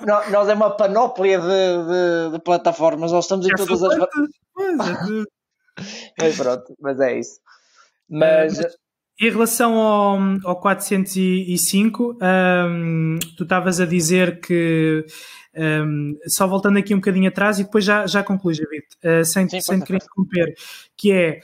[0.05, 3.95] nó- nós é uma panóplia de, de- de plataformas, nós estamos em Já todas as.
[4.53, 5.23] Pois, é
[6.19, 7.39] Mas pronto, mas é isso.
[8.09, 8.69] Mas, Eh,
[9.21, 15.05] Em relação ao, ao 405, hum, tu estavas a dizer que,
[15.59, 19.49] hum, só voltando aqui um bocadinho atrás e depois já, já concluís, David, uh, sem,
[19.49, 20.55] Sim, sem força, querer interromper,
[20.95, 21.39] que é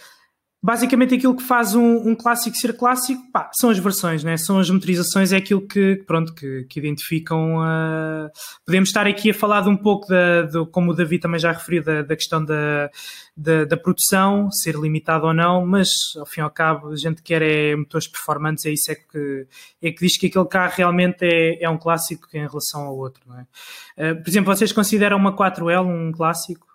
[0.66, 4.36] basicamente aquilo que faz um, um clássico ser clássico, pá, são as versões, né?
[4.36, 7.60] são as motorizações, é aquilo que, pronto, que, que identificam.
[7.60, 8.32] Uh,
[8.66, 11.52] podemos estar aqui a falar de um pouco, da, do, como o David também já
[11.52, 12.90] referiu, da, da questão da,
[13.38, 15.88] da, da produção, ser limitado ou não, mas
[16.18, 19.48] ao fim e ao cabo a gente quer é motores performantes, é isso é que,
[19.84, 23.22] é que diz que aquele carro realmente é, é um clássico em relação ao outro.
[23.28, 24.14] Não é?
[24.14, 26.66] Uh, por exemplo, vocês consideram uma 4L um clássico?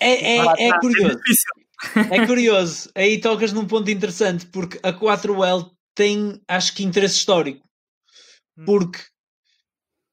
[0.00, 1.18] É, é, é tá, curioso.
[2.10, 2.90] É curioso.
[2.94, 7.66] Aí tocas num ponto interessante, porque a 4L tem, acho que, interesse histórico.
[8.58, 8.64] Hum.
[8.64, 8.98] Porque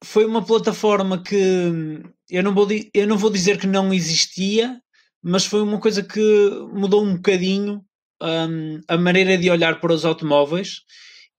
[0.04, 4.80] foi uma plataforma que eu não, vou, eu não vou dizer que não existia,
[5.22, 7.84] mas foi uma coisa que mudou um bocadinho
[8.22, 10.82] um, a maneira de olhar para os automóveis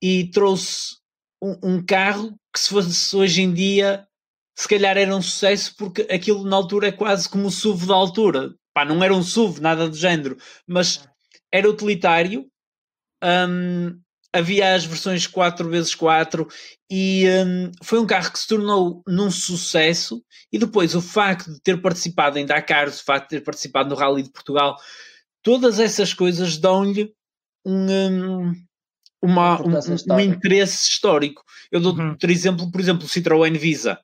[0.02, 0.98] e trouxe
[1.42, 4.06] um, um, carro que se fosse hoje em dia
[4.60, 7.94] se calhar era um sucesso porque aquilo na altura é quase como o SUV da
[7.94, 8.54] altura.
[8.74, 10.36] Pá, não era um SUV, nada do género,
[10.68, 11.08] mas
[11.50, 12.46] era utilitário.
[13.24, 13.98] Um,
[14.34, 16.46] havia as versões 4x4
[16.92, 21.62] e um, foi um carro que se tornou num sucesso e depois o facto de
[21.62, 24.76] ter participado em Dakar, o facto de ter participado no Rally de Portugal,
[25.42, 27.14] todas essas coisas dão-lhe
[27.66, 28.54] um, hum,
[29.22, 31.46] uma, um, um, interesse histórico.
[31.72, 32.18] Eu dou uhum.
[32.18, 33.98] por exemplo, por exemplo, o Citroën Visa.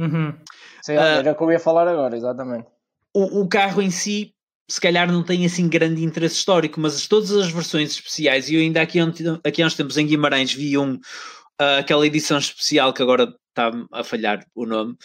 [0.00, 0.34] Uhum.
[0.82, 2.66] Sim, era o que eu ia falar agora, exatamente.
[3.14, 4.34] O, o carro em si
[4.70, 8.60] se calhar não tem assim grande interesse histórico, mas todas as versões especiais, e eu
[8.60, 8.98] ainda aqui,
[9.44, 13.72] aqui há uns tempos em Guimarães vi um, uh, aquela edição especial que agora está
[13.92, 14.96] a falhar o nome,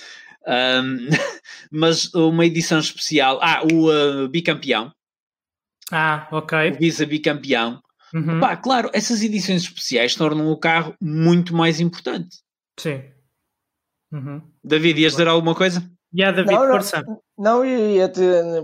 [0.47, 1.09] um,
[1.71, 4.91] mas uma edição especial, ah, o uh, bicampeão.
[5.91, 6.71] Ah, ok.
[6.71, 7.81] O Visa bicampeão.
[8.13, 8.39] Uhum.
[8.39, 12.37] Pá, claro, essas edições especiais tornam o carro muito mais importante.
[12.79, 13.01] Sim.
[14.15, 14.41] Uhum.
[14.63, 15.83] David, ias dizer alguma coisa?
[16.17, 18.21] Yeah, David, não, não, não, ia te,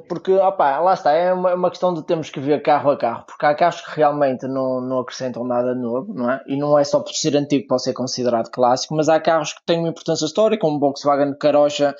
[0.07, 3.25] porque opa, lá está, é uma, uma, questão de termos que ver carro a carro,
[3.25, 6.41] porque há carros que realmente não, não acrescentam nada novo, não é?
[6.47, 9.51] E não é só por ser antigo que pode ser considerado clássico, mas há carros
[9.51, 11.93] que têm uma importância histórica, como o Volkswagen Carocha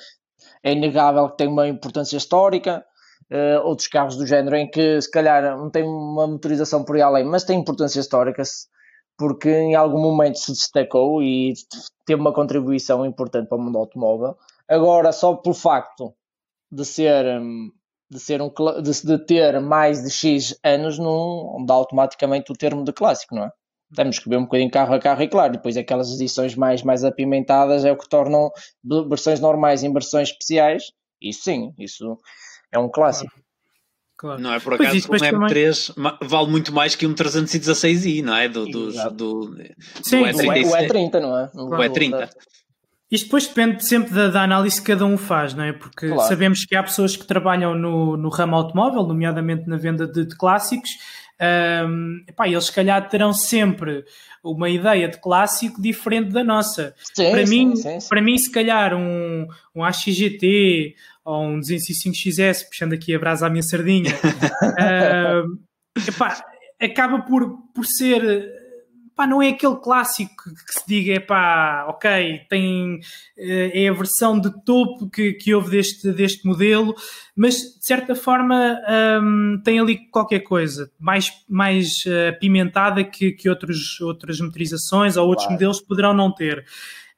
[0.62, 2.82] é inegável que tem uma importância histórica,
[3.30, 7.02] uh, outros carros do género em que se calhar não tem uma motorização por aí
[7.02, 8.42] além, mas tem importância histórica,
[9.18, 11.52] porque em algum momento se destacou e
[12.04, 14.36] teve uma contribuição importante para o mundo automóvel.
[14.68, 16.14] Agora, só pelo facto
[16.70, 17.70] de ser, hum,
[18.10, 18.50] de, ser um,
[18.82, 23.44] de, de ter mais de X anos, não dá automaticamente o termo de clássico, não
[23.44, 23.52] é?
[23.94, 27.04] Temos que ver um bocadinho carro a carro e claro, depois aquelas edições mais, mais
[27.04, 28.50] apimentadas é o que tornam
[29.06, 30.92] versões normais em versões especiais.
[31.20, 32.18] Isso sim, isso
[32.72, 33.41] é um clássico.
[34.22, 34.40] Claro.
[34.40, 36.12] Não é por acaso isso, que um M3 também...
[36.22, 38.48] vale muito mais que um 316i, não é?
[38.48, 39.56] Do, do, do, do,
[40.00, 40.64] Sim, do E36.
[40.64, 41.50] o E30, não é?
[41.52, 42.30] O E30.
[43.10, 45.72] Isto depois depende sempre da, da, análise que cada um faz, não é?
[45.72, 46.28] Porque claro.
[46.28, 50.36] sabemos que há pessoas que trabalham no, no ramo automóvel, nomeadamente na venda de, de
[50.36, 50.90] clássicos,
[51.88, 54.04] um, epá, eles se calhar terão sempre
[54.44, 56.94] uma ideia de clássico diferente da nossa.
[57.12, 60.94] Sim, para, sim, mim, sim, para mim, se calhar, um, um AXGT
[61.24, 65.58] ou um 205XS, puxando aqui a brasa à minha sardinha, uh,
[66.08, 66.42] epá,
[66.80, 68.62] acaba por, por ser
[69.14, 73.00] pá, não é aquele clássico que se diga, pá, ok, tem,
[73.36, 76.94] eh, é a versão de topo que, que houve deste, deste modelo,
[77.36, 78.80] mas de certa forma
[79.64, 85.46] tem ali qualquer coisa mais, mais uh, apimentada que, que outros, outras motorizações ou outros
[85.46, 85.54] claro.
[85.54, 86.64] modelos poderão não ter.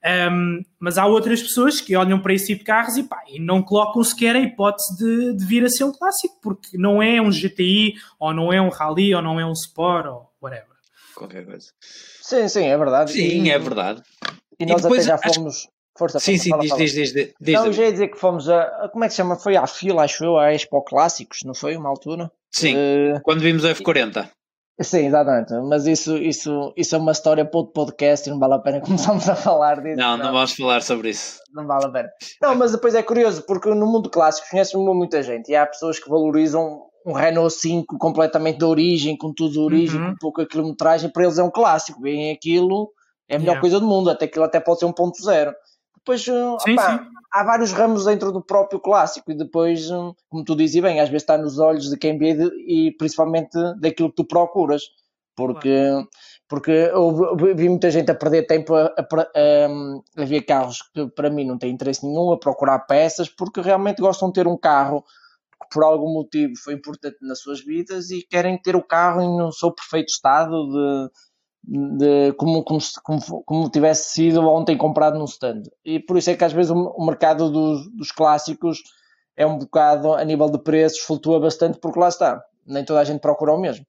[0.05, 3.41] Um, mas há outras pessoas que olham para esse tipo de carros e, pá, e
[3.41, 7.23] não colocam sequer a hipótese de, de, vir a ser um clássico, porque não é
[7.23, 10.75] um GTI, ou não é um Rally, ou não é um Sport, ou whatever
[11.15, 11.69] qualquer coisa.
[11.81, 13.13] Sim, sim, é verdade.
[13.13, 14.03] Sim, e, é verdade.
[14.59, 15.57] E, e nós depois, até já fomos.
[15.57, 15.75] Acho...
[15.97, 17.55] Força, sim, sim, diz, diz, diz, diz, diz.
[17.55, 18.89] Não, já ia dizer que fomos a.
[18.93, 19.37] Como é que se chama?
[19.37, 21.77] Foi à fila, acho eu, à Expo Clássicos, não foi?
[21.77, 22.33] Uma altura?
[22.51, 23.21] Sim, uh...
[23.23, 24.29] quando vimos a F40.
[24.81, 25.53] Sim, exatamente.
[25.68, 28.81] Mas isso, isso, isso é uma história para outro podcast e não vale a pena
[28.83, 29.97] começarmos a falar disso.
[29.97, 31.41] Não, não, não vamos falar sobre isso.
[31.53, 32.09] Não vale a pena.
[32.43, 35.99] Não, mas depois é curioso, porque no mundo clássico conhece muita gente e há pessoas
[35.99, 40.11] que valorizam um Renault 5 completamente de origem, com tudo de origem, uhum.
[40.12, 42.01] com pouca quilometragem, para eles é um clássico.
[42.01, 42.91] Bem, aquilo
[43.29, 43.61] é a melhor yeah.
[43.61, 45.55] coisa do mundo, até aquilo até pode ser um ponto zero.
[46.05, 47.01] Depois, uh, sim, sim.
[47.33, 51.09] há vários ramos dentro do próprio clássico e depois, uh, como tu dizes bem, às
[51.09, 52.37] vezes está nos olhos de quem vê
[52.67, 54.83] e principalmente daquilo que tu procuras.
[55.37, 56.09] Porque, claro.
[56.47, 61.09] porque eu vi muita gente a perder tempo a, a, a, a ver carros que
[61.09, 64.57] para mim não têm interesse nenhum, a procurar peças, porque realmente gostam de ter um
[64.57, 65.03] carro
[65.61, 69.43] que por algum motivo foi importante nas suas vidas e querem ter o carro em
[69.43, 71.11] um seu perfeito estado de,
[71.67, 75.62] de como, como, como, como, tivesse sido ontem comprado num stand.
[75.85, 78.83] E por isso é que às vezes o, o mercado dos, dos clássicos
[79.37, 82.43] é um bocado, a nível de preços, flutua bastante porque lá está.
[82.67, 83.85] Nem toda a gente procura o mesmo.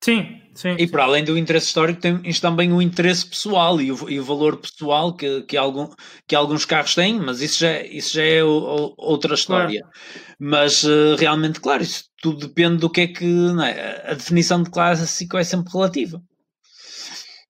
[0.00, 0.76] Sim, sim.
[0.78, 4.24] E para além do interesse histórico, tem também o interesse pessoal e o, e o
[4.24, 5.88] valor pessoal que, que, algum,
[6.26, 9.80] que alguns carros têm, mas isso já, isso já é o, o, outra história.
[9.80, 9.96] Claro.
[10.38, 13.26] Mas uh, realmente, claro, isso tudo depende do que é que.
[13.64, 14.12] É?
[14.12, 16.22] A definição de clássico é sempre relativa.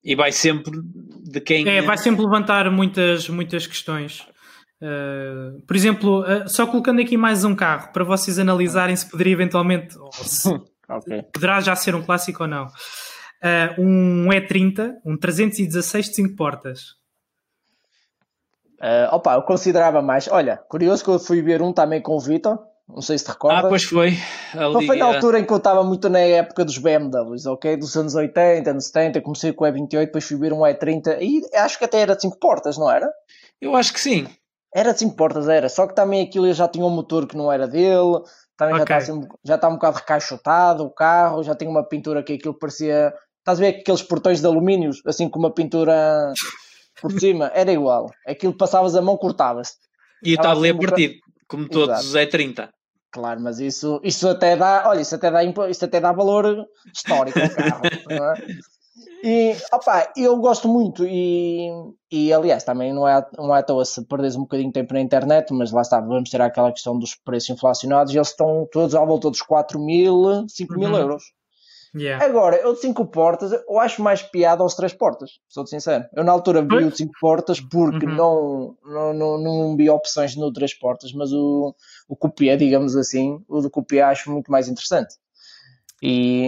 [0.09, 0.72] E vai sempre
[1.22, 1.68] de quem.
[1.68, 4.26] É, vai sempre levantar muitas, muitas questões.
[4.80, 9.34] Uh, por exemplo, uh, só colocando aqui mais um carro para vocês analisarem se poderia
[9.34, 10.48] eventualmente, se,
[10.90, 11.22] Okay.
[11.24, 12.64] Poderá já ser um clássico ou não.
[12.66, 16.96] Uh, um E30, um 316 de 5 portas.
[18.80, 20.28] Uh, opa, eu considerava mais.
[20.28, 22.59] Olha, curioso que eu fui ver um também com o Vitor.
[22.89, 23.64] Não sei se te recordas.
[23.66, 24.16] Ah, pois foi.
[24.55, 27.76] Ali, foi na altura em que eu estava muito na época dos BMWs, ok?
[27.76, 29.20] Dos anos 80, anos 70.
[29.20, 32.22] Comecei com o E28, depois fui ver um E30 e acho que até era de
[32.22, 33.09] 5 portas, não era?
[33.61, 34.26] Eu acho que sim.
[34.74, 35.68] Era de 5 portas, era.
[35.68, 38.22] Só que também aquilo já tinha um motor que não era dele.
[38.57, 38.78] Também okay.
[38.78, 41.43] já, está assim, já está um bocado recaixotado o carro.
[41.43, 43.12] Já tinha uma pintura que aquilo parecia.
[43.41, 46.32] Estás a ver aqueles portões de alumínio, assim com uma pintura
[47.01, 47.51] por cima?
[47.55, 48.07] Era igual.
[48.26, 49.74] Aquilo passavas a mão, cortava-se.
[50.24, 51.14] E estava ali assim, a partido,
[51.47, 52.70] como todos os E30.
[53.11, 57.38] Claro, mas isso, isso até dá, olha, isso até dá, isso até dá valor histórico
[57.40, 58.34] ao carro, não é?
[59.22, 61.70] E, opa, eu gosto muito e,
[62.11, 64.94] e aliás, também não é, não é à toa se perdes um bocadinho de tempo
[64.94, 68.68] na internet, mas lá está, vamos ter aquela questão dos preços inflacionados e eles estão
[68.70, 70.96] todos à volta dos 4 mil, 5 mil uhum.
[70.96, 71.24] euros.
[71.95, 72.24] Yeah.
[72.24, 76.05] Agora, eu de 5 portas, eu acho mais piada aos 3 portas, sou-te sincero.
[76.14, 78.14] Eu na altura vi o de 5 portas porque uhum.
[78.14, 81.74] não, não, não, não vi opções no 3 portas, mas o,
[82.09, 85.14] o copié, digamos assim, o do copié acho muito mais interessante.
[86.01, 86.47] E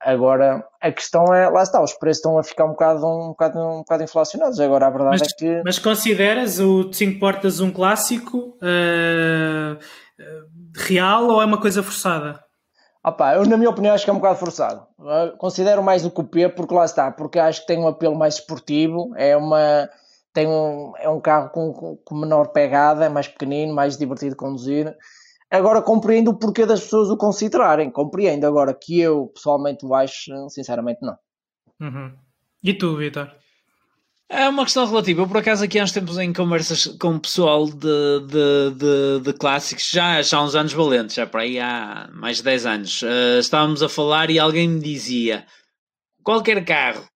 [0.00, 3.58] agora a questão é, lá está, os preços estão a ficar um bocado, um bocado,
[3.58, 4.60] um bocado inflacionados.
[4.60, 5.62] Agora a verdade mas, é que.
[5.64, 9.76] Mas consideras o 5 portas um clássico uh,
[10.76, 12.45] real ou é uma coisa forçada?
[13.06, 14.84] Opa, eu, na minha opinião, acho que é um bocado forçado.
[15.38, 19.12] Considero mais o Coupé porque lá está, porque acho que tem um apelo mais esportivo,
[19.16, 19.88] é uma
[20.32, 24.36] tem um, é um carro com, com menor pegada, é mais pequenino, mais divertido de
[24.36, 24.92] conduzir.
[25.48, 28.44] Agora compreendo o porquê das pessoas o considerarem, compreendo.
[28.44, 31.16] Agora que eu pessoalmente o acho, sinceramente, não.
[31.80, 32.12] Uhum.
[32.62, 33.30] E tu, Vitor?
[34.28, 35.22] É uma questão relativa.
[35.22, 39.20] Eu, por acaso, aqui há uns tempos em conversas com o pessoal de, de, de,
[39.22, 42.66] de clássicos, já, já há uns anos valentes, já para aí há mais de 10
[42.66, 45.46] anos, uh, estávamos a falar e alguém me dizia:
[46.24, 47.06] qualquer carro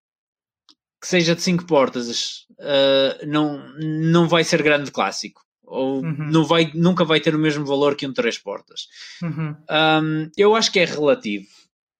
[1.00, 5.40] que seja de 5 portas uh, não, não vai ser grande clássico.
[5.64, 6.30] Ou uhum.
[6.30, 8.86] não vai, nunca vai ter o mesmo valor que um 3 portas.
[9.22, 9.56] Uhum.
[9.70, 11.46] Um, eu acho que é relativo.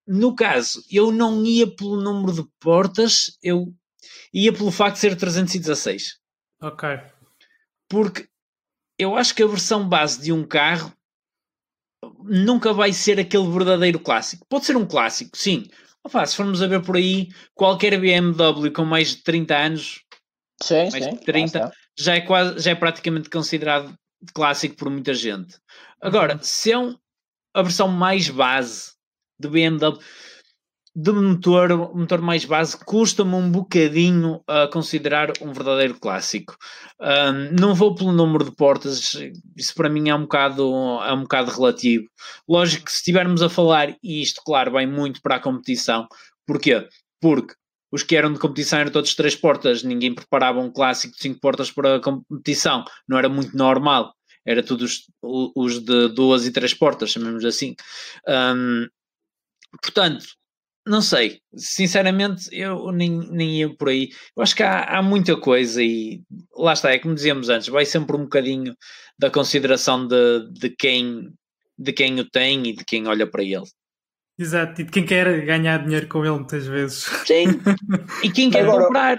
[0.07, 3.73] No caso, eu não ia pelo número de portas, eu
[4.33, 6.19] ia pelo facto de ser 316.
[6.63, 6.89] Ok.
[7.89, 8.29] Porque
[8.99, 10.93] eu acho que a versão base de um carro
[12.23, 14.47] nunca vai ser aquele verdadeiro clássico.
[14.49, 15.69] Pode ser um clássico, sim.
[16.05, 20.03] Opa, se formos a ver por aí, qualquer BMW com mais de 30 anos,
[20.63, 23.95] sim, mais sim, de 30, já é, quase, já é praticamente considerado
[24.35, 25.59] clássico por muita gente.
[26.01, 26.43] Agora, uhum.
[26.43, 26.97] se é um,
[27.55, 28.93] a versão mais base
[29.39, 29.99] do BMW,
[30.95, 36.57] de motor, motor mais base, custa-me um bocadinho a considerar um verdadeiro clássico.
[37.01, 39.17] Um, não vou pelo número de portas,
[39.57, 40.63] isso para mim é um bocado,
[41.05, 42.05] é um bocado relativo.
[42.49, 46.09] Lógico que se estivermos a falar, e isto, claro, vai muito para a competição,
[46.47, 46.89] porquê?
[47.21, 47.55] Porque
[47.93, 51.41] os que eram de competição eram todos três portas, ninguém preparava um clássico de cinco
[51.41, 54.15] portas para a competição, não era muito normal.
[54.47, 55.03] Era tudo os,
[55.55, 57.75] os de duas e três portas, chamemos assim.
[58.27, 58.87] Um,
[59.83, 60.25] portanto,
[60.91, 64.11] não sei, sinceramente eu nem, nem ia por aí.
[64.37, 66.21] Eu acho que há, há muita coisa e
[66.57, 68.75] lá está, é como dizíamos antes, vai sempre um bocadinho
[69.17, 71.33] da consideração de, de, quem,
[71.79, 73.65] de quem o tem e de quem olha para ele.
[74.37, 77.05] Exato, e de quem quer ganhar dinheiro com ele muitas vezes.
[77.25, 77.61] Sim,
[78.25, 78.85] e quem quer Agora...
[78.85, 79.19] comprar.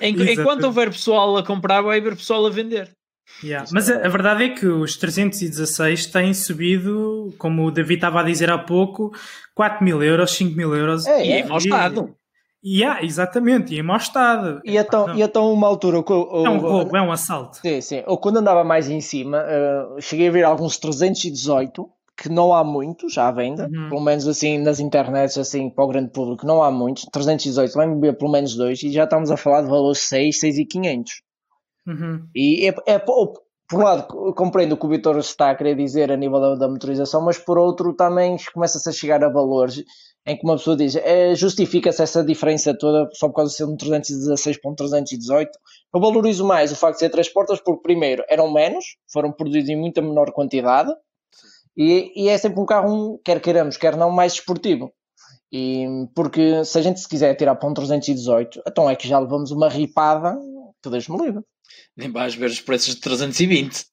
[0.00, 2.94] Enquanto houver pessoal a comprar, vai haver pessoal a vender.
[3.42, 3.68] Yeah.
[3.72, 8.22] Mas a, a, verdade é que os 316 têm subido, como o David estava a
[8.24, 9.12] dizer há pouco,
[9.54, 11.06] 4 mil euros, 5 mil euros.
[11.06, 11.40] É, e é.
[11.40, 12.14] em mau estado.
[12.62, 14.60] E, yeah, exatamente, e em mau estado.
[14.64, 15.98] E então, e então uma altura.
[15.98, 17.58] O, o, é um roubo, é um assalto.
[17.58, 18.02] Sim, sim.
[18.06, 22.64] Ou quando andava mais em cima, uh, cheguei a ver alguns 318 que não há
[22.64, 23.88] muitos à venda, uhum.
[23.90, 27.06] pelo menos assim nas internets, assim para o grande público, não há muitos.
[27.12, 30.58] 318, lembro-me ver pelo menos dois, e já estamos a falar de valores 6, 6
[30.58, 31.22] e 500.
[31.88, 32.28] Uhum.
[32.34, 36.12] E é, é, por um lado, compreendo o que o Vitor está a querer dizer
[36.12, 39.82] a nível da, da motorização, mas por outro também começa-se a chegar a valores
[40.26, 43.64] em que uma pessoa diz é, justifica-se essa diferença toda só por causa de ser
[43.64, 45.50] um 316 para um 318.
[45.94, 49.70] Eu valorizo mais o facto de ser três portas porque, primeiro, eram menos, foram produzidos
[49.70, 50.92] em muita menor quantidade
[51.76, 54.92] e, e, é sempre um carro, quer queiramos, quer não, mais esportivo.
[55.52, 59.18] E, porque se a gente se quiser tirar para um 318, então é que já
[59.18, 60.36] levamos uma ripada
[60.82, 61.42] que Deus me livre.
[61.98, 63.86] Nem vais ver os preços de 320.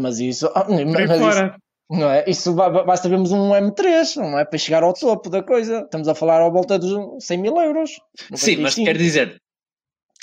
[0.00, 0.50] Mas isso.
[0.54, 1.60] Ah, mas isso
[1.90, 2.24] não é?
[2.26, 4.44] Isso basta vermos um M3, não é?
[4.44, 5.80] Para chegar ao topo da coisa.
[5.80, 7.90] Estamos a falar à volta dos 100 mil euros.
[8.34, 9.42] Sim, mas quer dizer.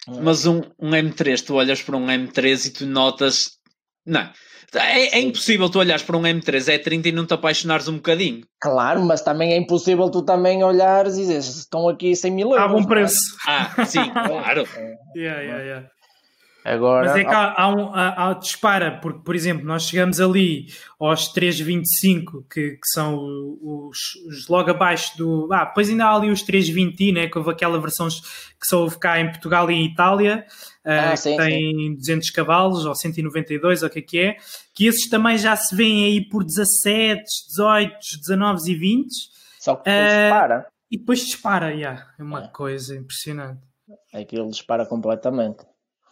[0.07, 0.21] É?
[0.21, 3.57] Mas um, um M3, tu olhas para um M3 e tu notas.
[4.05, 4.31] Não.
[4.73, 8.41] É, é, impossível tu olhares para um M3 E30 e não te apaixonares um bocadinho.
[8.61, 12.63] Claro, mas também é impossível tu também olhares e dizeres estão aqui 100 mil euros.
[12.63, 13.19] Há bom preço.
[13.45, 14.65] Ah, sim, claro.
[15.15, 15.89] yeah, yeah, yeah.
[16.67, 20.19] Agora, Mas é que há, há um, há, há, dispara, porque, por exemplo, nós chegamos
[20.19, 20.67] ali
[20.99, 23.17] aos 3,25, que, que são
[23.61, 23.97] os,
[24.27, 25.47] os, logo abaixo do.
[25.53, 28.99] Ah, depois ainda há ali os 3,20, né, que houve aquela versão que só houve
[28.99, 30.45] cá em Portugal e em Itália,
[30.83, 31.95] ah, uh, sim, que tem sim.
[31.95, 34.37] 200 cavalos ou 192, ou o que é que é,
[34.75, 39.07] que esses também já se vêem aí por 17, 18, 19 e 20.
[39.57, 40.67] Só que depois uh, dispara.
[40.91, 42.47] E depois dispara, yeah, é uma é.
[42.49, 43.61] coisa impressionante.
[44.13, 45.65] Aquilo dispara completamente.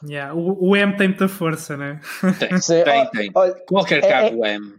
[0.08, 0.34] Yeah.
[0.34, 2.00] O, o, M tem muita força, né?
[2.40, 3.32] Tem, Sim, tem, tem.
[3.34, 4.76] Olha, Qualquer é, carro é, M.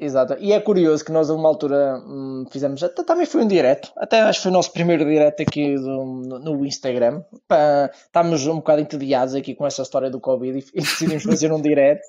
[0.00, 0.36] Exato.
[0.38, 2.82] E é curioso que nós, a uma altura, hum, fizemos.
[2.82, 3.90] Até, também foi um direto.
[3.96, 7.22] Até acho que foi o nosso primeiro direto aqui do, no Instagram.
[7.48, 11.52] Pá, estávamos um bocado entediados aqui com essa história do Covid e, e decidimos fazer
[11.52, 12.02] um direto.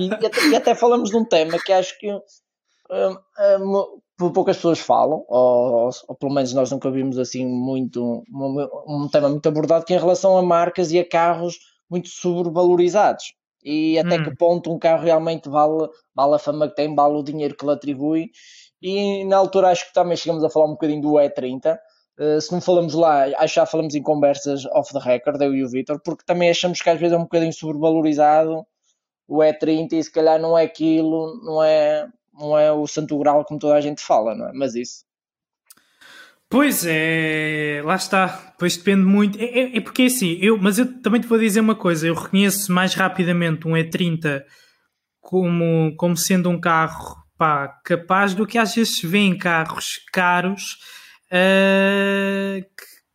[0.00, 2.10] E, e, até, e, até, falamos de um tema que acho que.
[2.10, 3.16] Um,
[3.60, 8.66] um, poucas pessoas falam, ou, ou, ou, pelo menos nós nunca vimos assim muito um,
[8.86, 11.58] um tema muito abordado, que é em relação a marcas e a carros
[11.94, 13.34] muito sobrevalorizados.
[13.64, 14.24] E até hum.
[14.24, 17.64] que ponto um carro realmente vale, vale a fama que tem, vale o dinheiro que
[17.64, 18.30] lhe atribui.
[18.82, 21.78] E na altura acho que também chegamos a falar um bocadinho do E30.
[22.18, 25.54] Uh, se não falamos lá, acho que já falamos em conversas off the record, eu
[25.54, 28.64] e o Vitor, porque também achamos que às vezes é um bocadinho sobrevalorizado
[29.26, 33.44] o E30 e se calhar não é aquilo, não é, não é o santo grau
[33.44, 34.52] como toda a gente fala, não é?
[34.52, 35.04] Mas isso
[36.54, 38.28] Pois é, lá está.
[38.56, 39.36] Pois depende muito.
[39.40, 42.06] É, é, é, porque é assim, eu, mas eu também te vou dizer uma coisa:
[42.06, 44.40] eu reconheço mais rapidamente um E30
[45.20, 49.98] como, como sendo um carro pá, capaz do que às vezes se vê em carros
[50.12, 50.78] caros
[51.32, 52.64] uh,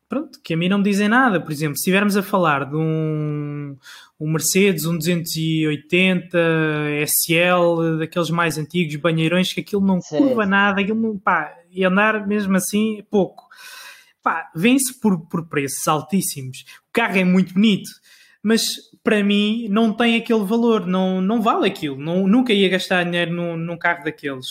[0.10, 1.40] pronto, que a mim não me dizem nada.
[1.40, 3.78] Por exemplo, se estivermos a falar de um,
[4.20, 6.38] um Mercedes, um 280
[7.06, 10.50] SL, daqueles mais antigos, banheirões, que aquilo não sim, curva sim.
[10.50, 13.48] nada, aquilo não, pá, e andar mesmo assim pouco.
[14.22, 16.66] Pá, vem-se por, por preços altíssimos.
[16.90, 17.90] O carro é muito bonito,
[18.42, 18.64] mas
[19.04, 21.98] para mim não tem aquele valor, não, não vale aquilo.
[21.98, 24.48] Não, nunca ia gastar dinheiro num, num carro daqueles.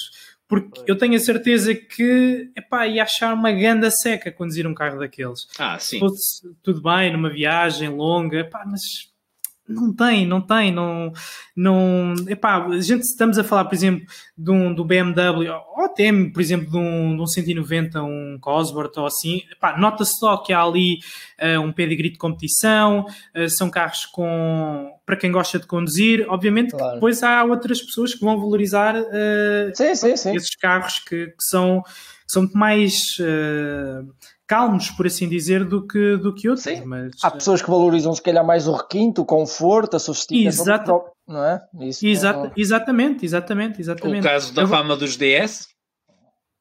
[0.48, 4.98] Porque eu tenho a certeza que epá, ia achar uma ganda seca conduzir um carro
[4.98, 5.46] daqueles.
[5.58, 5.96] Ah, sim.
[5.96, 8.80] Se fosse tudo bem, numa viagem longa, epá, mas
[9.68, 11.12] não tem, não tem, não,
[11.54, 14.06] não, epá, a gente estamos a falar, por exemplo,
[14.36, 18.96] de um, do BMW, ou até, por exemplo, de um, de um 190, um Cosworth
[18.96, 19.42] ou assim,
[19.76, 20.98] nota-se só que há ali
[21.40, 23.04] uh, um pedigree de competição,
[23.36, 26.88] uh, são carros com, para quem gosta de conduzir, obviamente claro.
[26.88, 30.34] que depois há outras pessoas que vão valorizar uh, sim, sim, sim.
[30.34, 33.18] esses carros que, que, são, que são muito mais
[34.48, 36.64] calmos, por assim dizer, do que, do que outros.
[36.64, 36.82] Sim.
[36.86, 40.64] Mas, Há pessoas que valorizam, se calhar, mais o requinto, o conforto, a sofisticação.
[40.64, 41.02] Exato.
[41.28, 41.60] Não é?
[41.82, 42.52] Isso Exato, não...
[42.56, 44.26] Exatamente, exatamente, exatamente.
[44.26, 44.68] O caso da Eu...
[44.68, 45.68] fama dos DS?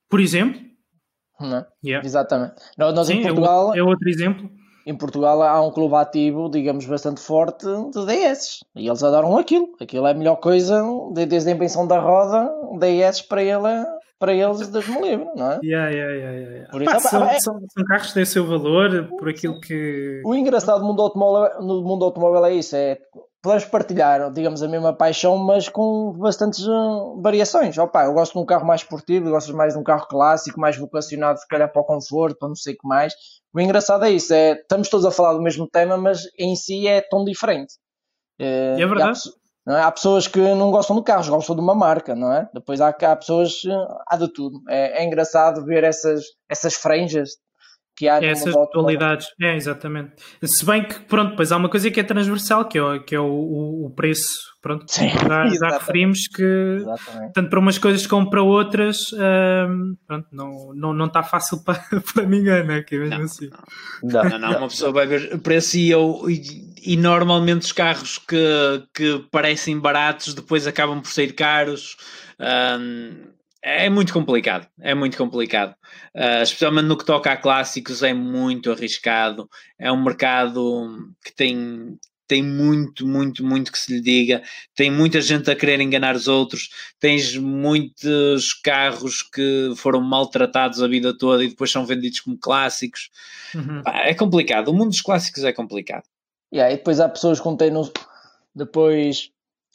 [0.10, 0.62] Por exemplo.
[1.40, 1.68] Não é?
[1.84, 2.06] yeah.
[2.06, 2.56] Exatamente.
[2.78, 3.74] Nós, nós Sim, em Portugal...
[3.74, 4.50] É, outro exemplo.
[4.86, 8.60] Em Portugal há um clube ativo, digamos, bastante forte de DS.
[8.76, 9.68] E eles adoram aquilo.
[9.82, 10.82] Aquilo é a melhor coisa,
[11.14, 13.86] desde a invenção da roda, DS para ele é
[14.20, 15.60] para eles Deus me livre, não é?
[15.64, 16.72] Yeah, yeah, yeah, yeah.
[16.72, 17.40] Por isso, Pá, são, é...
[17.40, 20.22] são, são, carros que têm o seu valor por aquilo que.
[20.26, 22.98] O engraçado do mundo automóvel, no mundo automóvel é isso: é
[23.42, 27.78] podemos partilhar, digamos, a mesma paixão, mas com bastantes uh, variações.
[27.78, 30.76] Opa, eu gosto de um carro mais esportivo, gostas mais de um carro clássico, mais
[30.78, 33.14] vocacionado, se calhar, para o conforto, para não sei o que mais.
[33.54, 36.88] O engraçado é isso: é, estamos todos a falar do mesmo tema, mas em si
[36.88, 37.76] é tão diferente.
[38.40, 39.20] É, é verdade.
[39.76, 39.82] É?
[39.82, 42.50] Há pessoas que não gostam de carros, gostam de uma marca, não é?
[42.54, 43.62] Depois há, há pessoas,
[44.08, 44.62] há de tudo.
[44.70, 47.32] É, é engraçado ver essas, essas franjas
[47.98, 50.14] que há essas dualidades, é exatamente.
[50.44, 53.20] Se bem que, pronto, depois há uma coisa que é transversal, que é, que é
[53.20, 57.34] o, o preço, pronto, Sim, já, já referimos que exatamente.
[57.34, 61.82] tanto para umas coisas como para outras, hum, pronto, não, não, não está fácil para,
[62.14, 62.84] para ninguém, né?
[62.84, 63.50] Que é mesmo não, assim.
[64.04, 64.24] Não.
[64.24, 68.88] Não, não, uma pessoa vai ver preço e, eu, e, e normalmente os carros que,
[68.94, 71.98] que parecem baratos depois acabam por ser caros.
[72.40, 73.26] Um,
[73.62, 75.76] é muito complicado, é muito complicado.
[76.16, 79.50] Uh, especialmente no que toca a clássicos, é muito arriscado.
[79.78, 84.42] É um mercado que tem, tem muito, muito, muito que se lhe diga.
[84.74, 86.70] Tem muita gente a querer enganar os outros.
[87.02, 93.10] Tens muitos carros que foram maltratados a vida toda e depois são vendidos como clássicos.
[93.54, 93.82] Uhum.
[93.88, 94.70] É complicado.
[94.70, 96.06] O mundo dos clássicos é complicado.
[96.54, 97.74] Yeah, e depois há pessoas que têm
[98.56, 99.32] depois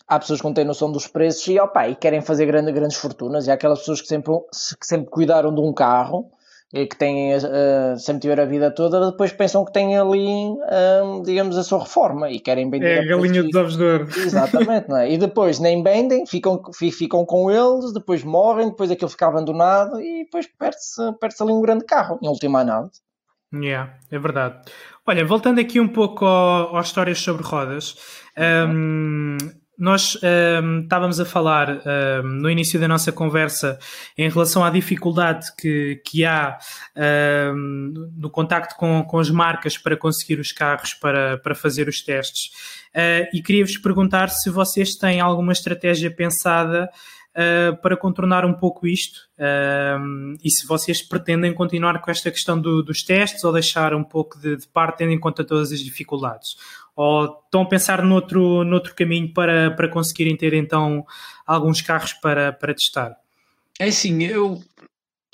[0.09, 2.97] há pessoas que não têm noção dos preços e, opa, e querem fazer grande, grandes
[2.97, 3.47] fortunas.
[3.47, 4.33] E há aquelas pessoas que sempre,
[4.79, 6.31] que sempre cuidaram de um carro
[6.73, 11.23] e que têm, uh, sempre tiveram a vida toda, depois pensam que têm ali, uh,
[11.23, 12.99] digamos, a sua reforma e querem vender.
[12.99, 14.09] É a galinha dos ovos de ouro.
[14.17, 15.13] Exatamente, não é?
[15.13, 20.25] E depois nem vendem, ficam, ficam com eles, depois morrem, depois aquilo fica abandonado e
[20.25, 23.03] depois perde-se perde ali um grande carro, em última análise.
[23.55, 24.63] Yeah, é verdade.
[25.05, 27.97] Olha, voltando aqui um pouco ao, às histórias sobre rodas,
[28.69, 29.37] um,
[29.77, 30.17] nós
[30.63, 31.83] um, estávamos a falar
[32.23, 33.81] um, no início da nossa conversa
[34.17, 36.57] em relação à dificuldade que, que há
[37.53, 42.01] um, no contacto com, com as marcas para conseguir os carros para, para fazer os
[42.01, 42.53] testes.
[42.95, 46.89] Uh, e queria-vos perguntar se vocês têm alguma estratégia pensada
[47.37, 52.61] uh, para contornar um pouco isto uh, e se vocês pretendem continuar com esta questão
[52.61, 55.81] do, dos testes ou deixar um pouco de, de parte tendo em conta todas as
[55.81, 56.57] dificuldades?
[56.95, 61.05] Ou estão a pensar noutro, noutro caminho para, para conseguirem ter então
[61.47, 63.17] alguns carros para, para testar?
[63.79, 64.61] É assim, eu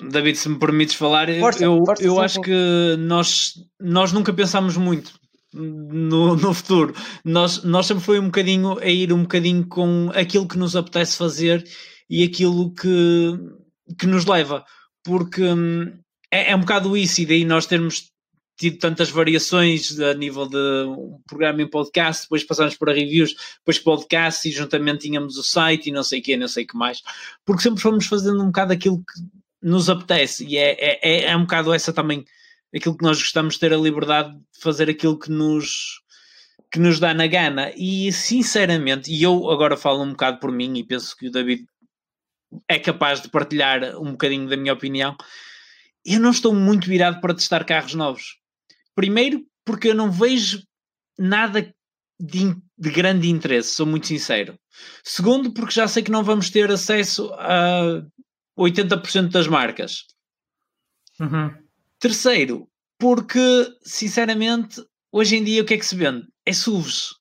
[0.01, 4.77] David, se me permites falar, força, eu, força, eu acho que nós, nós nunca pensámos
[4.77, 5.19] muito
[5.53, 6.93] no, no futuro.
[7.23, 11.17] Nós, nós sempre foi um bocadinho a ir um bocadinho com aquilo que nos apetece
[11.17, 11.63] fazer
[12.09, 13.37] e aquilo que,
[13.97, 14.63] que nos leva.
[15.03, 15.93] Porque hum,
[16.31, 18.11] é, é um bocado isso, e daí nós termos
[18.57, 23.79] tido tantas variações a nível de um programa em podcast, depois passamos para reviews, depois
[23.79, 26.77] podcast e juntamente tínhamos o site e não sei o que, não sei o que
[26.77, 27.01] mais,
[27.45, 29.21] porque sempre fomos fazendo um bocado aquilo que
[29.63, 32.25] nos apetece e é, é, é, é um bocado essa também
[32.75, 36.01] aquilo que nós gostamos de ter a liberdade de fazer aquilo que nos
[36.71, 40.77] que nos dá na gana e sinceramente, e eu agora falo um bocado por mim
[40.77, 41.65] e penso que o David
[42.67, 45.15] é capaz de partilhar um bocadinho da minha opinião,
[46.05, 48.37] eu não estou muito virado para testar carros novos.
[48.95, 50.63] Primeiro porque eu não vejo
[51.17, 51.73] nada
[52.19, 54.59] de, de, grande interesse, sou muito sincero.
[55.03, 58.03] Segundo, porque já sei que não vamos ter acesso a
[58.57, 60.05] 80% das marcas.
[61.19, 61.68] Uhum.
[61.99, 64.81] Terceiro, porque, sinceramente,
[65.11, 66.27] hoje em dia o que é que se vende?
[66.45, 67.15] É SUVs.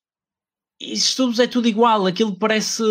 [0.80, 2.82] E SUVs é tudo igual, aquilo parece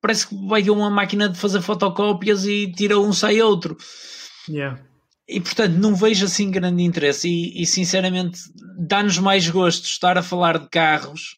[0.00, 3.76] parece que vai uma máquina de fazer fotocópias e tira um, sai outro.
[4.48, 4.82] Yeah.
[5.28, 8.40] E portanto não vejo assim grande interesse e, e sinceramente
[8.76, 11.36] dá-nos mais gosto estar a falar de carros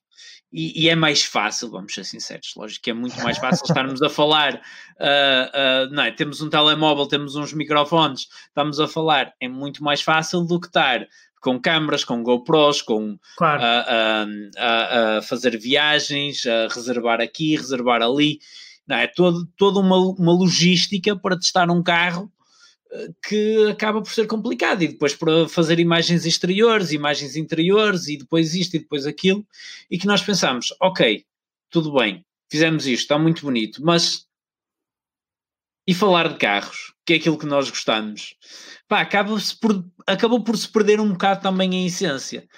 [0.55, 4.01] e, e, é mais fácil, vamos ser sinceros, lógico que é muito mais fácil estarmos
[4.01, 4.59] a falar, uh,
[5.91, 6.13] uh, não é?
[6.13, 10.69] Temos um telemóvel, temos uns microfones, estamos a falar, é muito mais fácil do que
[10.69, 11.09] estar
[11.41, 13.63] com câmaras, com GoPros, com claro.
[14.57, 18.39] a, fazer viagens, a reservar aqui, reservar ali,
[18.87, 19.09] não é?
[19.09, 22.33] Todo, toda uma, uma logística para testar um carro
[23.27, 28.55] que acaba por ser complicado e depois para fazer imagens exteriores, imagens interiores e depois
[28.55, 29.47] isto e depois aquilo
[29.91, 31.25] e que nós pensamos, ok,
[31.71, 34.27] tudo bem, fizemos isto, está muito bonito, mas
[35.87, 38.37] e falar de carros, que é aquilo que nós gostamos,
[38.89, 42.49] pá, acaba por, acabou por se perder um bocado também a essência.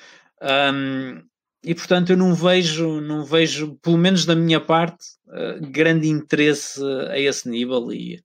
[0.41, 1.23] Um,
[1.65, 6.81] e portanto eu não vejo, não vejo, pelo menos da minha parte, uh, grande interesse
[7.11, 8.23] a esse nível e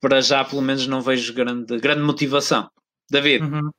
[0.00, 2.68] para já pelo menos não vejo grande, grande motivação.
[3.10, 3.44] David?
[3.44, 3.70] Uhum.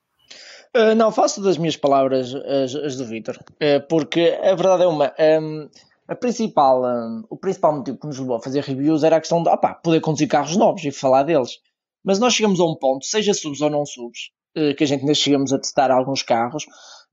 [0.76, 4.88] Uh, não, faço das minhas palavras as, as do Vitor, uh, porque a verdade é
[4.88, 5.14] uma.
[5.20, 5.70] Um,
[6.08, 9.42] a principal, um, o principal motivo que nos levou a fazer reviews era a questão
[9.42, 11.60] de opa, poder conduzir carros novos e falar deles.
[12.04, 15.02] Mas nós chegamos a um ponto, seja subs ou não subs, uh, que a gente
[15.02, 16.66] ainda chegamos a testar alguns carros.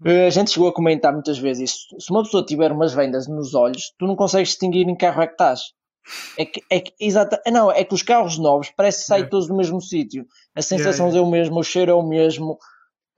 [0.03, 2.01] a gente chegou a comentar muitas vezes isso.
[2.01, 5.20] Se uma pessoa tiver umas vendas nos olhos, tu não consegues distinguir em que carro
[5.20, 5.74] é que estás.
[6.36, 9.30] É que, é que, exata, não, é que os carros novos parece que saem yeah.
[9.30, 10.26] todos do mesmo sítio.
[10.55, 11.18] A sensação yeah, yeah.
[11.18, 12.59] é o mesmo, o cheiro é o mesmo,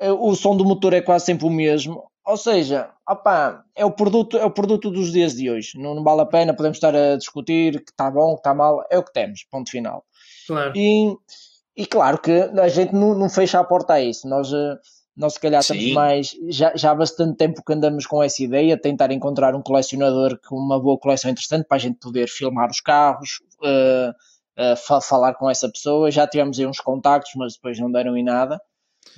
[0.01, 2.05] é, o som do motor é quase sempre o mesmo.
[2.25, 5.73] Ou seja, opa, é o produto, é o produto dos dias de hoje.
[5.77, 8.85] Não, não vale a pena, podemos estar a discutir que está bom, que está mal,
[8.91, 10.05] é o que temos, ponto final.
[10.47, 10.73] Claro.
[10.77, 11.17] E,
[11.77, 14.29] e claro que a gente não, não fecha a porta a isso.
[14.29, 14.79] Nós uh,
[15.17, 16.35] nós, se calhar, estamos mais.
[16.49, 20.57] Já, já há bastante tempo que andamos com essa ideia, tentar encontrar um colecionador com
[20.57, 25.51] uma boa coleção interessante para a gente poder filmar os carros, uh, uh, falar com
[25.51, 26.11] essa pessoa.
[26.11, 28.61] Já tivemos aí uns contactos, mas depois não deram em nada.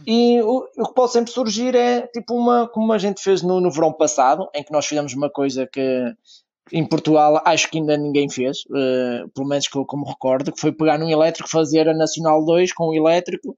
[0.05, 3.61] E o, o que pode sempre surgir é tipo uma, como a gente fez no,
[3.61, 6.13] no verão passado, em que nós fizemos uma coisa que
[6.73, 10.61] em Portugal acho que ainda ninguém fez, uh, pelo menos que eu como recordo, que
[10.61, 13.57] foi pegar num elétrico, fazer a Nacional 2 com o elétrico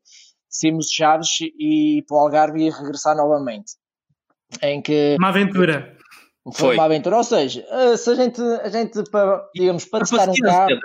[0.61, 1.29] saímos de Chaves
[1.59, 3.73] e para o Algarve e regressar novamente.
[4.63, 5.17] Em que.
[5.19, 5.97] Uma aventura.
[6.55, 10.31] Foi, uma aventura, ou seja, eh, se a gente, a gente para, digamos, para testar
[10.31, 10.79] um carro.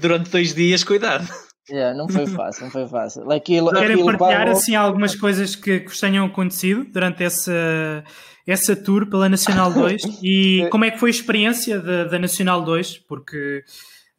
[0.00, 1.26] Durante dois dias, cuidado.
[1.68, 3.30] Yeah, não foi fácil, não foi fácil.
[3.30, 4.52] Aquilo, Querem aquilo partilhar para...
[4.52, 8.04] assim algumas coisas que, que vos tenham acontecido durante essa,
[8.46, 12.62] essa tour pela Nacional 2 e como é que foi a experiência da, da Nacional
[12.62, 12.98] 2?
[12.98, 13.64] Porque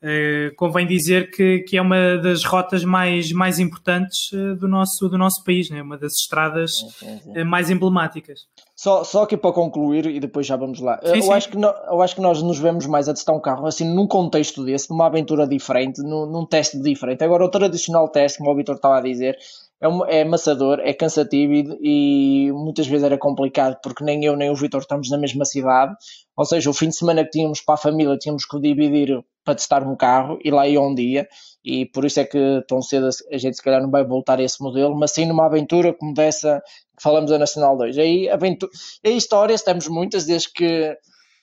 [0.02, 5.10] Uh, convém dizer que, que é uma das rotas mais, mais importantes uh, do, nosso,
[5.10, 5.82] do nosso país, né?
[5.82, 6.72] uma das estradas
[7.02, 8.48] uh, mais emblemáticas.
[8.74, 10.98] Só, só aqui para concluir e depois já vamos lá.
[11.04, 11.34] Sim, eu, sim.
[11.34, 13.84] Acho que no, eu acho que nós nos vemos mais a testar um carro assim
[13.94, 17.22] num contexto desse, numa aventura diferente, num, num teste diferente.
[17.22, 19.38] Agora, o tradicional teste, como o Vitor estava a dizer,
[19.82, 24.56] é, é é cansativo e, e, muitas vezes era complicado porque nem eu nem o
[24.56, 25.94] Vitor estamos na mesma cidade.
[26.36, 29.56] Ou seja, o fim de semana que tínhamos para a família tínhamos que dividir para
[29.56, 31.28] testar um carro e lá ia um dia.
[31.64, 34.44] E por isso é que tão cedo a gente se calhar não vai voltar a
[34.44, 36.62] esse modelo, mas sim numa aventura como dessa
[36.98, 37.98] que falamos da Nacional 2.
[37.98, 38.72] Aí, aventura,
[39.06, 40.96] aí histórias temos muitas, desde que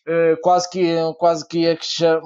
[0.09, 1.79] Uh, quase que quase que ia,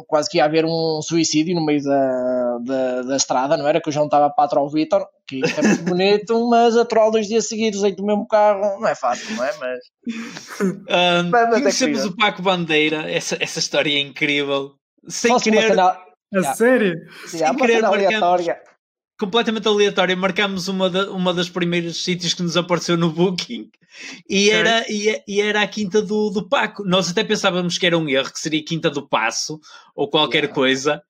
[0.06, 3.80] quase que ia haver um suicídio no meio da, da, da estrada, não era?
[3.80, 7.10] Que eu já não estava para aturar o Vitor, que é muito bonito, mas aturar
[7.10, 9.52] dois dias seguidos aí do mesmo carro não é fácil, não é?
[9.58, 9.78] Mas.
[10.60, 14.74] Um, mas conhecemos é o Paco Bandeira, essa, essa história é incrível.
[15.08, 15.78] Sem Posso querer.
[15.80, 15.96] A
[16.32, 16.54] yeah.
[16.54, 16.94] sério?
[17.26, 18.60] Sem yeah, querer, aleatória
[19.20, 23.70] completamente aleatório, marcámos uma, da, uma das primeiros sítios que nos apareceu no Booking
[24.26, 26.82] e era, e, e, era a Quinta do, do Paco.
[26.84, 29.60] Nós até pensávamos que era um erro, que seria Quinta do Passo
[29.94, 30.54] ou qualquer yeah.
[30.54, 31.02] coisa.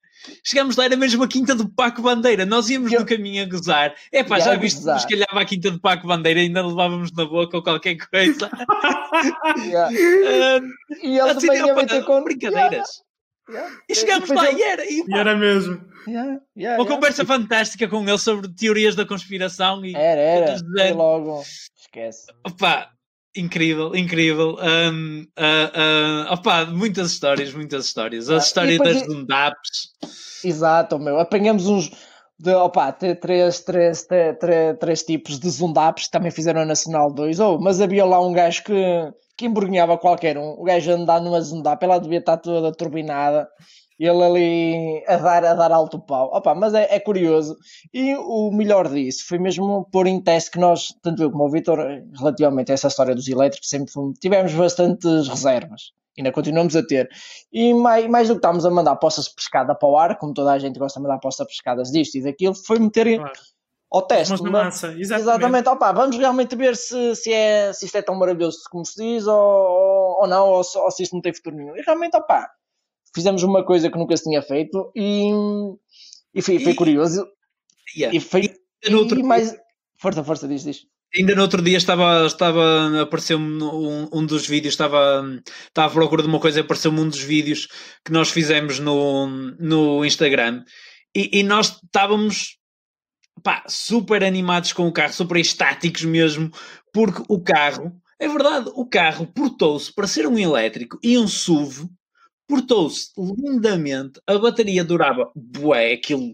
[0.44, 2.44] Chegámos lá, era mesmo a Quinta do Paco Bandeira.
[2.44, 3.00] Nós íamos Eu...
[3.00, 3.94] no caminho a gozar.
[4.10, 7.24] É pá, já viste que nos calhava a Quinta do Paco Bandeira, ainda levávamos na
[7.24, 8.50] boca ou qualquer coisa.
[9.64, 9.88] yeah.
[9.88, 10.66] uh,
[11.00, 12.88] e ele assim, também ia meter com brincadeiras.
[13.48, 13.76] Yeah.
[13.88, 14.84] E chegámos lá e era.
[14.84, 15.89] E, e era mesmo.
[16.06, 19.84] Yeah, yeah, Uma conversa fantástica com ele sobre teorias da conspiração.
[19.84, 20.88] E, era, era.
[20.88, 21.42] E logo.
[21.76, 22.26] Esquece.
[22.46, 22.88] Opa,
[23.36, 24.56] incrível, incrível.
[24.60, 28.30] Um, uh, uh, opa, muitas histórias, muitas histórias.
[28.30, 29.90] A história das Dundaps.
[30.44, 31.18] Exato, meu.
[31.18, 31.90] Apanhamos uns.
[32.38, 33.18] De, opa, três,
[33.60, 37.38] três, três, três, três tipos de Zundaps que também fizeram a Nacional 2.
[37.38, 40.54] Oh, mas havia lá um gajo que, que embrulhava qualquer um.
[40.58, 43.46] O gajo andar numa Zundap, ela devia estar toda turbinada
[44.06, 46.30] ele ali a dar, a dar alto pau.
[46.32, 47.56] Opa, mas é, é, curioso.
[47.92, 51.50] E o melhor disso foi mesmo pôr em teste que nós, tanto eu como o
[51.50, 51.78] Vitor,
[52.18, 55.92] relativamente a essa história dos elétricos, sempre tivemos bastantes reservas.
[56.16, 57.10] Ainda continuamos a ter.
[57.52, 60.52] E mais, mais do que estávamos a mandar poças pescada para o ar, como toda
[60.52, 63.32] a gente gosta de mandar poças pescadas disto e daquilo, foi meter claro.
[63.92, 64.32] ao teste.
[64.32, 65.12] Mas, massa, exatamente.
[65.12, 65.68] exatamente.
[65.68, 69.26] Opa, vamos realmente ver se, se, é, se isto é tão maravilhoso como se diz
[69.26, 69.36] ou,
[70.20, 71.76] ou não, ou, ou se isto não tem futuro nenhum.
[71.76, 72.50] E realmente, opa,
[73.14, 75.30] fizemos uma coisa que nunca se tinha feito e,
[76.34, 77.26] e foi, foi e, curioso.
[77.96, 78.16] Yeah.
[78.16, 78.54] E foi
[78.84, 79.54] e, outro e mais.
[79.98, 80.86] Força, força, diz, diz.
[81.14, 85.24] Ainda no outro dia estava, estava apareceu-me um, um dos vídeos, estava,
[85.66, 87.66] estava à procura de uma coisa, apareceu-me um dos vídeos
[88.04, 89.26] que nós fizemos no,
[89.58, 90.62] no Instagram
[91.14, 92.58] e, e nós estávamos
[93.42, 96.50] pá, super animados com o carro, super estáticos mesmo,
[96.92, 101.88] porque o carro, é verdade, o carro portou-se para ser um elétrico e um SUV
[102.50, 106.32] portou-se lindamente, a bateria durava bué, aquilo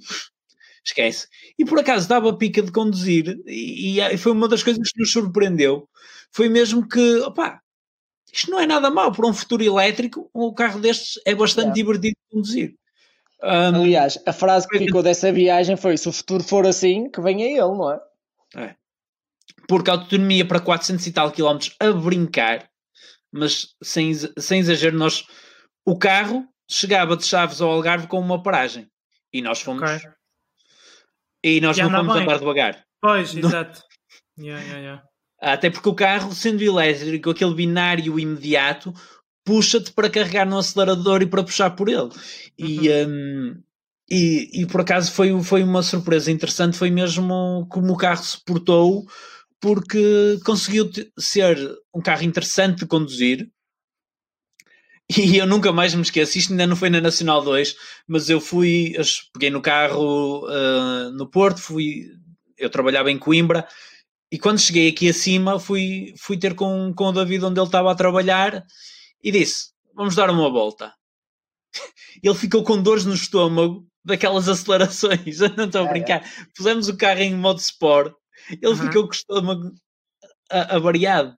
[0.83, 1.29] esquece.
[1.59, 5.13] E por acaso dava pica de conduzir e, e, foi uma das coisas que nos
[5.13, 5.89] surpreendeu.
[6.33, 7.61] Foi mesmo que, opá,
[8.33, 11.73] isto não é nada mau para um futuro elétrico, um carro destes é bastante é.
[11.73, 12.75] divertido de conduzir.
[13.43, 17.21] Um, Aliás, a frase que ficou dessa viagem foi: se o futuro for assim, que
[17.21, 18.01] venha ele, não é?
[18.57, 18.75] É.
[19.69, 22.69] Porque a autonomia para 400 e tal quilómetros a brincar,
[23.31, 25.27] mas sem, sem exagero, nós
[25.87, 28.91] o carro chegava de Chaves ao Algarve com uma paragem.
[29.33, 29.83] E nós fomos.
[29.83, 30.11] Okay.
[31.45, 32.85] E nós e não fomos andar devagar.
[33.01, 33.49] Pois, não...
[33.49, 33.83] exato.
[34.39, 35.03] Yeah, yeah, yeah.
[35.41, 38.93] Até porque o carro, sendo elétrico, aquele binário imediato,
[39.45, 42.01] puxa-te para carregar no acelerador e para puxar por ele.
[42.01, 42.13] Uhum.
[42.59, 43.63] E, um,
[44.11, 48.43] e, e, por acaso foi, foi uma surpresa interessante, foi mesmo como o carro se
[48.45, 49.05] portou,
[49.61, 51.57] porque conseguiu ser
[51.95, 53.49] um carro interessante de conduzir,
[55.11, 57.77] e eu nunca mais me esqueço, isto ainda não foi na Nacional 2,
[58.09, 62.11] mas eu fui, eu peguei no carro uh, no Porto, fui,
[62.59, 63.67] eu trabalhava em Coimbra,
[64.31, 67.93] e quando cheguei aqui acima fui, fui ter com, com o David onde ele estava
[67.93, 68.65] a trabalhar
[69.23, 70.93] e disse, vamos dar uma volta.
[72.23, 76.25] Ele ficou com dores no estômago daquelas acelerações, eu não estou a brincar.
[76.55, 78.15] Pusemos o carro em modo sport,
[78.51, 78.77] ele uhum.
[78.77, 79.75] ficou com o estômago
[80.51, 81.37] avariado.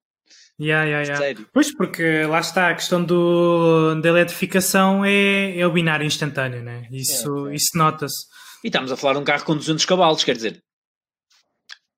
[0.60, 1.16] Yeah, yeah, yeah.
[1.16, 1.47] Sério.
[1.52, 6.89] Pois, porque lá está, a questão do, da eletrificação é, é o binário instantâneo, né?
[6.90, 8.26] Isso, é, isso nota-se.
[8.64, 10.60] E estamos a falar de um carro com 200 cavalos, quer dizer,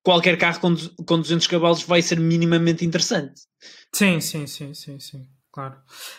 [0.03, 0.75] qualquer carro com,
[1.05, 3.33] com 200 cavalos vai ser minimamente interessante.
[3.93, 5.75] Sim, sim, sim, sim, sim, claro.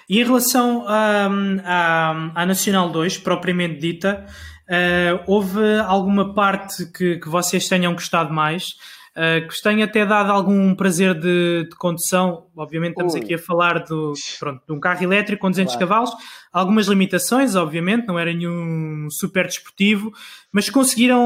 [0.08, 4.26] E em relação um, à, à Nacional 2, propriamente dita,
[4.68, 8.74] uh, houve alguma parte que, que vocês tenham gostado mais?
[9.16, 12.46] Uh, que vos tenha até dado algum prazer de, de condução.
[12.56, 15.88] Obviamente estamos aqui a falar do, pronto, de um carro elétrico com 200 claro.
[15.88, 16.10] cavalos,
[16.52, 20.12] algumas limitações, obviamente, não era nenhum super desportivo,
[20.52, 21.20] mas conseguiram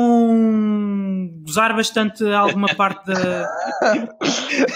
[1.45, 3.49] gozar bastante alguma parte da.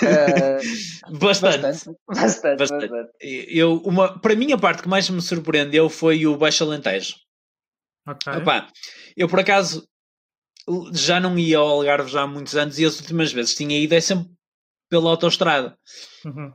[0.03, 1.61] uh, bastante.
[1.61, 3.11] Bastante, bastante, bastante.
[3.20, 7.15] Eu, uma, para mim, a parte que mais me surpreendeu foi o Baixo Alentejo.
[8.09, 8.41] Okay.
[8.41, 8.66] Opa,
[9.16, 9.87] eu por acaso
[10.93, 13.95] já não ia ao Algarve já há muitos anos e as últimas vezes tinha ido
[13.95, 14.28] é sempre
[14.89, 15.77] pela autoestrada.
[16.24, 16.53] Uhum.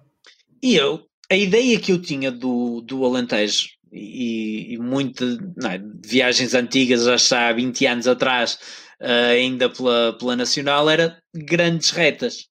[0.61, 5.23] E eu, a ideia que eu tinha do, do Alentejo e, e muito
[5.55, 8.59] não, é, de viagens antigas, já está há 20 anos atrás,
[9.01, 12.47] uh, ainda pela, pela Nacional, era grandes retas.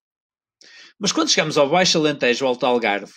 [0.98, 3.12] Mas quando chegamos ao Baixo Alentejo, ao Alto Algarve,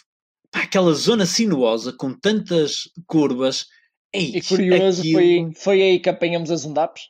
[0.51, 3.65] pá, aquela zona sinuosa com tantas curvas.
[4.13, 5.19] Ei, e curioso, aquilo...
[5.19, 7.03] foi, foi aí que apanhamos as undapes?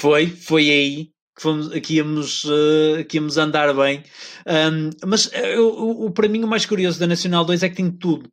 [0.00, 1.04] Foi, foi aí
[1.36, 4.02] que, fomos, que, íamos, uh, que íamos andar bem.
[4.46, 7.90] Um, mas eu, o, para mim o mais curioso da Nacional 2 é que tem
[7.90, 8.26] tudo.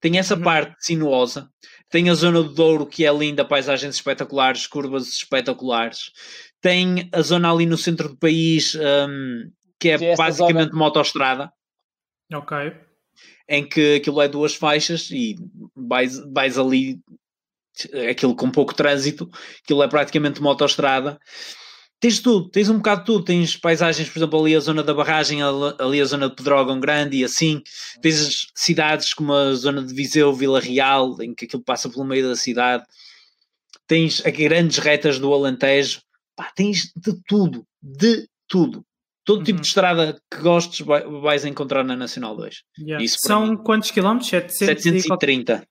[0.00, 0.42] Tem essa uhum.
[0.42, 1.48] parte sinuosa,
[1.88, 6.10] tem a zona do Douro que é linda, paisagens espetaculares, curvas espetaculares.
[6.60, 10.84] Tem a zona ali no centro do país um, que é basicamente zona...
[10.84, 11.52] autoestrada.
[12.34, 12.56] Ok.
[13.48, 15.36] Em que aquilo é duas faixas e
[15.76, 16.98] vais, vais ali
[18.10, 19.28] aquilo com pouco trânsito,
[19.62, 21.18] aquilo é praticamente uma autoestrada.
[21.98, 23.24] Tens tudo, tens um bocado de tudo.
[23.24, 27.16] Tens paisagens, por exemplo, ali a zona da barragem, ali a zona de Pedrógão Grande
[27.16, 27.62] e assim.
[28.02, 32.28] Tens cidades como a zona de Viseu, Vila Real, em que aquilo passa pelo meio
[32.28, 32.84] da cidade.
[33.86, 36.02] Tens as grandes retas do Alentejo.
[36.36, 38.84] Pá, tens de tudo, de tudo.
[39.24, 39.44] Todo uhum.
[39.44, 39.68] tipo de uhum.
[39.68, 40.86] estrada que gostes
[41.22, 42.62] vais encontrar na Nacional 2.
[42.78, 43.04] Yeah.
[43.08, 44.28] São quantos quilómetros?
[44.28, 45.66] 730.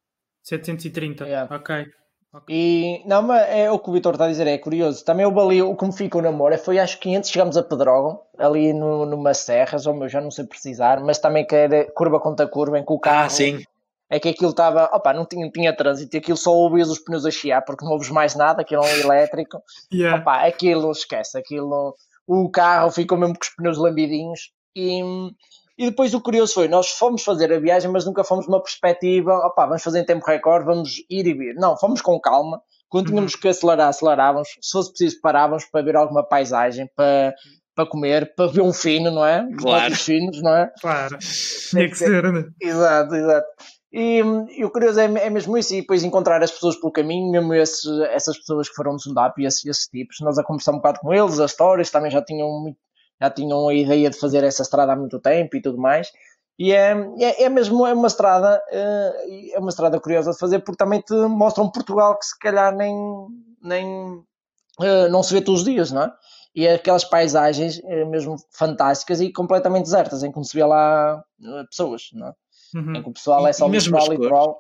[0.46, 1.54] 730, yeah.
[1.54, 1.88] ok.
[2.50, 5.04] E não, mas é o que o Vitor está a dizer, é curioso.
[5.06, 7.64] Também o ali, o que me ficou na memória foi acho que antes chegámos a
[7.64, 11.90] Pedrógão, ali no, numa serras, ou meu, já não sei precisar, mas também que era
[11.92, 13.26] curva contra curva, em que o carro.
[13.26, 13.64] Ah, sim.
[14.08, 17.00] É que aquilo estava, opa, não tinha, não tinha trânsito, e aquilo só ouvias os
[17.00, 19.64] pneus a chiar, porque não ouves mais nada, aquilo é um elétrico.
[19.92, 20.22] yeah.
[20.22, 21.96] Opa, aquilo, esquece, aquilo.
[22.28, 24.52] O carro ficou mesmo com os pneus lambidinhos.
[24.76, 25.02] E,
[25.77, 29.34] e depois o curioso foi, nós fomos fazer a viagem, mas nunca fomos numa perspectiva,
[29.45, 31.56] opá, vamos fazer em tempo recorde, vamos ir e vir.
[31.56, 32.61] Não, fomos com calma.
[32.88, 33.39] Quando tínhamos uhum.
[33.41, 34.47] que acelerar, acelerávamos.
[34.61, 37.34] Se fosse preciso, parávamos para ver alguma paisagem, para,
[37.76, 39.45] para comer, para ver um fino, não é?
[39.60, 39.93] Claro.
[39.93, 40.72] Os finos, não é?
[40.80, 41.18] Claro.
[41.69, 42.45] Tinha que ser, né?
[42.61, 43.47] Exato, exato.
[43.91, 44.22] E,
[44.57, 47.53] e, o curioso é, é, mesmo isso, e depois encontrar as pessoas pelo caminho, mesmo
[47.53, 50.77] esses, essas pessoas que foram no Sundap e esses, esses tipos, nós a conversar um
[50.77, 52.77] bocado com eles, as histórias também já tinham muito,
[53.22, 56.12] já tinham a ideia de fazer essa estrada há muito tempo e tudo mais.
[56.58, 60.60] E é, é, é mesmo é uma estrada eh, é uma estrada curiosa de fazer
[60.60, 62.96] porque também te mostra um Portugal que se calhar nem,
[63.62, 64.24] nem
[64.82, 66.14] eh, não se vê todos os dias, não é?
[66.56, 70.64] E é aquelas paisagens eh, mesmo fantásticas e completamente desertas, em que não se vê
[70.64, 71.22] lá
[71.70, 72.34] pessoas, não é?
[72.76, 72.96] Uhum.
[72.96, 74.58] Em que o pessoal é só litoral, litoral.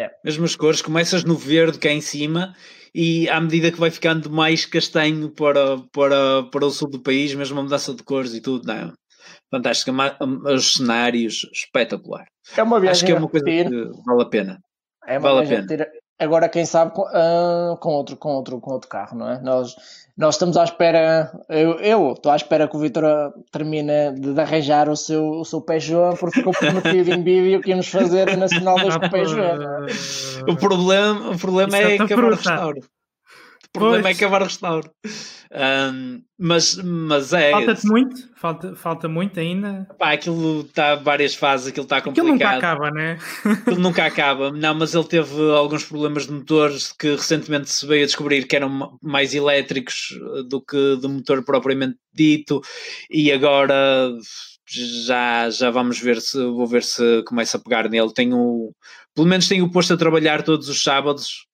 [0.00, 0.10] É.
[0.24, 2.54] Mesmo as cores, começas no verde cá em cima
[2.94, 7.34] e à medida que vai ficando mais castanho para, para, para o sul do país,
[7.34, 8.92] mesmo a mudança de cores e tudo, não, é?
[9.50, 9.92] fantástico,
[10.46, 12.26] os cenários espetacular.
[12.56, 14.58] É uma viagem Acho que é uma coisa que vale a pena.
[15.06, 15.86] É uma vale a pena.
[16.20, 19.40] Agora, quem sabe, com, uh, com, outro, com, outro, com outro carro, não é?
[19.40, 19.74] Nós,
[20.16, 24.90] nós estamos à espera, eu, estou à espera que o Vitor termine de, de, arranjar
[24.90, 28.76] o seu, o seu Peugeot, porque ficou prometido em vídeo que íamos fazer a Nacional
[28.76, 29.64] 2 com o Peugeot.
[29.64, 30.50] É?
[30.50, 32.80] O problema, o problema é acabar o restauro.
[32.80, 34.16] O problema pois.
[34.16, 34.90] é acabar o restauro.
[35.52, 37.50] Um, mas, mas é.
[37.50, 38.30] Falta-te muito?
[38.36, 39.86] Falta, falta muito ainda?
[39.98, 42.28] Pá, aquilo está várias fases, aquilo está complicado.
[42.28, 43.18] Aquilo nunca acaba, né?
[43.44, 44.52] aquilo nunca acaba.
[44.52, 48.54] Não, mas ele teve alguns problemas de motores que recentemente se veio a descobrir que
[48.54, 50.16] eram mais elétricos
[50.48, 52.60] do que do motor propriamente dito,
[53.10, 54.12] e agora
[55.04, 58.12] já, já vamos ver se vou ver se começa a pegar nele.
[58.14, 58.72] Tenho,
[59.14, 61.49] pelo menos tenho posto a trabalhar todos os sábados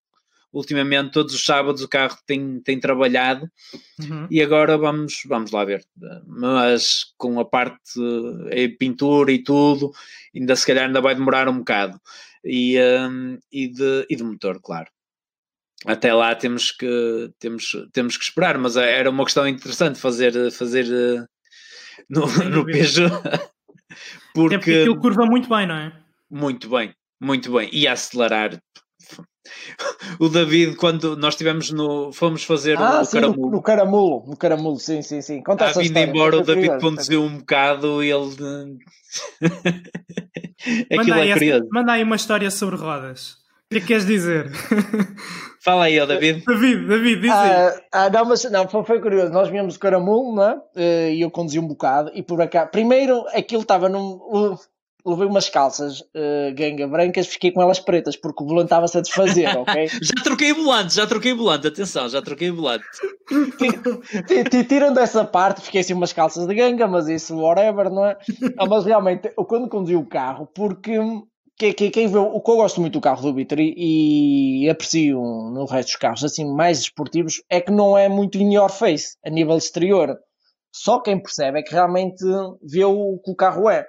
[0.56, 3.50] ultimamente todos os sábados o carro tem, tem trabalhado
[4.00, 4.26] uhum.
[4.30, 5.84] e agora vamos, vamos lá ver.
[6.26, 8.00] Mas com a parte
[8.48, 9.92] é pintura e tudo,
[10.34, 12.00] ainda se calhar ainda vai demorar um bocado.
[12.42, 14.88] E, um, e, de, e de motor, claro.
[15.84, 20.86] Até lá temos que, temos, temos que esperar, mas era uma questão interessante fazer, fazer
[20.86, 21.26] eh,
[22.08, 23.10] no, no Peugeot.
[24.32, 25.92] porque, é porque aquilo curva muito bem, não é?
[26.30, 27.68] Muito bem, muito bem.
[27.72, 28.58] E a acelerar
[30.18, 32.12] o David, quando nós estivemos no.
[32.12, 33.50] Fomos fazer ah, o sim, caramulo.
[33.50, 35.42] No, caramulo, no caramulo, sim, sim, sim.
[35.42, 38.78] Conta ah, vindo embora, o David conduziu um bocado e ele.
[40.90, 41.68] Aquilo manda é curioso.
[41.70, 43.36] manda aí uma história sobre rodas.
[43.66, 44.50] O que é que queres dizer?
[45.60, 46.44] Fala aí, ó, David.
[46.46, 49.32] David, David, diz ah, ah, não, mas não, foi, foi curioso.
[49.32, 50.60] Nós viemos do Caramulo, né?
[51.12, 52.12] E eu conduzi um bocado.
[52.14, 54.56] E por cá, primeiro, aquilo estava num
[55.06, 59.00] levei umas calças uh, ganga brancas, fiquei com elas pretas, porque o volante estava-se a
[59.00, 59.88] desfazer, ok?
[60.02, 62.84] já troquei volante, já troquei volante, atenção, já troquei volante.
[64.68, 68.16] Tirando essa parte, fiquei assim umas calças de ganga, mas isso, whatever, não é?
[68.58, 70.98] Ah, mas realmente, eu quando conduzi o carro, porque
[71.58, 74.68] que, que, quem vê, o que eu gosto muito do carro do Vitor e, e,
[74.68, 78.68] aprecio no resto dos carros assim mais esportivos é que não é muito in your
[78.68, 80.18] face a nível exterior.
[80.70, 82.22] Só quem percebe é que realmente
[82.62, 83.86] vê o que o carro é.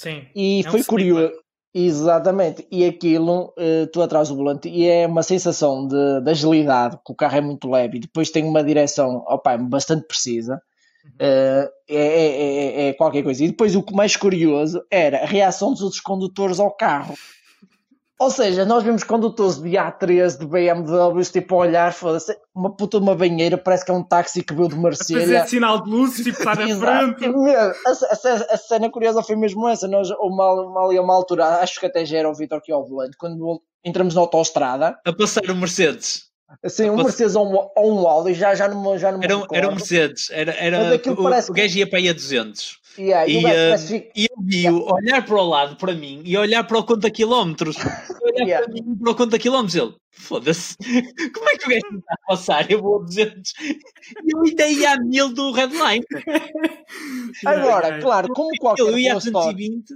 [0.00, 0.24] Sim.
[0.34, 1.34] E é foi um curioso.
[1.74, 6.98] Exatamente, e aquilo, uh, tu atrás do volante, e é uma sensação de, de, agilidade,
[7.04, 10.60] que o carro é muito leve e depois tem uma direção opa, bastante precisa.
[11.14, 13.44] Uh, é, é, é, qualquer coisa.
[13.44, 17.14] E depois o que mais curioso era a reação dos outros condutores ao carro.
[18.20, 22.98] Ou seja, nós vimos condutores de A3, de BMWs, tipo a olhar, foda-se, uma puta
[22.98, 25.20] de uma banheira, parece que é um táxi que veio de Marselha.
[25.20, 26.66] Fazer sinal de luz, tipo, estar na
[27.16, 27.24] frente.
[27.24, 29.88] A, a, a, cena curiosa foi mesmo essa.
[29.88, 32.70] Nós, uma, uma, ali a uma altura, acho que até já era o Vitor que
[32.70, 34.98] ao volante, quando entramos na autostrada.
[35.02, 36.24] A passar o Mercedes.
[36.62, 39.68] Assim, um Mercedes ou um, ou um Audi, já, já não, já não era, era
[39.68, 41.50] um Mercedes, era, era o, parece...
[41.50, 42.79] o gajo ia para aí a 200.
[42.98, 46.78] Yeah, e, uh, e eu vi-o olhar para o lado, para mim, e olhar para
[46.78, 47.76] o conta quilómetros.
[48.22, 48.66] olhar yeah.
[48.66, 49.76] para mim para o conta quilómetros.
[49.76, 50.76] Ele, foda-se,
[51.32, 52.70] como é que o gajo está a passar?
[52.70, 53.52] Eu vou a 200.
[53.60, 56.04] E eu ainda ia a 1000 do Redline.
[57.46, 59.94] Agora, claro, como qualquer Eu ia a 220,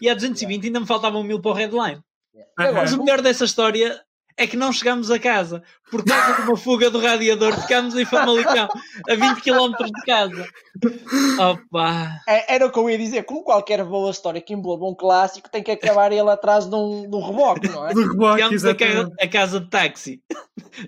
[0.00, 2.02] e a 220 ainda me faltavam 1000 para o Redline.
[2.34, 2.72] Yeah.
[2.72, 4.02] Mas o melhor dessa história
[4.36, 5.62] é que não chegamos a casa.
[5.90, 8.68] Por causa de uma fuga do radiador, ficámos em Famalicão,
[9.08, 10.48] a 20 km de casa.
[11.38, 12.20] Opa!
[12.26, 15.50] É, era o que eu ia dizer, como qualquer boa história que envolva um clássico,
[15.50, 17.92] tem que acabar ele atrás de um, de um reboque, não é?
[17.92, 20.22] Do reboque, Ficámos a casa, a casa de táxi,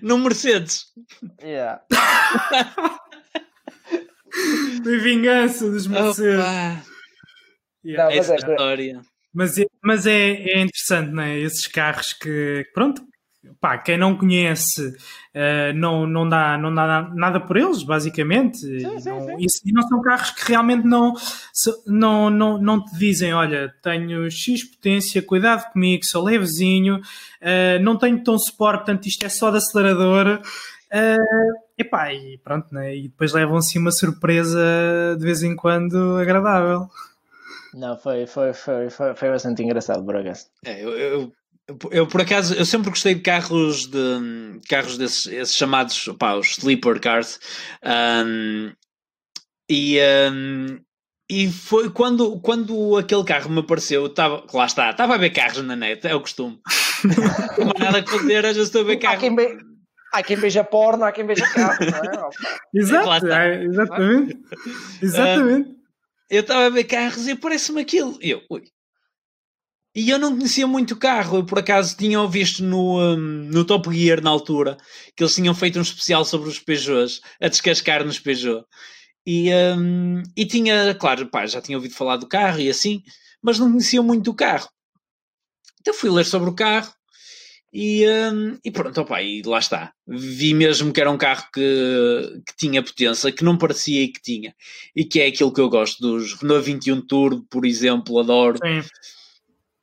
[0.01, 0.85] no Mercedes.
[1.41, 1.81] Yeah.
[4.81, 6.39] De vingança dos Mercedes.
[6.39, 6.83] Opa.
[7.85, 8.03] Yeah.
[8.03, 9.01] Não, Essa é, história.
[9.33, 11.37] Mas, é, mas é, é interessante, não é?
[11.37, 13.05] Esses carros que, pronto,
[13.59, 18.57] pá, quem não conhece uh, não, não, dá, não dá nada por eles, basicamente.
[18.57, 19.47] Sim, sim, não, sim.
[19.65, 21.13] E, não são carros que realmente não,
[21.85, 27.97] não, não, não te dizem: olha, tenho X potência, cuidado comigo, sou levezinho, uh, não
[27.97, 30.41] tenho tão suporte, portanto isto é só de acelerador.
[30.93, 32.95] Uh, epá, e pronto, né?
[32.95, 36.87] e depois levam assim uma surpresa de vez em quando agradável.
[37.73, 40.45] Não, foi, foi, foi, foi, foi bastante engraçado, por acaso.
[40.63, 41.33] É, eu, eu,
[41.91, 46.57] eu, por acaso, eu sempre gostei de carros de carros desses esses chamados opá, os
[46.57, 47.39] sleeper cars.
[47.83, 48.71] Um,
[49.69, 49.99] e,
[50.31, 50.79] um,
[51.29, 55.63] e foi quando, quando aquele carro me apareceu, tava, lá está, estava a ver carros
[55.63, 56.59] na net, é o costume.
[57.57, 59.17] não há nada a fazer, já estou a ver carros.
[59.17, 59.57] Há quem, be...
[60.13, 62.29] há quem beija porno, há quem beija carro, não é?
[62.75, 64.37] Exato, é, exatamente.
[65.01, 65.69] Exatamente.
[65.69, 65.75] Uh,
[66.29, 68.19] eu estava a ver carros e parece-me aquilo.
[68.21, 68.63] E eu, ui,
[69.95, 73.63] e eu não conhecia muito o carro, eu por acaso tinha visto no, um, no
[73.63, 74.75] Top Gear na altura
[75.15, 78.65] que eles tinham feito um especial sobre os Peugeots, a descascar nos Peugeot.
[79.25, 83.01] E, um, e tinha, claro, pá, já tinha ouvido falar do carro e assim,
[83.41, 84.67] mas não conhecia muito o carro.
[85.79, 86.91] Então fui ler sobre o carro
[87.71, 89.93] e, um, e pronto, opa, e lá está.
[90.05, 94.21] Vi mesmo que era um carro que, que tinha potência, que não parecia e que
[94.21, 94.53] tinha.
[94.93, 98.59] E que é aquilo que eu gosto dos Renault 21 Turbo, por exemplo, adoro.
[98.61, 98.81] Sim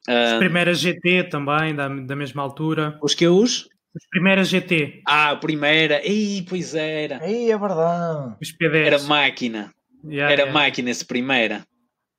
[0.08, 2.98] as primeiras GT também, da, da mesma altura.
[3.02, 3.68] Os que os?
[3.94, 5.02] As primeiras GT.
[5.06, 6.00] Ah, a primeira.
[6.06, 7.28] Ih, pois era.
[7.28, 8.36] Ih, é verdade.
[8.40, 9.72] Os p Era máquina.
[10.04, 10.52] Yeah, era yeah.
[10.52, 11.64] máquina essa primeira.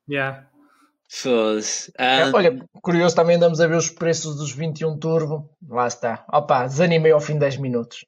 [0.09, 0.47] Yeah.
[1.09, 1.91] Foda-se.
[1.97, 5.49] Ah, olha, curioso também andamos a ver os preços dos 21 Turbo.
[5.67, 6.25] Lá está.
[6.31, 8.05] Opa, desanimei ao fim de 10 minutos.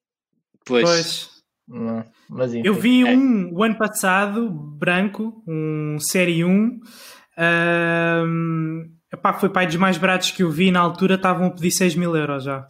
[0.65, 0.83] Pois.
[0.83, 1.29] pois.
[1.67, 3.15] Não, mas Eu vi é.
[3.15, 6.79] um o ano passado, branco, um Série 1.
[7.37, 11.71] Um, Epá, foi pai dos mais baratos que eu vi na altura, estavam a pedir
[11.71, 12.65] 6 mil euros já.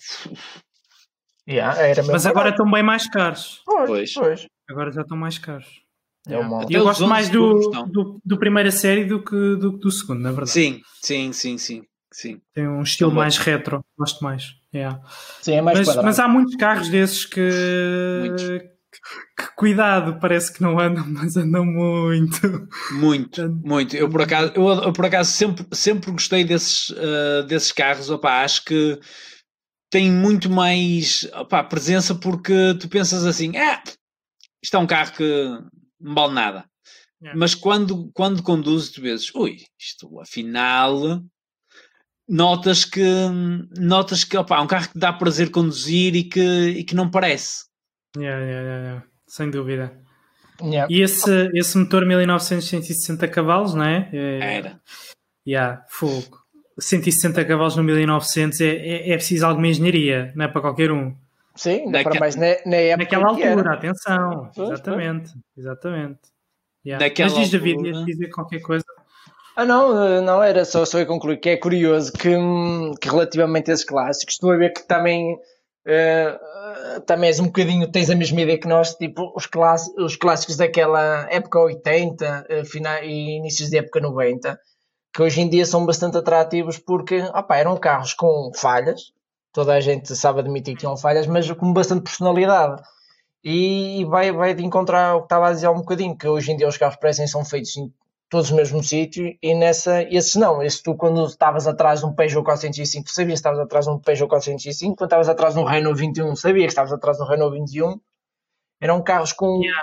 [1.47, 1.77] Yeah,
[2.11, 3.61] Mas agora estão bem mais caros.
[3.65, 4.47] Pois, pois.
[4.67, 5.85] Agora já estão mais caros.
[6.27, 6.65] É yeah.
[6.71, 10.49] Eu gosto mais do, do, do, primeira série do que do, do segundo, na verdade.
[10.49, 11.83] Sim, sim, sim, sim.
[12.11, 12.41] sim.
[12.51, 14.55] Tem um estilo mais retro, gosto mais.
[14.73, 14.99] Yeah.
[15.41, 17.49] Sim, é mais mas, mas há muitos carros desses que,
[19.37, 22.67] que cuidado, parece que não andam, mas andam muito.
[22.91, 23.95] Muito, muito.
[23.95, 28.43] Eu por acaso, eu, eu por acaso sempre, sempre gostei desses, uh, desses carros, opa,
[28.43, 28.99] acho que
[29.89, 31.29] tem muito mais
[31.69, 33.81] presença porque tu pensas assim, ah,
[34.61, 35.59] isto é um carro que
[35.99, 36.65] não vale nada.
[37.33, 41.23] Mas quando, quando conduzes, tu vezes, ui, isto afinal
[42.27, 43.03] notas que
[43.77, 46.39] notas que opa, é um carro que dá prazer conduzir e que,
[46.69, 47.65] e que não parece.
[48.17, 49.91] Yeah, yeah, yeah, Sem dúvida.
[50.89, 54.09] E esse, esse motor 1900 160 cavalos, não é?
[54.13, 54.79] é Era.
[55.45, 56.45] Yeah, fogo.
[56.79, 61.15] 160 cavalos no 1900 é, é, é preciso alguma engenharia, não é para qualquer um.
[61.55, 62.09] Sim, Naque...
[62.09, 64.51] para mais na, na época Naquela altura, atenção.
[64.53, 65.65] Pois, exatamente, pois.
[65.65, 66.19] exatamente.
[66.85, 67.13] Yeah.
[67.19, 68.05] Mas diz David, altura...
[68.05, 68.85] dizer qualquer coisa.
[69.55, 72.29] Ah, não, não, era só, só eu concluir que é curioso que,
[72.99, 75.37] que relativamente a esses clássicos, estou a ver que também,
[75.87, 80.15] uh, também és um bocadinho, tens a mesma ideia que nós, tipo, os, cláss os
[80.15, 84.59] clássicos daquela época 80 uh, final, e inícios da época 90,
[85.13, 89.13] que hoje em dia são bastante atrativos porque opa, eram carros com falhas,
[89.53, 92.81] toda a gente sabe admitir que tinham falhas, mas com bastante personalidade.
[93.43, 96.51] E vai, vai de encontrar o que estava a dizer há um bocadinho, que hoje
[96.51, 97.77] em dia os carros parecem são feitos
[98.29, 100.61] todos no mesmo sítio e nessa, esses não.
[100.61, 103.99] Esse tu quando estavas atrás de um Peugeot 405 sabias que estavas atrás de um
[103.99, 107.27] Peugeot 405, quando estavas atrás de um Renault 21 sabias que estavas atrás de um
[107.27, 107.99] Renault 21.
[108.81, 109.81] Eram carros com yeah.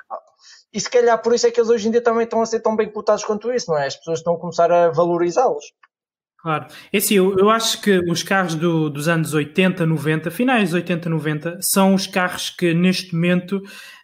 [0.73, 2.60] E se calhar por isso é que eles hoje em dia também estão a ser
[2.60, 3.86] tão bem cotados quanto isso, não é?
[3.86, 5.64] As pessoas estão a começar a valorizá-los.
[6.39, 6.66] Claro.
[6.93, 10.77] É assim, eu, eu acho que os carros do, dos anos 80, 90, finais de
[10.77, 13.62] 80, 90, são os carros que neste momento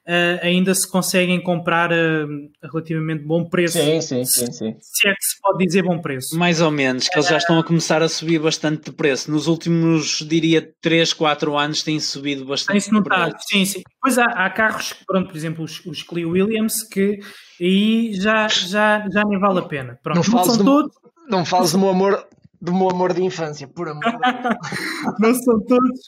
[0.09, 2.27] uh, ainda se conseguem comprar a
[2.63, 3.79] relativamente bom preço.
[3.79, 4.77] Sim, sim, sim, sim.
[4.81, 6.37] Se é que se pode dizer bom preço.
[6.37, 9.31] Mais ou menos, que eles já estão a começar a subir bastante de preço.
[9.31, 13.83] Nos últimos, diria, 3, 4 anos têm subido bastante Tem-se notado, sim, sim.
[14.01, 17.19] Pois há, há carros, pronto, por exemplo, os, os Clio Williams, que
[17.61, 19.99] aí já, já, já nem vale a pena.
[20.03, 20.93] Pronto, não, não são todos
[21.29, 22.27] não fales do meu amor,
[22.61, 24.03] do meu amor de infância, por amor.
[25.19, 26.01] não são todos,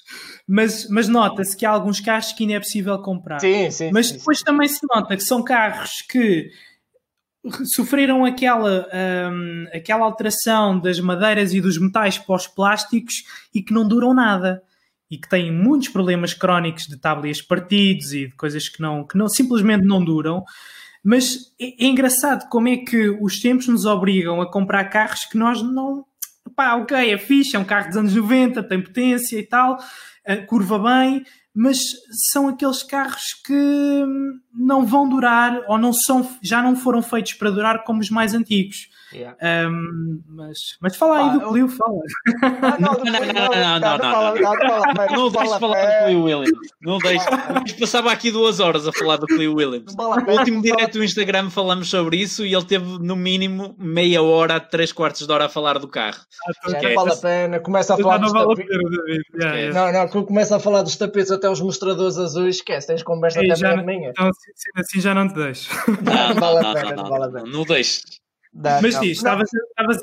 [0.47, 3.41] mas, mas nota-se que há alguns carros que ainda é possível comprar.
[3.41, 3.91] Sim, sim.
[3.93, 4.45] Mas depois sim.
[4.45, 6.51] também se nota que são carros que
[7.75, 8.87] sofreram aquela,
[9.33, 13.25] um, aquela alteração das madeiras e dos metais para os plásticos
[13.55, 14.63] e que não duram nada
[15.11, 19.19] e que têm muitos problemas crónicos de tablias partidos e de coisas que não, que
[19.19, 20.45] não simplesmente não duram.
[21.03, 25.37] Mas é, é engraçado como é que os tempos nos obrigam a comprar carros que
[25.37, 26.05] nós não.
[26.55, 29.79] Pá, ok, é fixe, é um carro dos anos 90, tem potência e tal,
[30.49, 31.25] curva bem,
[31.55, 31.79] mas
[32.33, 34.05] são aqueles carros que
[34.55, 38.35] não vão durar ou não são, já não foram feitos para durar como os mais
[38.35, 38.89] antigos.
[39.13, 39.37] Yeah.
[39.69, 42.01] Um, mas, mas fala aí ah, do Clio, fala.
[42.79, 46.69] não, não, não, não, não, não, não deixes falar do Clio Williams.
[46.81, 47.27] Não deixes.
[47.79, 49.95] Passava aqui duas horas a falar do Clio Williams.
[49.97, 54.61] No último direto do Instagram falamos sobre isso e ele teve no mínimo meia hora
[54.61, 56.21] três quartos de hora a falar do carro.
[56.47, 57.61] Ah, não vale a pena.
[57.61, 59.75] Começa a falar dos tapetes.
[59.75, 62.57] Não, não, começa a falar dos tapetes até os mostradores azuis.
[62.57, 64.31] Esquece, tens conversa até meia Então,
[64.77, 65.71] assim já não te deixo.
[65.89, 67.47] Não, vale a pena, não vale a pena.
[67.47, 68.03] Não deixes.
[68.53, 69.49] Dá, Mas diz, estavas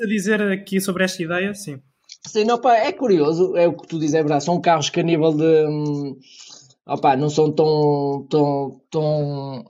[0.02, 1.80] a dizer aqui sobre esta ideia, sim.
[2.26, 4.44] Sim, não, pá, é curioso, é o que tu dizes, é verdade.
[4.44, 5.66] São carros que a nível de.
[5.66, 6.18] Hum,
[6.86, 8.26] opa, não são tão.
[8.28, 9.64] tão, tão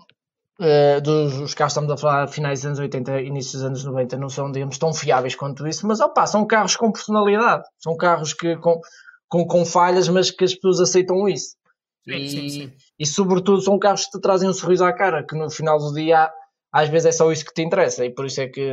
[0.60, 4.16] uh, dos os carros estamos a falar finais dos anos 80, início dos anos 90,
[4.16, 7.64] não são, digamos, tão fiáveis quanto isso, mas opa, são carros com personalidade.
[7.78, 8.80] São carros que, com,
[9.28, 11.56] com, com falhas, mas que as pessoas aceitam isso.
[12.05, 12.72] Sim, e, sim, sim.
[12.98, 15.92] e sobretudo são carros que te trazem um sorriso à cara, que no final do
[15.92, 16.30] dia
[16.73, 18.73] às vezes é só isso que te interessa e por isso é que,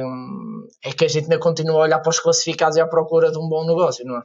[0.84, 3.38] é que a gente ainda continua a olhar para os classificados e à procura de
[3.38, 4.24] um bom negócio, não é?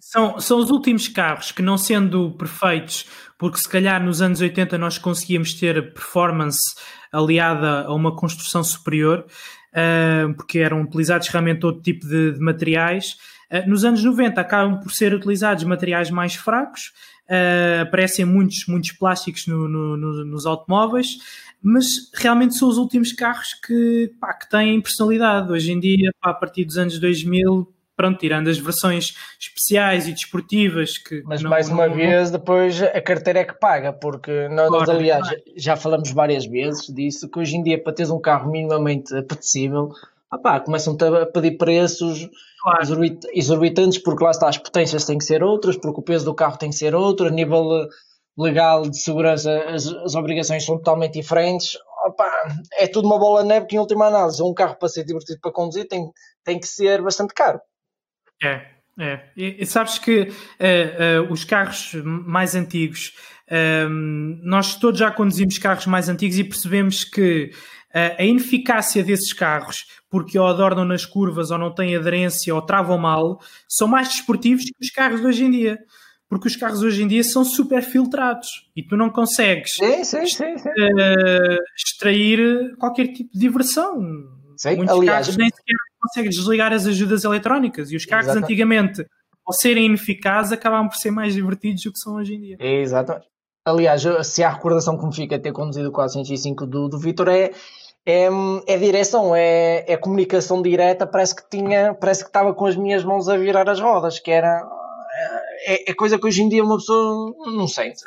[0.00, 3.06] São, são os últimos carros que, não sendo perfeitos,
[3.38, 6.74] porque se calhar nos anos 80 nós conseguíamos ter performance
[7.12, 9.24] aliada a uma construção superior,
[9.72, 13.16] uh, porque eram utilizados realmente todo tipo de, de materiais.
[13.50, 16.92] Uh, nos anos 90 acabam por ser utilizados materiais mais fracos,
[17.30, 21.18] uh, aparecem muitos, muitos plásticos no, no, no, nos automóveis
[21.62, 25.50] mas realmente são os últimos carros que, pá, que têm personalidade.
[25.50, 27.66] Hoje em dia, pá, a partir dos anos 2000,
[27.96, 31.22] pronto, tirando as versões especiais e desportivas que.
[31.24, 31.96] Mas não, mais uma não...
[31.96, 36.86] vez, depois a carteira é que paga, porque nós, claro, aliás, já falamos várias vezes
[36.86, 39.90] disso, que hoje em dia, para teres um carro minimamente apetecível,
[40.30, 42.28] ah começam-te a pedir preços
[42.62, 43.02] claro.
[43.32, 46.56] exorbitantes, porque lá está, as potências têm que ser outras, porque o peso do carro
[46.56, 47.88] tem que ser outro, a nível
[48.38, 51.76] legal de segurança as, as obrigações são totalmente diferentes.
[52.06, 52.30] Opa,
[52.74, 55.40] é tudo uma bola de neve que em última análise um carro para ser divertido
[55.40, 56.08] para conduzir tem,
[56.44, 57.60] tem que ser bastante caro.
[58.42, 58.66] É,
[58.98, 59.20] é.
[59.36, 63.14] E, sabes que uh, uh, os carros mais antigos,
[63.50, 63.88] uh,
[64.42, 67.50] nós todos já conduzimos carros mais antigos e percebemos que
[68.18, 72.98] a ineficácia desses carros, porque ou adornam nas curvas ou não têm aderência ou travam
[72.98, 75.78] mal, são mais desportivos que os carros de hoje em dia
[76.28, 80.26] porque os carros hoje em dia são super filtrados e tu não consegues sim, sim,
[80.26, 83.98] sim, uh, extrair qualquer tipo de diversão.
[83.98, 88.44] Muitos aliás, carros nem sequer conseguem desligar as ajudas eletrónicas e os carros exatamente.
[88.44, 89.06] antigamente,
[89.46, 92.56] ao serem ineficazes, acabavam por ser mais divertidos do que são hoje em dia.
[92.60, 93.26] Exatamente.
[93.64, 97.52] Aliás, se há recordação que me fica ter conduzido o 405 do, do Vitor é,
[98.06, 98.28] é,
[98.66, 103.04] é direção, é, é comunicação direta, parece que tinha, parece que estava com as minhas
[103.04, 104.66] mãos a virar as rodas, que era
[105.66, 108.02] é, é, coisa que hoje em dia uma pessoa não sente.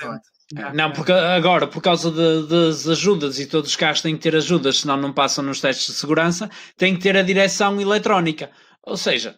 [0.53, 0.73] Não, é?
[0.73, 4.36] não porque agora, por causa de, das ajudas e todos os carros têm que ter
[4.36, 8.52] ajudas, senão não passam nos testes de segurança, tem que ter a direção eletrónica.
[8.84, 9.38] Ou seja,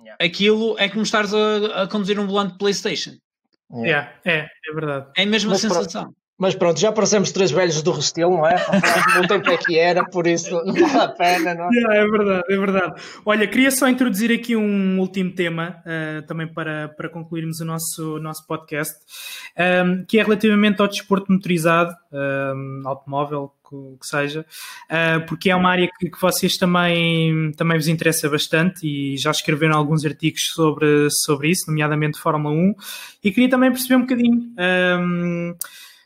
[0.00, 0.24] yeah.
[0.24, 3.12] aquilo é como estares a, a conduzir um volante de PlayStation.
[3.72, 4.12] Yeah.
[4.24, 5.06] É, é verdade.
[5.16, 6.14] É a mesma Mas sensação.
[6.38, 8.56] Mas pronto, já parecemos três velhos do Restelo, não é?
[9.14, 11.68] Não tempo é que era, por isso não vale a pena, não é?
[11.72, 13.02] Yeah, é verdade, é verdade.
[13.24, 18.18] Olha, queria só introduzir aqui um último tema, uh, também para, para concluirmos o nosso,
[18.18, 18.96] nosso podcast,
[19.56, 24.44] um, ehm, que é relativamente ao desporto motorizado, um, ehm, automóvel, que, que seja,
[24.90, 29.30] uh, porque é uma área que, que, vocês também, também vos interessa bastante e já
[29.30, 32.74] escreveram alguns artigos sobre, sobre isso, nomeadamente Fórmula 1,
[33.22, 34.52] e queria também perceber um bocadinho.
[34.58, 35.54] Um, ehm,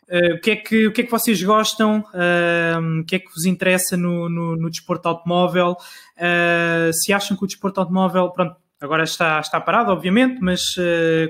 [0.08, 2.04] Uh, o, que é que, o que é que vocês gostam?
[2.14, 5.76] Uh, o que é que vos interessa no, no, no desporto automóvel?
[6.16, 10.60] Uh, se acham que o desporto automóvel, pronto, agora está, está parado, obviamente, mas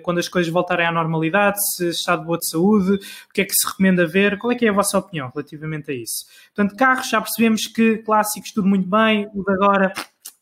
[0.02, 3.44] quando as coisas voltarem à normalidade, se está de boa de saúde, o que é
[3.44, 4.36] que se recomenda ver?
[4.36, 6.26] Qual é que é a vossa opinião relativamente a isso?
[6.54, 9.92] Portanto, carros, já percebemos que clássicos tudo muito bem, o de agora,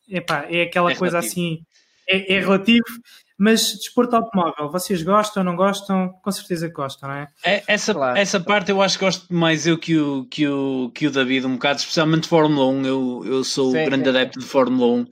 [0.09, 1.43] epá, é aquela é coisa relativo.
[1.43, 1.63] assim,
[2.09, 2.85] é, é relativo.
[3.37, 6.11] Mas desporto automóvel, vocês gostam, não gostam?
[6.23, 7.29] Com certeza que gostam, não é?
[7.45, 8.17] é essa, claro.
[8.17, 11.47] essa parte eu acho que gosto mais eu que o, que o, que o David,
[11.47, 12.87] um bocado, especialmente Fórmula 1.
[12.87, 14.11] Eu, eu sou sim, grande sim.
[14.11, 15.01] adepto de Fórmula 1.
[15.01, 15.09] Uh,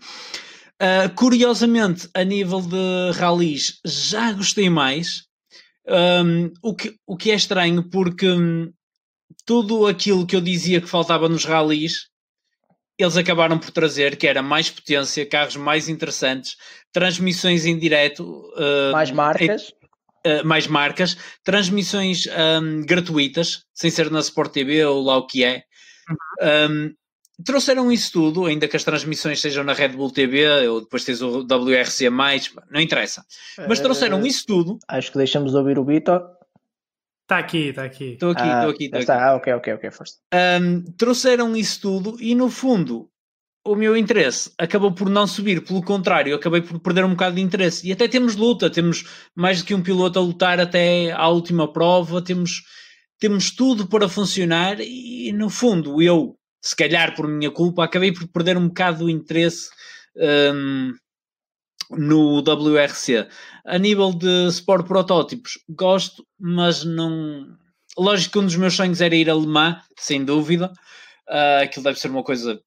[0.79, 5.25] ah, curiosamente, a nível de rallies, já gostei mais.
[5.89, 8.73] Um, o, que, o que é estranho, porque um,
[9.45, 12.12] tudo aquilo que eu dizia que faltava nos rallies
[13.03, 16.57] eles acabaram por trazer, que era mais potência, carros mais interessantes,
[16.93, 18.25] transmissões em direto.
[18.57, 19.69] Uh, mais marcas.
[20.25, 25.43] Uh, mais marcas, transmissões um, gratuitas, sem ser na Sport TV ou lá o que
[25.43, 25.65] é.
[26.09, 26.71] Uhum.
[26.71, 26.95] Um,
[27.45, 31.21] trouxeram isso tudo, ainda que as transmissões sejam na Red Bull TV, ou depois tens
[31.23, 33.25] o WRC, não interessa.
[33.69, 34.79] Mas trouxeram uh, isso tudo.
[34.87, 36.23] Acho que deixamos de ouvir o Vitor.
[37.23, 38.13] Está aqui, está aqui.
[38.13, 38.85] Estou aqui, estou ah, aqui.
[38.85, 39.25] Está, aqui.
[39.25, 40.17] Ah, ok, ok, ok, first.
[40.35, 43.09] Um, trouxeram isso tudo e no fundo
[43.65, 47.43] o meu interesse acabou por não subir, pelo contrário, acabei por perder um bocado de
[47.43, 47.87] interesse.
[47.87, 49.05] E até temos luta, temos
[49.35, 52.63] mais do que um piloto a lutar até à última prova, temos,
[53.21, 58.27] temos tudo para funcionar e no fundo eu, se calhar por minha culpa, acabei por
[58.29, 59.71] perder um bocado o interesse
[60.17, 60.93] um,
[61.97, 63.29] no WRC.
[63.65, 67.47] A nível de Sport Protótipos, gosto, mas não.
[67.99, 70.73] Lógico que um dos meus sonhos era ir a Le Mans, sem dúvida.
[71.29, 72.61] Uh, aquilo deve ser uma coisa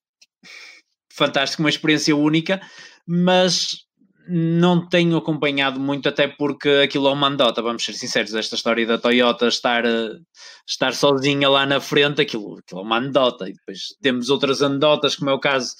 [1.11, 2.61] fantástica, uma experiência única,
[3.07, 3.85] mas
[4.27, 8.85] não tenho acompanhado muito, até porque aquilo é uma andota, vamos ser sinceros, esta história
[8.85, 10.17] da Toyota estar, ah,
[10.67, 15.15] estar sozinha lá na frente, aquilo, aquilo é uma andota, e depois temos outras andotas,
[15.15, 15.75] como é o caso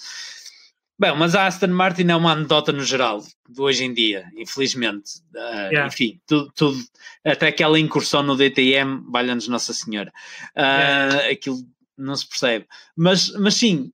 [0.98, 5.20] Bem, mas a Aston Martin é uma anedota no geral, de hoje em dia, infelizmente.
[5.36, 5.88] Uh, yeah.
[5.88, 6.78] Enfim, tudo, tudo,
[7.22, 10.10] até aquela incursão no DTM, valha-nos Nossa Senhora.
[10.56, 11.32] Uh, yeah.
[11.32, 11.58] Aquilo
[11.98, 12.66] não se percebe.
[12.96, 13.92] Mas, mas sim,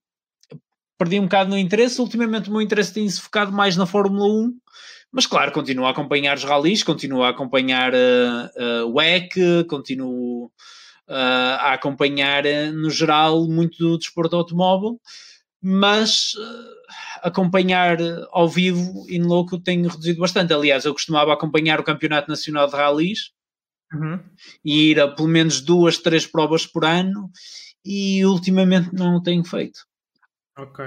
[0.96, 2.00] perdi um bocado no interesse.
[2.00, 4.54] Ultimamente o meu interesse tem-se focado mais na Fórmula 1.
[5.12, 10.52] Mas claro, continuo a acompanhar os rallies, continuo a acompanhar uh, o EC, continuo
[11.08, 14.98] a acompanhar, no geral, muito do desporto automóvel
[15.62, 16.34] mas
[17.22, 17.98] acompanhar
[18.32, 20.54] ao vivo e no louco tenho reduzido bastante.
[20.54, 23.32] Aliás, eu costumava acompanhar o Campeonato Nacional de Rallys
[23.94, 24.20] uhum.
[24.64, 27.30] e ir a pelo menos duas, três provas por ano
[27.86, 29.80] e ultimamente não o tenho feito.
[30.58, 30.86] Ok.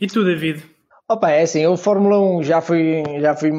[0.00, 0.64] E tu, David?
[1.08, 3.50] Opa, é assim, eu Fórmula 1 já fui, já fui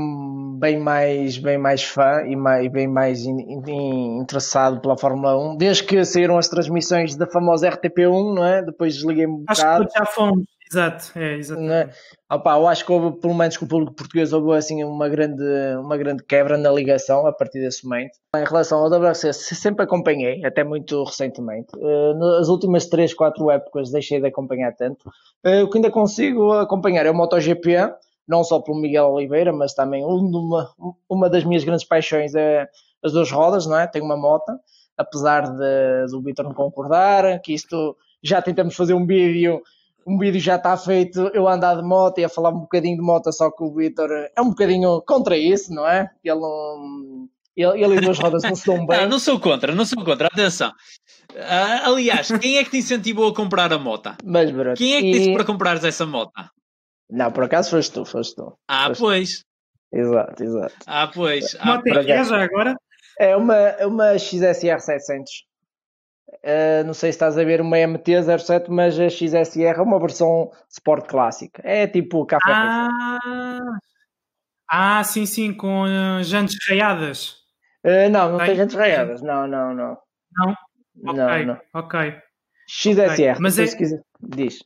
[0.57, 5.57] bem mais, bem mais fã e mais, bem mais in, in, interessado pela Fórmula 1,
[5.57, 8.63] desde que saíram as transmissões da famosa RTP1, não é?
[8.63, 9.87] Depois desliguei-me um Acho bocado.
[9.87, 11.39] que já fomos, exato, é.
[11.39, 11.89] É?
[12.33, 15.43] Opa, eu acho que houve, pelo menos com o público português, houve assim uma grande,
[15.79, 18.17] uma grande quebra na ligação a partir desse momento.
[18.35, 21.67] Em relação ao WRC, sempre acompanhei, até muito recentemente.
[21.75, 25.09] Uh, nas últimas 3, 4 épocas deixei de acompanhar tanto.
[25.45, 27.93] Uh, o que ainda consigo acompanhar é o MotoGP,
[28.27, 30.71] não só pelo Miguel Oliveira, mas também uma,
[31.09, 32.67] uma das minhas grandes paixões é
[33.03, 33.87] as duas rodas, não é?
[33.87, 34.53] Tenho uma moto,
[34.97, 39.61] apesar de, do Vitor não concordar, que isto já tentamos fazer um vídeo,
[40.05, 43.03] um vídeo já está feito, eu andar de moto e a falar um bocadinho de
[43.03, 46.09] moto, só que o Vitor é um bocadinho contra isso, não é?
[46.23, 46.41] Ele
[47.55, 49.01] ele, ele e duas rodas não se dão bem.
[49.01, 50.71] Não, não sou contra, não sou contra, atenção.
[51.31, 54.15] Uh, aliás, quem é que te incentivou a comprar a moto?
[54.23, 55.11] Mas, bro, quem é que e...
[55.11, 56.31] disse para comprares essa moto?
[57.09, 58.57] Não, por acaso foste tu, foste tu.
[58.67, 59.29] Ah, foste pois.
[59.39, 59.51] Tu.
[59.93, 60.75] Exato, exato.
[60.87, 61.55] Ah, pois.
[61.59, 62.75] Ah, Uma é já agora?
[63.19, 65.45] É uma, é uma XSR 700.
[66.43, 70.51] Uh, não sei se estás a ver uma MT-07, mas a XSR é uma versão
[70.69, 71.61] Sport clássica.
[71.63, 72.51] É tipo café.
[72.51, 73.77] Ah,
[74.67, 77.35] Ah, sim, sim, com uh, jantes raiadas.
[77.85, 79.21] Uh, não, não tem, tem jantes raiadas.
[79.21, 79.97] Não, não, não.
[80.31, 80.55] Não?
[81.07, 81.61] Ok, não, não.
[81.73, 82.15] ok.
[82.67, 83.35] XSR, okay.
[83.39, 83.75] mas é...
[83.75, 84.01] quiser.
[84.19, 84.59] Diz.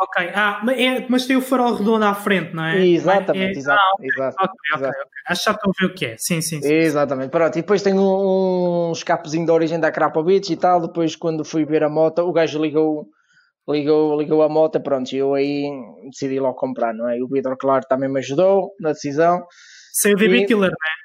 [0.00, 2.84] Ok, ah, é, mas tem o farol redondo à frente, não é?
[2.84, 5.08] Exatamente, é, exato, ah, okay, exato, okay, okay, exato.
[5.28, 6.60] Acho que já estou a ver o que é, sim, sim.
[6.60, 10.80] sim Exatamente, pronto, e depois tem um, um escapezinho de origem da Krapovic e tal,
[10.80, 13.06] depois quando fui ver a moto, o gajo ligou,
[13.68, 15.70] ligou, ligou a moto, pronto, e eu aí
[16.10, 17.18] decidi logo comprar, não é?
[17.18, 19.46] E o Vitor, claro, também me ajudou na decisão.
[19.92, 20.46] Sem o DB e...
[20.46, 21.02] Killer, não é?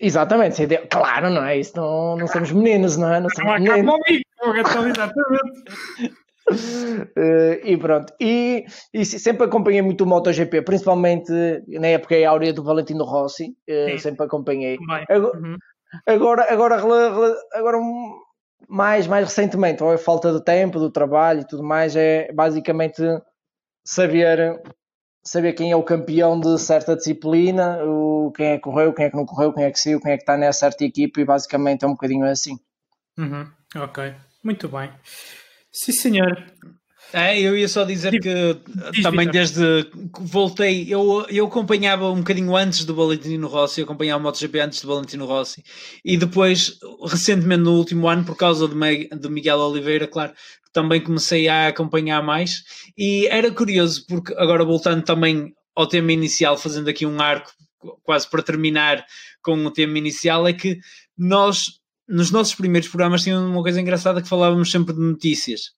[0.00, 1.58] Exatamente, claro, não é?
[1.58, 3.20] Isso não, não somos meninos, não é?
[3.20, 3.94] Não somos não meninos.
[4.40, 6.18] Então, exatamente.
[6.50, 11.30] Uh, e pronto, e, e, sempre acompanhei muito o MotoGP, principalmente
[11.68, 14.78] na época áurea do Valentino Rossi, uh, sempre acompanhei.
[15.08, 15.56] Agora, uhum.
[16.06, 17.78] agora, agora, agora,
[18.68, 23.02] mais, mais recentemente, ou a falta de tempo, do trabalho e tudo mais, é basicamente
[23.84, 24.60] saber
[25.22, 29.10] saber quem é o campeão de certa disciplina, o, quem é que correu, quem é
[29.10, 31.24] que não correu, quem é que saiu, quem é que está nessa certa equipe, e
[31.24, 32.58] basicamente é um bocadinho assim.
[33.18, 33.46] Uhum.
[33.76, 34.90] Ok, muito bem.
[35.72, 36.44] Sim, senhor.
[37.12, 38.60] É, eu ia só dizer que
[38.92, 44.20] Diz, também desde que voltei, eu, eu acompanhava um bocadinho antes do Valentino Rossi, acompanhava
[44.20, 45.62] o MotoGP antes do Valentino Rossi,
[46.04, 50.34] e depois, recentemente no último ano, por causa do Miguel Oliveira, claro,
[50.70, 52.62] também comecei a acompanhar mais,
[52.96, 57.50] e era curioso, porque agora voltando também ao tema inicial, fazendo aqui um arco
[58.02, 59.02] quase para terminar
[59.42, 60.78] com o tema inicial, é que
[61.16, 61.77] nós
[62.08, 65.72] nos nossos primeiros programas tinha uma coisa engraçada que falávamos sempre de notícias.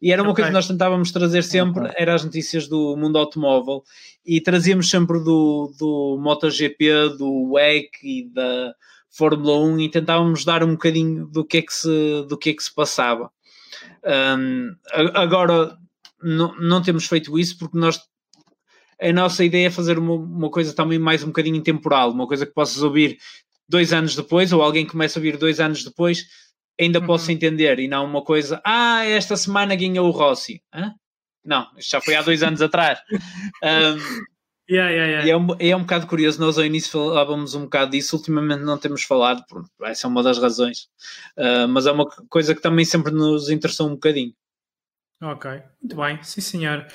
[0.00, 0.42] E era uma okay.
[0.42, 1.94] coisa que nós tentávamos trazer sempre, okay.
[1.96, 3.82] era as notícias do mundo automóvel
[4.24, 8.74] e trazíamos sempre do, do MotoGP, do WEC e da
[9.10, 12.54] Fórmula 1 e tentávamos dar um bocadinho do que é que se, do que é
[12.54, 13.30] que se passava.
[14.38, 14.74] Um,
[15.14, 15.76] agora
[16.22, 18.00] não, não temos feito isso porque nós
[19.00, 22.46] a nossa ideia é fazer uma, uma, coisa também mais um bocadinho temporal, uma coisa
[22.46, 23.18] que possas ouvir
[23.68, 26.26] dois anos depois, ou alguém começa a vir dois anos depois,
[26.80, 27.06] ainda uhum.
[27.06, 30.62] posso entender, e não uma coisa, ah, esta semana ganhou o Rossi.
[30.72, 30.92] Hã?
[31.44, 32.98] Não, isto já foi há dois anos atrás.
[33.62, 33.96] Um,
[34.68, 35.26] yeah, yeah, yeah.
[35.26, 38.62] E é um, é um bocado curioso, nós ao início falávamos um bocado disso, ultimamente
[38.62, 39.42] não temos falado,
[39.82, 40.88] essa é uma das razões,
[41.38, 44.34] uh, mas é uma coisa que também sempre nos interessou um bocadinho.
[45.22, 45.50] Ok,
[45.80, 46.86] muito bem, sim senhor.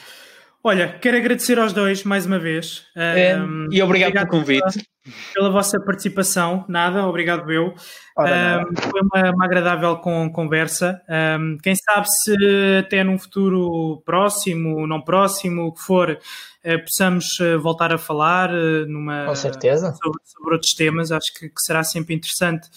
[0.63, 2.85] Olha, quero agradecer aos dois mais uma vez.
[2.95, 4.87] É, um, e obrigado, obrigado, pelo convite.
[5.34, 6.65] Pela, vossa participação.
[6.68, 7.73] Nada, obrigado eu.
[8.18, 11.02] Um, foi uma, uma, agradável com, conversa.
[11.40, 12.36] Um, quem sabe se
[12.80, 18.49] até num futuro próximo, não próximo, o que for, uh, possamos uh, voltar a falar
[18.52, 19.94] uh, numa, com certeza.
[20.02, 21.11] Sobre, sobre, outros temas.
[21.11, 22.68] Acho que, que será sempre interessante.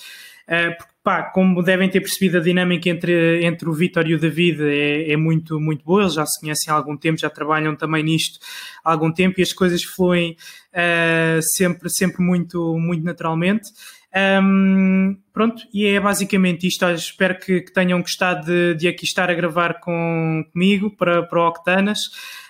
[0.46, 4.62] Porque pá, como devem ter percebido, a dinâmica entre, entre o Vitor e o David
[4.62, 6.02] é, é, muito, muito boa.
[6.02, 8.38] Eles já se conhecem há algum tempo, já trabalham também nisto
[8.84, 10.36] há algum tempo e as coisas fluem
[10.72, 13.70] uh, sempre, sempre muito, muito naturalmente.
[14.14, 16.84] Um, pronto, e é basicamente isto.
[16.90, 21.40] espero que, que, tenham gostado de, de aqui estar a gravar com, comigo para, para
[21.40, 22.00] o Octanas.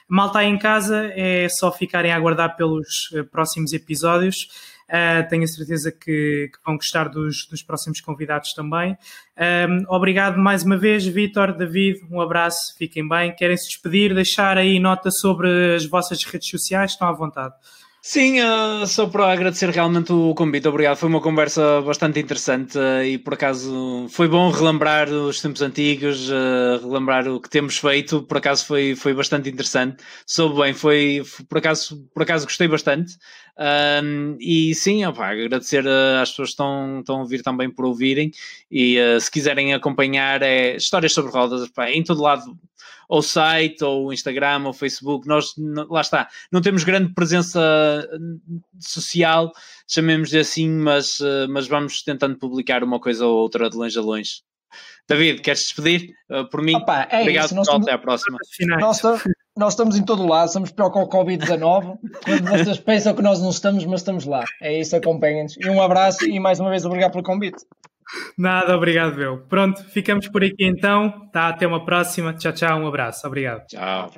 [0.09, 4.48] Mal está em casa, é só ficarem a aguardar pelos eh, próximos episódios.
[4.93, 8.94] Uh, tenho a certeza que, que vão gostar dos, dos, próximos convidados também.
[9.39, 13.35] Um, obrigado mais uma vez, Vitor, David, um abraço, fiquem bem.
[13.35, 17.55] Querem se despedir, deixar aí nota sobre as vossas redes sociais, estão à vontade.
[18.05, 20.97] Sim, uh, só para agradecer realmente o convite, obrigado.
[20.97, 26.29] Foi uma conversa bastante interessante uh, e por acaso foi bom relembrar os tempos antigos,
[26.29, 28.24] uh, relembrar o que temos feito.
[28.24, 30.03] Por acaso foi, foi bastante interessante.
[30.27, 33.16] Soube bem, foi, foi por, acaso, por acaso gostei bastante.
[34.41, 35.87] e sim, opa, agradecer
[36.20, 38.33] às pessoas que estão, estão a ouvir também por ouvirem
[38.69, 42.43] e se quiserem acompanhar é histórias sobre rodas, opa, em todo lado
[43.13, 45.29] ou site, ou Instagram, ou Facebook.
[45.29, 45.53] Nós,
[45.91, 47.61] lá está, não temos grande presença
[48.81, 49.53] social,
[49.87, 54.01] chamemos-lhe assim, mas, eh, mas vamos tentando publicar uma coisa ou outra de longe a
[54.01, 54.41] longe.
[55.07, 56.15] David, queres despedir?
[56.31, 58.39] Uh, por mim, Opa, é obrigado, isso, pessoal, até à próxima.
[58.81, 59.03] Nós,
[59.55, 61.99] nós, estamos em todo lado, somos pior com o Covid-19.
[62.25, 64.43] Quando vocês pensam que nós não estamos, mas estamos lá.
[64.63, 65.59] É isso, acompanhem-nos.
[65.59, 67.63] E um abraço e mais uma vez obrigado pelo convite.
[68.37, 69.39] Nada, obrigado, meu.
[69.47, 71.29] Pronto, ficamos por aqui então.
[71.33, 72.35] Tá, até uma próxima.
[72.35, 73.27] Tchau, tchau, um abraço.
[73.27, 73.67] Obrigado.
[73.67, 74.11] Tchau.